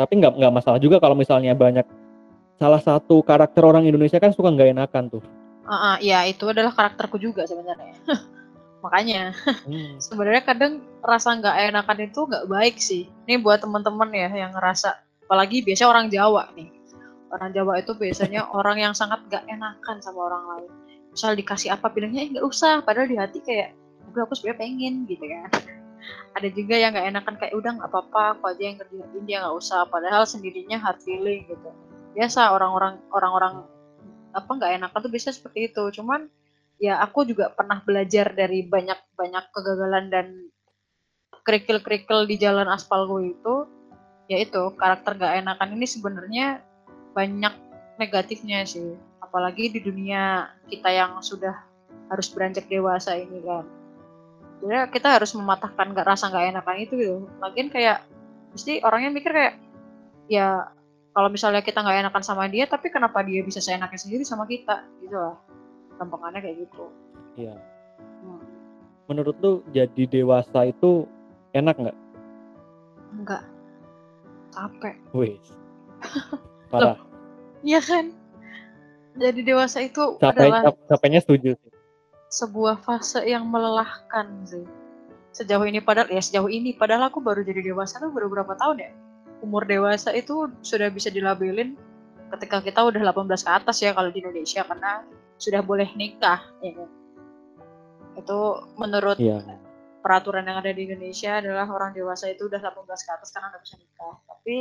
[0.00, 1.84] tapi nggak nggak masalah juga kalau misalnya banyak
[2.56, 5.22] salah satu karakter orang Indonesia kan suka nggak enakan tuh
[5.68, 7.92] ah, ah, ya itu adalah karakterku juga sebenarnya
[8.84, 9.36] makanya
[9.68, 13.08] Hmm, sebenarnya kadang rasa nggak enakan itu nggak baik sih.
[13.28, 16.68] Ini buat teman-teman ya yang ngerasa, apalagi biasanya orang Jawa nih.
[17.30, 20.70] Orang Jawa itu biasanya orang yang sangat nggak enakan sama orang lain.
[21.10, 23.74] Misal dikasih apa bilangnya "Eh, nggak usah, padahal di hati kayak,
[24.14, 25.50] udah aku sebenarnya pengen gitu kan.
[26.36, 29.56] Ada juga yang nggak enakan kayak udah nggak apa-apa, aku aja yang kerjain dia nggak
[29.56, 29.86] usah.
[29.88, 31.70] Padahal sendirinya hard feeling gitu.
[32.16, 33.54] Biasa orang-orang orang-orang
[34.30, 35.82] apa nggak enakan tuh biasa seperti itu.
[36.00, 36.30] Cuman
[36.80, 40.26] ya aku juga pernah belajar dari banyak-banyak kegagalan dan
[41.44, 43.54] kerikil-kerikil di jalan aspal gue itu
[44.30, 46.46] yaitu karakter gak enakan ini sebenarnya
[47.12, 47.50] banyak
[47.98, 51.54] negatifnya sih apalagi di dunia kita yang sudah
[52.06, 53.66] harus beranjak dewasa ini kan
[54.60, 57.16] jadi kita harus mematahkan gak rasa gak enakan itu gitu.
[57.40, 58.04] Lagian kayak
[58.52, 59.54] mesti orangnya mikir kayak
[60.30, 60.68] ya
[61.10, 64.84] kalau misalnya kita nggak enakan sama dia tapi kenapa dia bisa seenaknya sendiri sama kita?
[65.02, 65.36] Gitu lah.
[65.96, 66.84] Gampangannya kayak gitu.
[67.36, 67.56] Iya.
[68.20, 68.44] Hmm.
[69.08, 71.08] menurut lu jadi dewasa itu
[71.56, 71.98] enak nggak?
[73.16, 73.42] Enggak
[74.52, 74.94] capek.
[75.14, 75.38] Wih,
[76.72, 76.98] parah.
[77.62, 78.12] Iya kan?
[79.18, 81.69] Jadi dewasa itu Capek, adalah cap- capeknya setuju sih.
[82.30, 84.62] Sebuah fase yang melelahkan sih.
[85.34, 88.86] Sejauh ini padahal ya sejauh ini padahal aku baru jadi dewasa tuh baru berapa tahun
[88.86, 88.90] ya?
[89.42, 91.74] Umur dewasa itu sudah bisa dilabelin
[92.30, 95.02] ketika kita udah 18 ke atas ya kalau di Indonesia karena
[95.42, 96.90] sudah boleh nikah ya kan?
[98.18, 98.38] Itu
[98.78, 99.42] menurut Iya.
[100.00, 103.60] peraturan yang ada di Indonesia adalah orang dewasa itu udah 18 ke atas karena udah
[103.62, 104.14] bisa nikah.
[104.26, 104.56] Tapi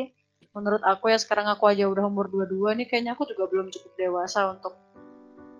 [0.53, 3.93] menurut aku ya sekarang aku aja udah umur 22 nih kayaknya aku juga belum cukup
[3.97, 4.73] dewasa untuk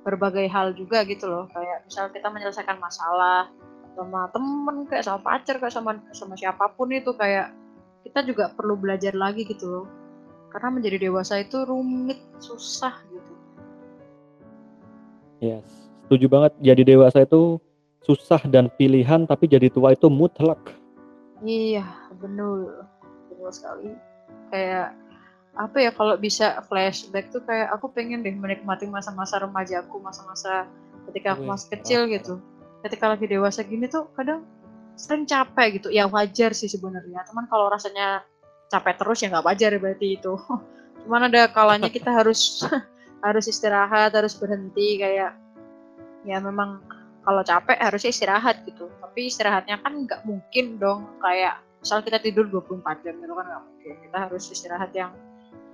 [0.04, 1.46] berbagai hal juga gitu loh.
[1.52, 3.52] Kayak misal kita menyelesaikan masalah
[3.98, 7.52] sama temen kayak sama pacar kayak sama sama siapa pun itu kayak
[8.08, 9.86] kita juga perlu belajar lagi gitu loh.
[10.50, 13.34] Karena menjadi dewasa itu rumit, susah gitu.
[15.40, 15.68] Yes.
[16.10, 16.54] Setuju banget.
[16.58, 17.62] Jadi dewasa itu
[18.02, 20.58] susah dan pilihan, tapi jadi tua itu mutlak.
[21.46, 21.86] Iya,
[22.18, 22.90] benar.
[23.30, 23.94] Benar sekali.
[24.50, 24.98] Kayak
[25.58, 30.70] apa ya kalau bisa flashback tuh kayak aku pengen deh menikmati masa-masa remajaku, masa-masa
[31.10, 32.34] ketika aku masih kecil gitu.
[32.86, 34.46] Ketika lagi dewasa gini tuh kadang
[34.96, 35.88] sering capek gitu.
[35.90, 37.26] Ya wajar sih sebenarnya.
[37.28, 38.24] Cuman kalau rasanya
[38.70, 40.34] capek terus ya nggak wajar berarti itu.
[41.04, 42.64] Cuman ada kalanya kita harus
[43.26, 45.36] harus istirahat, harus berhenti kayak
[46.24, 46.84] ya memang
[47.26, 48.88] kalau capek harusnya istirahat gitu.
[49.02, 53.64] Tapi istirahatnya kan nggak mungkin dong kayak misal kita tidur 24 jam gitu kan nggak
[53.66, 53.94] mungkin.
[54.08, 55.12] Kita harus istirahat yang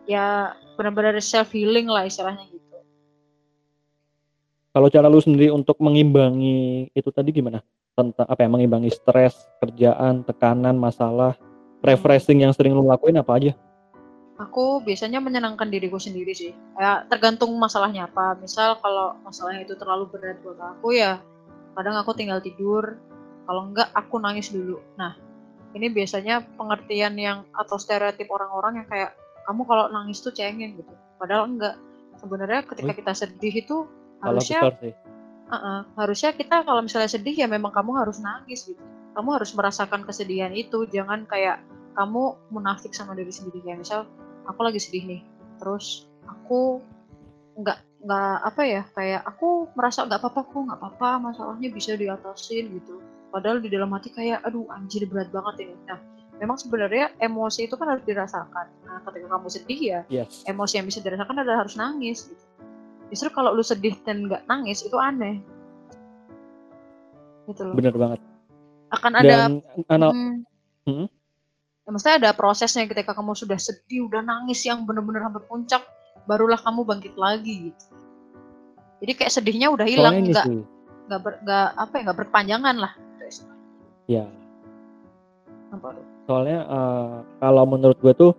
[0.05, 2.77] ya benar-benar self healing lah istilahnya gitu.
[4.75, 7.63] Kalau cara lu sendiri untuk mengimbangi itu tadi gimana?
[7.95, 8.49] Tentang apa ya?
[8.51, 11.39] Mengimbangi stres, kerjaan, tekanan, masalah,
[11.79, 13.51] refreshing yang sering lu lakuin apa aja?
[14.35, 16.51] Aku biasanya menyenangkan diriku sendiri sih.
[16.75, 18.35] Ya tergantung masalahnya apa.
[18.35, 21.23] Misal kalau masalahnya itu terlalu berat buat aku ya
[21.71, 22.99] kadang aku tinggal tidur.
[23.47, 24.81] Kalau enggak aku nangis dulu.
[24.99, 25.15] Nah,
[25.71, 29.11] ini biasanya pengertian yang atau stereotip orang-orang yang kayak
[29.45, 30.93] kamu kalau nangis tuh cengeng gitu.
[31.21, 31.75] Padahal enggak.
[32.19, 33.77] Sebenarnya ketika kita sedih itu
[34.23, 38.81] harusnya uh -uh, harusnya kita kalau misalnya sedih ya memang kamu harus nangis gitu.
[39.15, 41.63] Kamu harus merasakan kesedihan itu, jangan kayak
[41.95, 43.63] kamu munafik sama diri sendiri.
[43.63, 43.99] Kayak misal
[44.47, 45.21] aku lagi sedih nih.
[45.61, 46.83] Terus aku
[47.55, 52.69] nggak nggak apa ya kayak aku merasa nggak apa-apa kok nggak apa-apa masalahnya bisa diatasin
[52.75, 53.01] gitu.
[53.31, 55.75] Padahal di dalam hati kayak aduh anjir berat banget ini.
[55.87, 55.99] Nah
[56.39, 58.67] memang sebenarnya emosi itu kan harus dirasakan.
[58.83, 60.43] Nah ketika kamu sedih ya yes.
[60.47, 62.45] emosi yang bisa dirasakan adalah harus nangis gitu.
[63.13, 65.39] Justru kalau lu sedih dan nggak nangis itu aneh.
[67.45, 67.75] Gitu loh.
[67.77, 68.19] Bener banget.
[68.89, 69.51] Akan ada dan,
[69.89, 70.33] hmm,
[70.87, 71.07] hmm?
[71.83, 75.83] ya, maksudnya ada prosesnya ketika kamu sudah sedih udah nangis yang benar-benar sampai puncak
[76.25, 77.85] barulah kamu bangkit lagi gitu.
[79.03, 80.47] Jadi kayak sedihnya udah hilang nggak
[81.05, 81.33] nggak ber,
[81.77, 82.93] apa ya nggak berpanjangan lah.
[84.05, 84.25] Ya
[86.25, 88.31] soalnya uh, kalau menurut gue tuh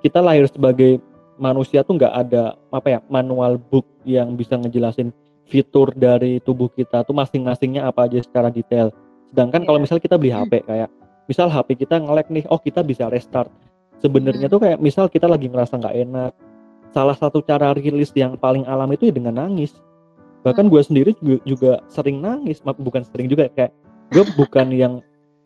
[0.00, 1.00] kita lahir sebagai
[1.36, 5.12] manusia tuh nggak ada apa ya manual book yang bisa ngejelasin
[5.46, 8.90] fitur dari tubuh kita tuh masing-masingnya apa aja secara detail
[9.30, 9.68] sedangkan yeah.
[9.68, 10.90] kalau misalnya kita beli HP kayak
[11.28, 13.52] misal HP kita ngelek nih oh kita bisa restart
[14.00, 14.54] sebenarnya hmm.
[14.56, 16.32] tuh kayak misal kita lagi ngerasa nggak enak
[16.96, 19.76] salah satu cara rilis yang paling alam itu ya dengan nangis
[20.40, 23.74] bahkan gue sendiri juga, juga sering nangis bukan sering juga kayak
[24.14, 24.94] gue bukan yang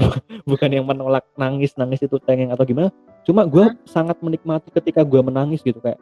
[0.51, 2.89] bukan yang menolak nangis nangis itu tengeng atau gimana
[3.25, 3.85] cuma gue hmm.
[3.87, 6.01] sangat menikmati ketika gue menangis gitu kayak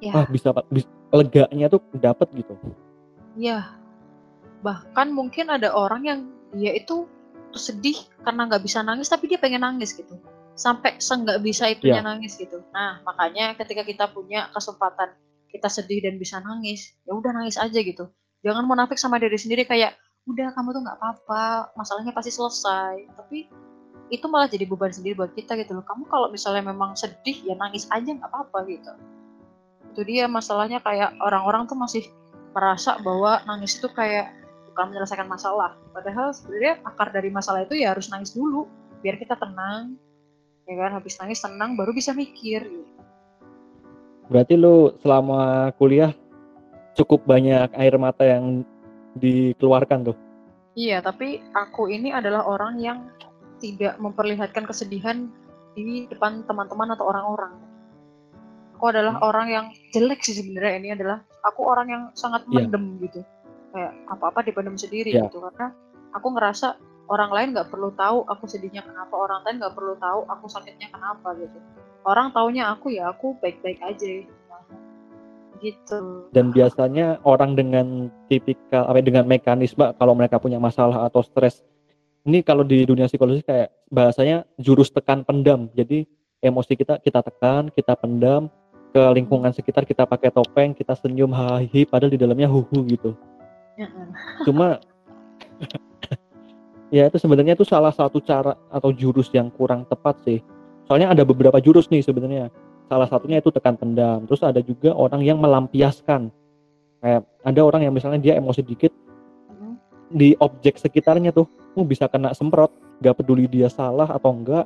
[0.00, 0.12] ya.
[0.12, 2.56] ah bisa, bisa leganya tuh dapet gitu
[3.36, 3.76] ya
[4.64, 6.20] bahkan mungkin ada orang yang
[6.56, 7.04] dia itu
[7.54, 10.18] sedih karena nggak bisa nangis tapi dia pengen nangis gitu
[10.54, 12.06] sampai seenggak bisa itunya yeah.
[12.06, 15.14] nangis gitu nah makanya ketika kita punya kesempatan
[15.50, 18.10] kita sedih dan bisa nangis ya udah nangis aja gitu
[18.42, 19.94] jangan munafik sama diri sendiri kayak
[20.24, 23.08] udah kamu tuh nggak apa-apa masalahnya pasti selesai.
[23.16, 23.48] Tapi
[24.12, 25.84] itu malah jadi beban sendiri buat kita gitu loh.
[25.84, 28.92] Kamu kalau misalnya memang sedih ya nangis aja nggak apa-apa gitu.
[29.92, 32.04] Itu dia masalahnya kayak orang-orang tuh masih
[32.56, 34.32] merasa bahwa nangis itu kayak
[34.72, 35.76] bukan menyelesaikan masalah.
[35.92, 38.66] Padahal sebenarnya akar dari masalah itu ya harus nangis dulu
[39.04, 39.96] biar kita tenang
[40.64, 40.96] ya kan?
[40.96, 42.64] Habis nangis tenang baru bisa mikir
[44.28, 46.12] berarti lu selama kuliah
[46.96, 48.64] cukup banyak air mata yang
[49.18, 50.16] dikeluarkan tuh
[50.74, 52.98] iya tapi aku ini adalah orang yang
[53.62, 55.30] tidak memperlihatkan kesedihan
[55.74, 57.54] di depan teman-teman atau orang-orang
[58.74, 59.28] aku adalah hmm.
[59.28, 62.52] orang yang jelek sih sebenarnya ini adalah aku orang yang sangat iya.
[62.68, 63.02] mendem yeah.
[63.06, 63.20] gitu
[63.74, 65.26] kayak apa-apa dipendam sendiri yeah.
[65.26, 65.72] gitu karena
[66.14, 66.78] aku ngerasa
[67.08, 70.88] orang lain nggak perlu tahu aku sedihnya kenapa orang lain nggak perlu tahu aku sakitnya
[70.92, 71.58] kenapa gitu
[72.04, 74.24] orang taunya aku ya aku baik-baik aja
[75.60, 81.62] gitu dan biasanya orang dengan tipikal apa dengan mekanisme kalau mereka punya masalah atau stres
[82.24, 86.08] ini kalau di dunia psikologi kayak bahasanya jurus tekan pendam jadi
[86.40, 88.50] emosi kita kita tekan kita pendam
[88.94, 93.12] ke lingkungan sekitar kita pakai topeng kita senyum hahi padahal di dalamnya huhu gitu
[94.46, 94.78] Cuma
[96.94, 100.38] ya itu sebenarnya itu salah satu cara atau jurus yang kurang tepat sih.
[100.86, 102.52] Soalnya ada beberapa jurus nih sebenarnya.
[102.86, 104.28] Salah satunya itu tekan pendam.
[104.28, 106.28] Terus ada juga orang yang melampiaskan.
[107.00, 109.72] Kayak ada orang yang misalnya dia emosi dikit mm-hmm.
[110.12, 111.44] di objek sekitarnya tuh
[111.76, 112.72] oh, bisa kena semprot,
[113.04, 114.64] gak peduli dia salah atau enggak,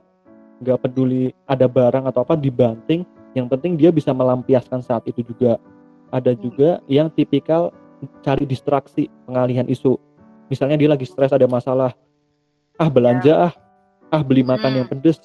[0.62, 3.02] gak peduli ada barang atau apa dibanting,
[3.34, 5.58] yang penting dia bisa melampiaskan saat itu juga.
[6.14, 6.38] Ada mm.
[6.38, 7.74] juga yang tipikal
[8.22, 9.98] cari distraksi pengalihan isu
[10.48, 11.92] misalnya dia lagi stres ada masalah
[12.78, 13.46] ah belanja yeah.
[13.50, 13.52] ah
[14.14, 14.78] ah beli makan hmm.
[14.82, 15.18] yang pedes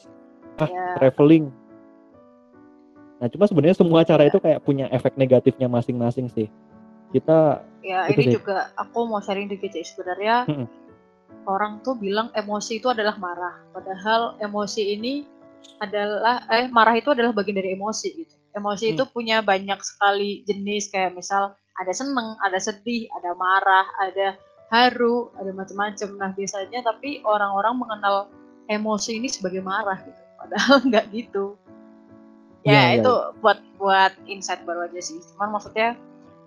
[0.60, 0.96] ah yeah.
[1.00, 1.50] traveling
[3.24, 6.52] nah cuma sebenarnya semua cara itu kayak punya efek negatifnya masing-masing sih
[7.16, 8.34] kita ya ini sih.
[8.36, 10.68] juga aku mau sharing dikit sih sebenarnya hmm.
[11.48, 15.24] orang tuh bilang emosi itu adalah marah padahal emosi ini
[15.80, 18.94] adalah eh marah itu adalah bagian dari emosi gitu emosi hmm.
[19.00, 24.38] itu punya banyak sekali jenis kayak misal ada seneng, ada sedih, ada marah, ada
[24.70, 26.10] haru, ada macam-macam.
[26.18, 28.16] Nah biasanya tapi orang-orang mengenal
[28.70, 31.58] emosi ini sebagai marah gitu, padahal nggak gitu.
[32.64, 33.36] Ya, ya itu ya.
[33.44, 35.20] buat buat insight baru aja sih.
[35.36, 36.00] Cuman maksudnya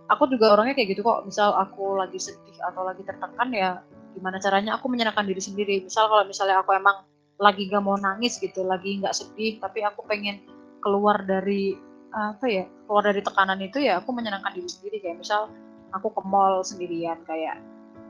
[0.09, 1.29] aku juga orangnya kayak gitu kok.
[1.29, 3.81] Misal aku lagi sedih atau lagi tertekan ya
[4.17, 5.75] gimana caranya aku menyenangkan diri sendiri.
[5.85, 7.05] Misal kalau misalnya aku emang
[7.37, 10.41] lagi gak mau nangis gitu, lagi nggak sedih, tapi aku pengen
[10.81, 11.77] keluar dari
[12.17, 15.53] apa ya keluar dari tekanan itu ya aku menyenangkan diri sendiri kayak misal
[15.93, 17.61] aku ke mall sendirian kayak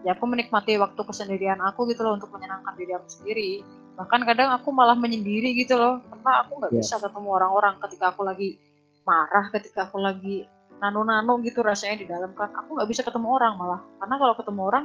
[0.06, 3.66] ya aku menikmati waktu kesendirian aku gitu loh untuk menyenangkan diri aku sendiri
[3.96, 6.80] bahkan kadang aku malah menyendiri gitu loh karena aku nggak Iya.
[6.84, 8.60] bisa ketemu orang-orang ketika aku lagi
[9.02, 10.44] marah ketika aku lagi
[10.76, 14.60] nano-nano gitu rasanya di dalam kan aku nggak bisa ketemu orang malah karena kalau ketemu
[14.62, 14.84] orang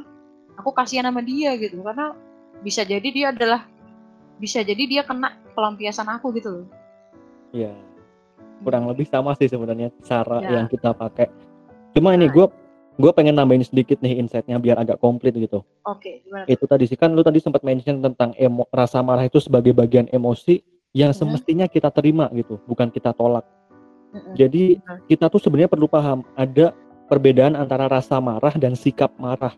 [0.56, 2.16] aku kasihan sama dia gitu karena
[2.64, 3.68] bisa jadi dia adalah
[4.38, 6.68] bisa jadi dia kena pelampiasan aku gitu loh
[7.52, 7.76] Iya.
[8.64, 10.56] Kurang lebih sama sih sebenarnya cara Ya.
[10.56, 11.28] yang kita pakai.
[11.92, 12.32] Cuma ini Nah.
[12.32, 12.46] gue
[13.00, 15.64] gue pengen nambahin sedikit nih insight-nya biar agak komplit gitu.
[15.88, 19.40] oke gimana Itu tadi sih kan lu tadi sempat mention tentang emo, rasa marah itu
[19.40, 20.60] sebagai bagian emosi
[20.92, 23.48] yang semestinya kita terima gitu, bukan kita tolak.
[24.36, 24.76] Jadi
[25.08, 26.76] kita tuh sebenarnya perlu paham ada
[27.08, 29.56] perbedaan antara rasa marah dan sikap marah.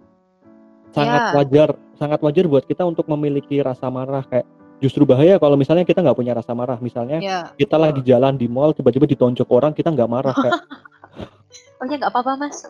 [0.93, 1.33] Sangat Ya.
[1.41, 4.45] wajar, sangat wajar buat kita untuk memiliki rasa marah kayak
[4.77, 6.77] justru bahaya kalau misalnya kita nggak punya rasa marah.
[6.77, 10.53] Misalnya ya kita lagi jalan di mall tiba-tiba ditonjok orang kita nggak marah kayak
[11.83, 12.63] oh ya nggak apa-apa mas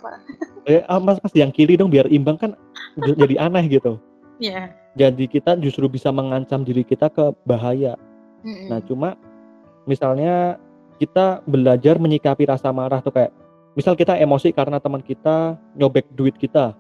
[0.65, 2.57] eh ah, mas mas yang kiri dong biar imbang kan
[2.97, 4.01] jadi aneh gitu.
[4.41, 7.97] ya Jadi kita justru bisa mengancam diri kita ke bahaya.
[8.45, 8.69] Mm-mm.
[8.69, 9.17] Nah, cuma
[9.89, 10.61] misalnya
[11.01, 13.33] kita belajar menyikapi rasa marah tuh kayak
[13.73, 16.77] misal kita emosi karena teman kita nyobek duit kita.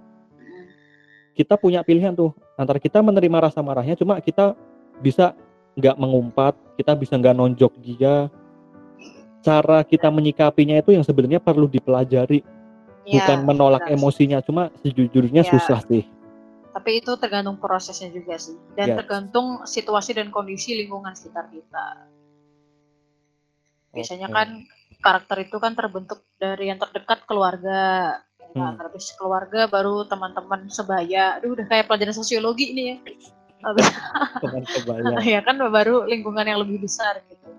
[1.33, 4.53] Kita punya pilihan tuh antara kita menerima rasa marahnya cuma kita
[5.01, 5.33] bisa
[5.73, 8.29] nggak mengumpat, kita bisa nggak nonjok dia.
[9.43, 12.41] Cara kita menyikapinya itu yang sebenarnya perlu dipelajari,
[13.03, 13.93] Ya, bukan menolak benar.
[13.93, 14.39] emosinya.
[14.39, 15.51] Cuma sejujurnya Ya.
[15.51, 16.07] susah sih.
[16.73, 18.95] tapi itu tergantung prosesnya juga sih dan Ya.
[18.97, 22.09] tergantung situasi dan kondisi lingkungan sekitar kita
[23.93, 24.33] biasanya Oke.
[24.33, 24.49] kan
[24.97, 28.17] karakter itu kan terbentuk dari yang terdekat keluarga
[28.49, 28.73] kan?
[28.73, 28.89] Hmm.
[28.89, 32.97] terus keluarga baru teman-teman sebaya aduh udah kayak pelajaran sosiologi ini ya
[33.63, 33.93] Habis-
[34.41, 35.01] Teman sebaya.
[35.37, 37.53] ya kan baru lingkungan yang lebih besar gitu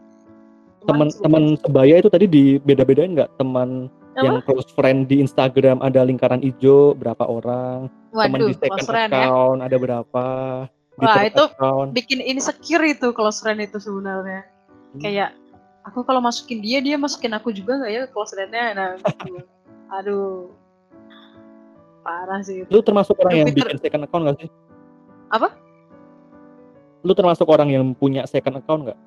[0.84, 4.22] Teman-teman sebaya itu tadi dibeda-bedain nggak teman Apa?
[4.22, 9.58] yang close friend di Instagram ada lingkaran hijau berapa orang, teman di second ya account
[9.64, 10.24] ada berapa,
[10.94, 11.88] di Wah, itu account.
[11.96, 14.44] bikin insecure itu close friend itu sebenarnya
[14.94, 15.02] Hmm.
[15.02, 15.34] kayak
[15.82, 19.42] aku kalau masukin dia dia masukin aku juga nggak ya close friendnya nah gitu.
[19.98, 20.46] aduh
[22.06, 24.50] parah sih itu Lu termasuk orang yang bikin second account nggak sih?
[25.34, 25.50] Apa?
[27.02, 28.98] Lu termasuk orang yang punya second account nggak?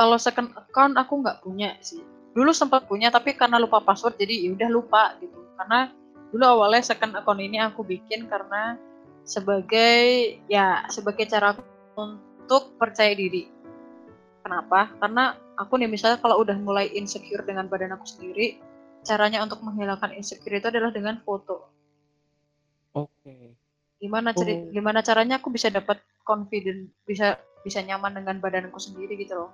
[0.00, 2.00] Kalau second account aku nggak punya sih.
[2.32, 5.36] Dulu sempat punya tapi karena lupa password jadi ya udah lupa gitu.
[5.60, 5.92] Karena
[6.32, 8.80] dulu awalnya second account ini aku bikin karena
[9.28, 10.00] sebagai
[10.48, 11.52] ya sebagai cara
[12.00, 13.44] untuk percaya diri.
[14.40, 14.88] Kenapa?
[14.96, 18.56] Karena aku nih misalnya kalau udah mulai insecure dengan badan aku sendiri
[19.04, 21.68] caranya untuk menghilangkan insecure itu adalah dengan foto.
[22.96, 23.52] Oke.
[24.00, 24.72] gimana ceri Oh.
[24.72, 29.52] gimana caranya aku bisa dapat confident bisa bisa nyaman dengan badanku sendiri gitu loh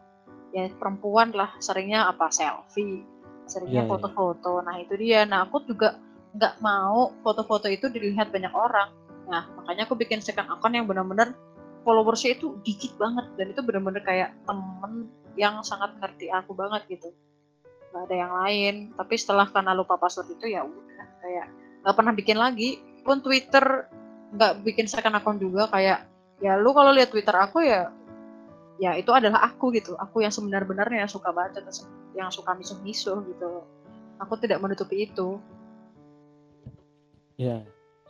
[0.57, 3.05] ya perempuan lah seringnya apa selfie
[3.47, 3.91] seringnya Iya, iya.
[3.91, 4.53] foto-foto.
[4.65, 5.23] Nah itu dia.
[5.29, 6.01] Nah aku juga
[6.37, 8.91] nggak mau foto-foto itu dilihat banyak orang.
[9.31, 11.33] Nah makanya aku bikin second account yang benar-benar
[11.87, 13.27] followersnya itu dikit banget.
[13.39, 17.15] Dan itu benar-benar kayak temen yang sangat ngerti aku banget gitu.
[17.95, 18.75] Nggak ada yang lain.
[18.99, 21.07] Tapi setelah karena lupa password itu ya udah.
[21.23, 21.47] Kayak
[21.87, 22.83] nggak pernah bikin lagi.
[23.07, 23.87] Pun Twitter
[24.35, 25.71] nggak bikin second account juga.
[25.71, 26.11] Kayak
[26.43, 27.89] ya lu kalau lihat Twitter aku ya
[28.77, 31.59] ya itu adalah aku gitu aku yang sebenar-benarnya yang suka baca
[32.13, 33.65] yang suka misuh-misuh gitu
[34.21, 35.41] aku tidak menutupi itu
[37.37, 37.61] Ya.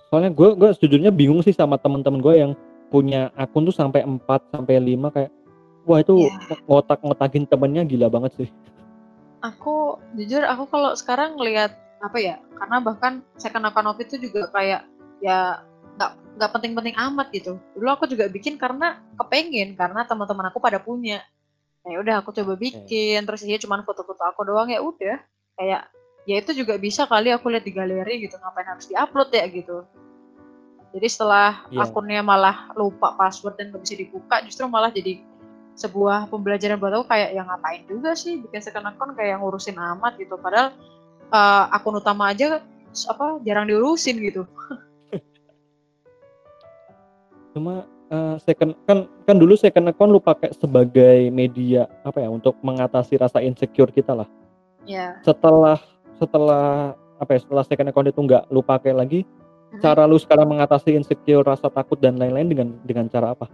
[0.07, 2.53] Soalnya gue gue sejujurnya bingung sih sama teman-teman gue yang
[2.95, 4.23] punya akun tuh sampai 4
[4.55, 5.31] sampai 5 kayak
[5.83, 6.63] wah itu Iya.
[6.71, 8.51] ngotak-ngotakin temennya gila banget sih.
[9.43, 14.47] aku jujur aku kalau sekarang ngelihat apa ya karena bahkan second account of itu juga
[14.51, 14.83] kayak
[15.19, 15.63] ya
[16.37, 17.57] nggak penting-penting amat gitu.
[17.73, 21.25] Dulu aku juga bikin karena kepengen karena teman-teman aku pada punya.
[21.83, 25.17] Nah, ya udah aku coba bikin terus dia cuman foto-foto aku doang ya udah.
[25.57, 25.89] Kayak
[26.29, 29.89] ya itu juga bisa kali aku lihat di galeri gitu ngapain harus diupload ya gitu.
[30.93, 31.89] Jadi setelah Iya.
[31.89, 35.21] akunnya malah lupa password dan nggak bisa dibuka justru malah jadi
[35.77, 40.17] sebuah pembelajaran buat aku kayak yang ngapain juga sih bikin second account kayak ngurusin amat
[40.21, 40.37] gitu.
[40.37, 40.73] Padahal
[41.33, 42.61] eh, akun utama aja
[43.13, 44.49] apa jarang diurusin gitu
[47.57, 52.53] Cuma eh, second kan kan dulu second account lu pakai sebagai media apa ya untuk
[52.61, 54.29] mengatasi rasa insecure kita lah.
[54.85, 55.81] ya Setelah
[56.21, 59.25] setelah apa ya setelah second account itu nggak lu pakai lagi,
[59.73, 59.81] Mhm.
[59.81, 63.49] cara lu sekarang mengatasi insecure, rasa takut dan lain-lain dengan dengan cara apa?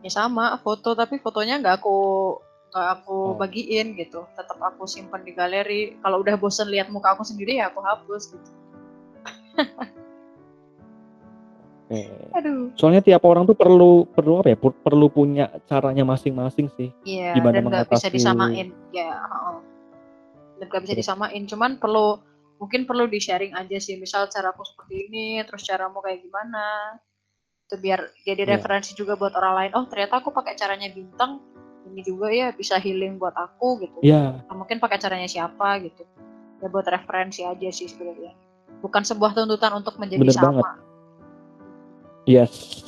[0.00, 1.96] ya sama foto tapi fotonya nggak aku
[2.72, 3.36] nggak aku Oh.
[3.36, 7.68] bagiin gitu tetap aku simpan di galeri kalau udah bosen lihat muka aku sendiri ya
[7.68, 8.50] aku hapus gitu
[11.90, 12.06] Oke.
[12.30, 14.56] aduh Soalnya tiap orang tuh perlu perlu apa ya?
[14.56, 16.94] per- Perlu punya caranya masing-masing sih.
[17.02, 19.56] iya Gimana dan nggak bisa disamain ya heeh.
[20.56, 21.02] dan nggak bisa Terus?
[21.02, 22.22] disamain cuman perlu
[22.56, 26.94] mungkin perlu di sharing aja sih misal cara aku seperti ini terus caramu kayak gimana
[27.64, 28.50] itu biar jadi Iya.
[28.54, 31.40] referensi juga buat orang lain oh ternyata aku pakai caranya bintang
[31.88, 36.04] ini juga ya bisa healing buat aku gitu Iya, Nah, mungkin pakai caranya siapa gitu
[36.60, 38.36] ya buat referensi aja sih sebenarnya
[38.78, 40.66] bukan sebuah tuntutan untuk menjadi Bener sama banget.
[42.24, 42.82] Yes.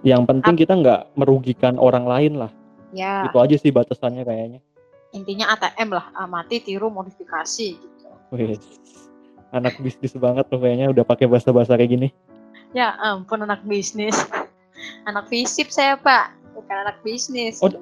[0.00, 2.50] Yang penting kita nggak merugikan orang lain lah.
[2.90, 4.60] ya Itu aja sih batasannya kayaknya.
[5.08, 8.58] intinya ATM lah amati tiru modifikasi gitu Wih,
[9.50, 12.08] anak bisnis banget tuh kayaknya udah pakai bahasa-bahasa kayak gini.
[12.70, 14.12] ya ampun anak bisnis
[15.04, 17.72] anak visip saya pak bukan anak bisnis Oh,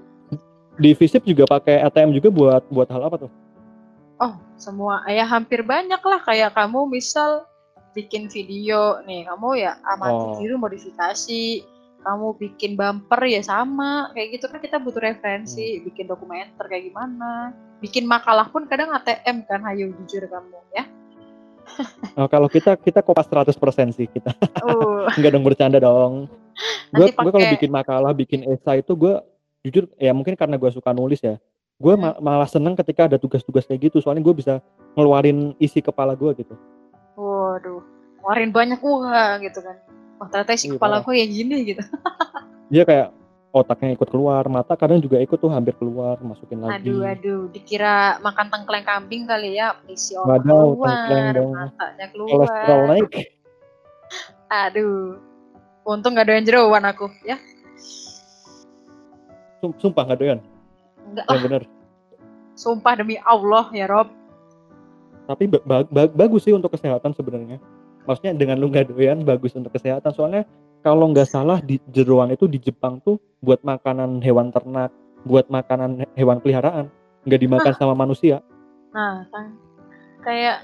[0.74, 3.30] Di Visip juga pakai ATM juga buat buat hal apa tuh?
[4.16, 7.42] Oh, semua ya hampir banyak lah kayak kamu misal
[7.94, 10.34] bikin video nih, kamu ya amati Oh.
[10.36, 11.62] tiru modifikasi,
[12.02, 15.84] kamu bikin bumper ya sama, kayak gitu kan kita butuh referensi, Hmm.
[15.86, 20.84] bikin dokumenter kayak gimana, bikin makalah pun kadang ATM kan, hayo jujur kamu ya.
[22.14, 23.56] Oh, kalau kita kita kopas 100%
[23.90, 24.30] sih kita.
[24.60, 26.28] Oh, Enggak dong bercanda dong.
[26.92, 29.18] Gue gue kalau bikin makalah, bikin esai itu gue
[29.64, 31.40] jujur ya mungkin karena gue suka nulis ya.
[31.74, 32.14] Gue Hmm.
[32.14, 33.98] ma- malah seneng ketika ada tugas-tugas kayak gitu.
[33.98, 34.60] Soalnya gue bisa
[34.94, 36.54] ngeluarin isi kepala gue gitu.
[37.54, 37.80] Waduh,
[38.18, 39.76] ngeluarin banyak uang gitu kan.
[40.18, 41.82] Wah ternyata isi Iya, kepala gue yang gini gitu.
[42.70, 43.08] Dia kayak
[43.50, 46.90] otaknya ikut keluar, mata kadang juga ikut tuh hampir keluar, masukin lagi.
[46.90, 51.52] Aduh, aduh, dikira makan tengkleng kambing kali ya, isi otak Wadaw, keluar, tengkleng dong.
[51.54, 52.90] matanya Kolesterol keluar.
[52.90, 53.10] naik.
[54.50, 55.18] Aduh,
[55.86, 57.38] untung gak ada yang jeroan aku ya.
[59.58, 60.40] Sum- Sumpah nggak doyan.
[61.04, 61.62] Enggak Yang lah, bener.
[62.54, 64.08] sumpah demi Allah ya Rob.
[65.24, 67.56] Tapi ba- ba- ba- bagus sih untuk kesehatan sebenarnya.
[68.04, 70.12] Maksudnya dengan lu nggak doyan bagus untuk kesehatan.
[70.12, 70.44] Soalnya
[70.84, 74.92] kalau nggak salah di jeroan itu di Jepang tuh buat makanan hewan ternak,
[75.24, 76.92] buat makanan he- hewan peliharaan,
[77.24, 78.44] nggak dimakan sama manusia.
[78.92, 79.56] Nah, kan
[80.20, 80.60] kayak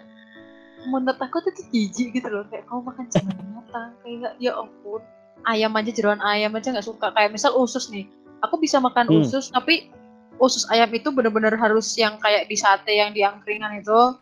[0.88, 5.00] menurut aku tuh jijik gitu loh kayak kamu makan jangan binatang kayak ya ampun
[5.44, 8.08] ayam aja jeroan ayam aja nggak suka kayak misal usus nih
[8.40, 9.20] aku bisa makan Hmm.
[9.20, 9.92] usus tapi
[10.40, 14.16] usus ayam itu bener-bener harus yang kayak di sate yang di angkringan itu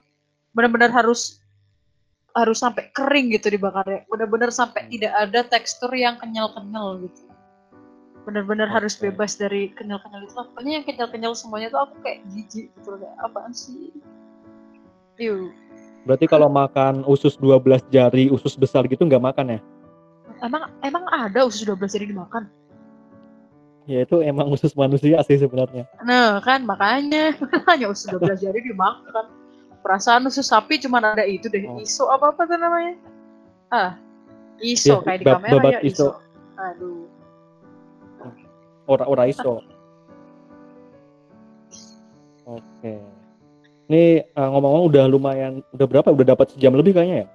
[0.58, 1.38] bener-bener harus
[2.34, 4.90] harus sampai kering gitu dibakarnya bener-bener sampai Hmm.
[4.90, 7.22] tidak ada tekstur yang kenyal-kenyal gitu
[8.22, 9.08] bener-bener harus Oke.
[9.08, 13.54] bebas dari kenyal-kenyal itu pokoknya yang kenyal-kenyal semuanya tuh aku kayak jijik gitu kayak apaan
[13.54, 13.94] sih
[15.16, 15.50] Yuh.
[16.06, 19.60] Berarti kalau makan usus 12 jari, usus besar gitu nggak makan ya?
[20.38, 22.46] emang emang ada usus 12 jadi dimakan
[23.82, 25.88] Ya itu emang usus manusia sih sebenarnya.
[26.04, 27.32] nah kan makanya
[27.72, 29.26] hanya usus 12 jari dimakan
[29.80, 31.78] perasaan usus sapi cuma ada itu deh Oh.
[31.78, 32.94] iso apa apa tuh namanya
[33.68, 33.90] ah
[34.58, 36.06] iso Ya, kayak di bab- kamera babat ya iso.
[36.06, 36.08] iso
[36.56, 37.06] aduh
[38.84, 39.60] Ora ora iso.
[42.48, 42.92] Oke.
[43.84, 46.08] Ini eh, ngomong-ngomong udah lumayan, udah berapa?
[46.08, 47.28] Udah dapat sejam lebih kayaknya ya?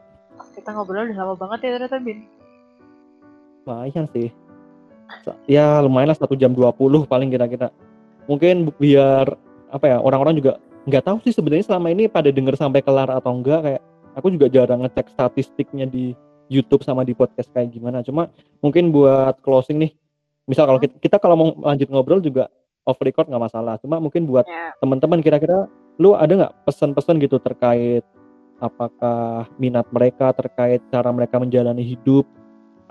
[0.54, 2.26] kita ngobrol udah lama banget ya ternyata bin
[3.64, 4.30] Lumayan sih.
[5.46, 7.70] Ya lumayan lah satu jam 20 paling kira-kira.
[8.26, 9.34] Mungkin bu- biar
[9.70, 13.32] apa ya orang-orang juga nggak tahu sih sebenarnya selama ini pada denger sampai kelar atau
[13.32, 13.82] enggak kayak
[14.14, 16.14] aku juga jarang ngecek statistiknya di
[16.52, 18.04] YouTube sama di podcast kayak gimana.
[18.04, 18.30] Cuma
[18.60, 19.92] mungkin buat closing nih,
[20.46, 22.52] misal kalau kita, kita kalau mau lanjut ngobrol juga
[22.84, 23.80] off record nggak masalah.
[23.80, 28.04] Cuma mungkin buat ya teman-teman kira-kira lu ada nggak pesan-pesan gitu terkait
[28.60, 32.28] apakah minat mereka terkait cara mereka menjalani hidup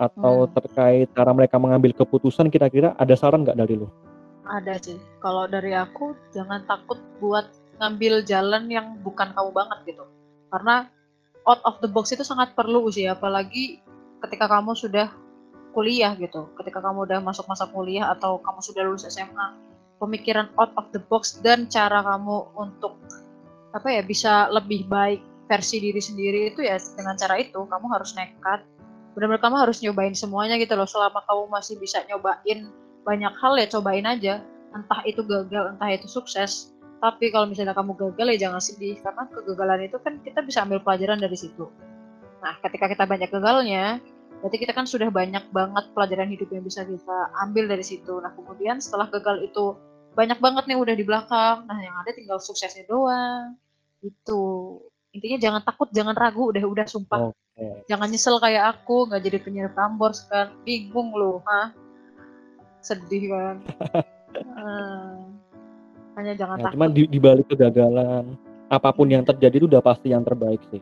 [0.01, 0.52] atau Hmm.
[0.56, 3.89] terkait cara mereka mengambil keputusan kira-kira ada saran nggak dari lu?
[4.43, 7.47] ada sih kalau dari aku jangan takut buat
[7.81, 10.05] ngambil jalan yang bukan kamu banget gitu.
[10.53, 10.89] Karena
[11.49, 13.81] out of the box itu sangat perlu sih apalagi
[14.23, 15.11] ketika kamu sudah
[15.73, 16.53] kuliah gitu.
[16.61, 19.73] Ketika kamu udah masuk masa kuliah atau kamu sudah lulus SMA
[20.03, 22.99] pemikiran out of the box dan cara kamu untuk
[23.70, 28.11] apa ya bisa lebih baik versi diri sendiri itu ya dengan cara itu kamu harus
[28.19, 28.66] nekat.
[29.15, 30.89] Benar-benar kamu harus nyobain semuanya gitu loh.
[30.89, 32.73] Selama kamu masih bisa nyobain
[33.07, 34.43] banyak hal ya cobain aja.
[34.73, 36.72] Entah itu gagal entah itu sukses
[37.03, 38.95] tapi kalau misalnya kamu gagal ya jangan sedih.
[39.03, 41.66] Karena kegagalan itu kan kita bisa ambil pelajaran dari situ.
[42.39, 43.99] Nah ketika kita banyak gagalnya
[44.39, 48.23] berarti kita kan sudah banyak banget pelajaran hidup yang bisa kita ambil dari situ.
[48.23, 49.74] Nah kemudian setelah gagal itu
[50.15, 51.66] banyak banget nih udah di belakang.
[51.66, 53.59] Nah yang ada tinggal suksesnya doang.
[53.99, 54.79] Itu
[55.11, 56.55] intinya jangan takut jangan ragu.
[56.55, 57.35] Udah udah sumpah.
[57.35, 57.85] Oke.
[57.91, 61.74] jangan nyesel kayak aku nggak jadi penyiar Prambors kan bingung loh hah?
[62.79, 63.57] Sedih kan?
[64.39, 65.35] Hmm.
[66.19, 68.25] hanya jangan Ya, takut cuman di, di balik kegagalan
[68.73, 70.81] apa pun yang terjadi itu udah pasti yang terbaik sih.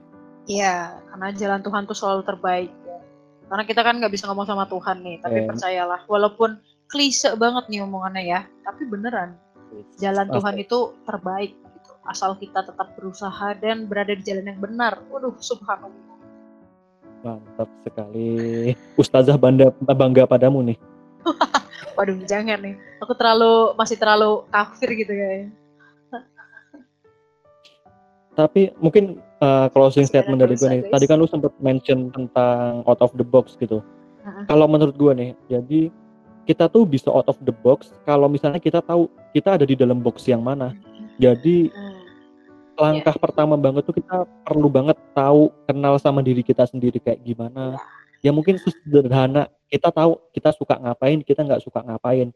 [0.51, 2.99] Iya, karena jalan Tuhan tuh selalu terbaik ya.
[3.51, 5.49] Karena kita kan nggak bisa ngomong sama Tuhan nih, tapi Oke.
[5.55, 6.59] percayalah, walaupun
[6.91, 9.35] klise banget nih omongannya ya, tapi beneran
[9.99, 10.37] jalan Pasti.
[10.37, 11.93] Tuhan itu terbaik gitu.
[12.09, 14.99] asal kita tetap berusaha dan berada di jalan yang benar.
[15.11, 16.19] Waduh, subhanallah.
[17.21, 18.73] Mantap sekali.
[18.97, 20.79] Ustazah bangga, bangga padamu nih.
[21.97, 22.75] Waduh, jangan nih.
[23.03, 25.51] Aku terlalu masih terlalu kafir gitu kayaknya.
[28.39, 30.83] Tapi mungkin uh, closing statement dari gue nih.
[30.89, 33.85] Tadi kan lu sempat mention tentang out of the box gitu.
[34.25, 34.45] Heeh.
[34.49, 35.93] Kalau menurut gue nih, jadi
[36.49, 39.07] kita tuh bisa out of the box kalau misalnya kita tahu
[39.37, 40.73] kita ada di dalam box yang mana.
[41.21, 42.01] Jadi Hmm.
[42.81, 47.77] langkah pertama banget tuh kita perlu banget tahu kenal sama diri kita sendiri kayak gimana.
[48.21, 52.29] Ya mungkin sederhana kita tahu kita suka ngapain, kita nggak suka ngapain.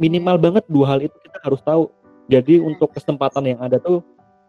[0.00, 1.92] Minimal banget dua hal itu kita harus tahu.
[2.26, 4.00] Jadi untuk kesempatan yang ada tuh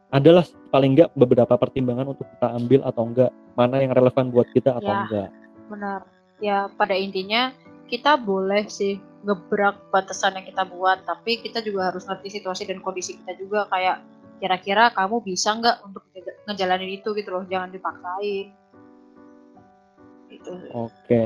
[0.07, 4.80] adalah paling nggak beberapa pertimbangan untuk kita ambil atau enggak, mana yang relevan buat kita
[4.80, 4.99] atau Ya.
[5.03, 5.30] enggak.
[5.68, 6.01] Benar.
[6.39, 7.51] Ya, pada intinya
[7.91, 12.80] kita boleh sih ngebrak batasan yang kita buat, tapi kita juga harus ngerti situasi dan
[12.80, 13.99] kondisi kita juga kayak
[14.38, 18.53] kira-kira kamu bisa nggak untuk nge- ngejalanin itu gitu loh, jangan dipaksain.
[20.38, 20.53] Gitu.
[20.72, 21.23] Oke.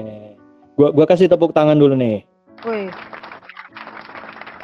[0.74, 2.24] Gua gua kasih tepuk tangan dulu nih.
[2.64, 2.88] Wih.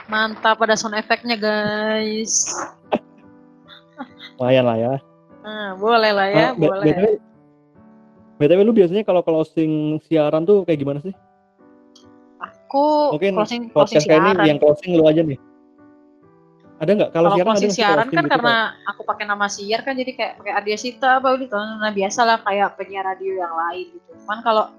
[0.07, 2.47] Mantap ada sound efeknya guys.
[4.39, 4.93] Lumayan lah ya.
[5.43, 6.85] Nah, boleh lah ya, Ah, B- boleh.
[6.87, 7.05] BTW,
[8.37, 11.11] BTW lu biasanya kalau closing siaran tuh kayak gimana sih?
[12.37, 14.45] Aku Mungkin closing closing kayak ini siaran.
[14.45, 15.39] yang closing lu aja nih.
[16.77, 17.09] Ada nggak?
[17.09, 18.55] Kalau siaran ada siaran kan gitu karena
[18.85, 21.57] aku pakai nama siar kan jadi kayak pakai Ardia Sita apa gitu.
[21.57, 24.11] Nah biasa lah kayak penyiar radio yang lain gitu.
[24.21, 24.69] Cuman kalau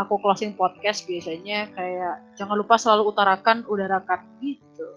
[0.00, 4.88] aku closing podcast biasanya kayak jangan lupa selalu utarakan udarakan gitu.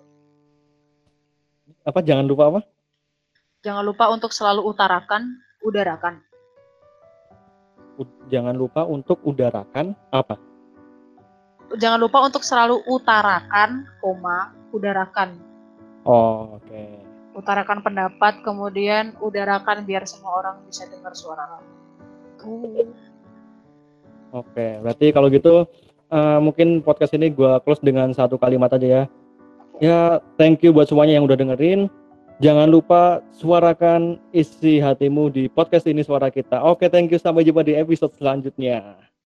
[1.83, 2.59] Apa jangan lupa apa?
[3.59, 6.23] Jangan lupa untuk selalu utarakan udarakan.
[7.99, 10.39] U- jangan lupa untuk udarakan apa?
[11.75, 15.48] Jangan lupa untuk selalu utarakan, koma, udarakan.
[16.09, 16.81] Oh, oke.
[17.37, 21.61] Utarakan pendapat, kemudian udarakan biar semua orang bisa dengar suara
[22.41, 22.89] kamu.
[24.33, 25.69] Oke, berarti kalau gitu
[26.09, 29.03] eh, mungkin podcast ini gua close dengan satu kalimat aja ya.
[29.79, 29.99] Ya,
[30.35, 31.87] thank you buat semuanya yang udah dengerin.
[32.41, 36.63] Jangan lupa suarakan isi hatimu di podcast ini suara kita.
[36.63, 37.19] Oke, thank you.
[37.19, 38.95] Sampai jumpa di episode selanjutnya.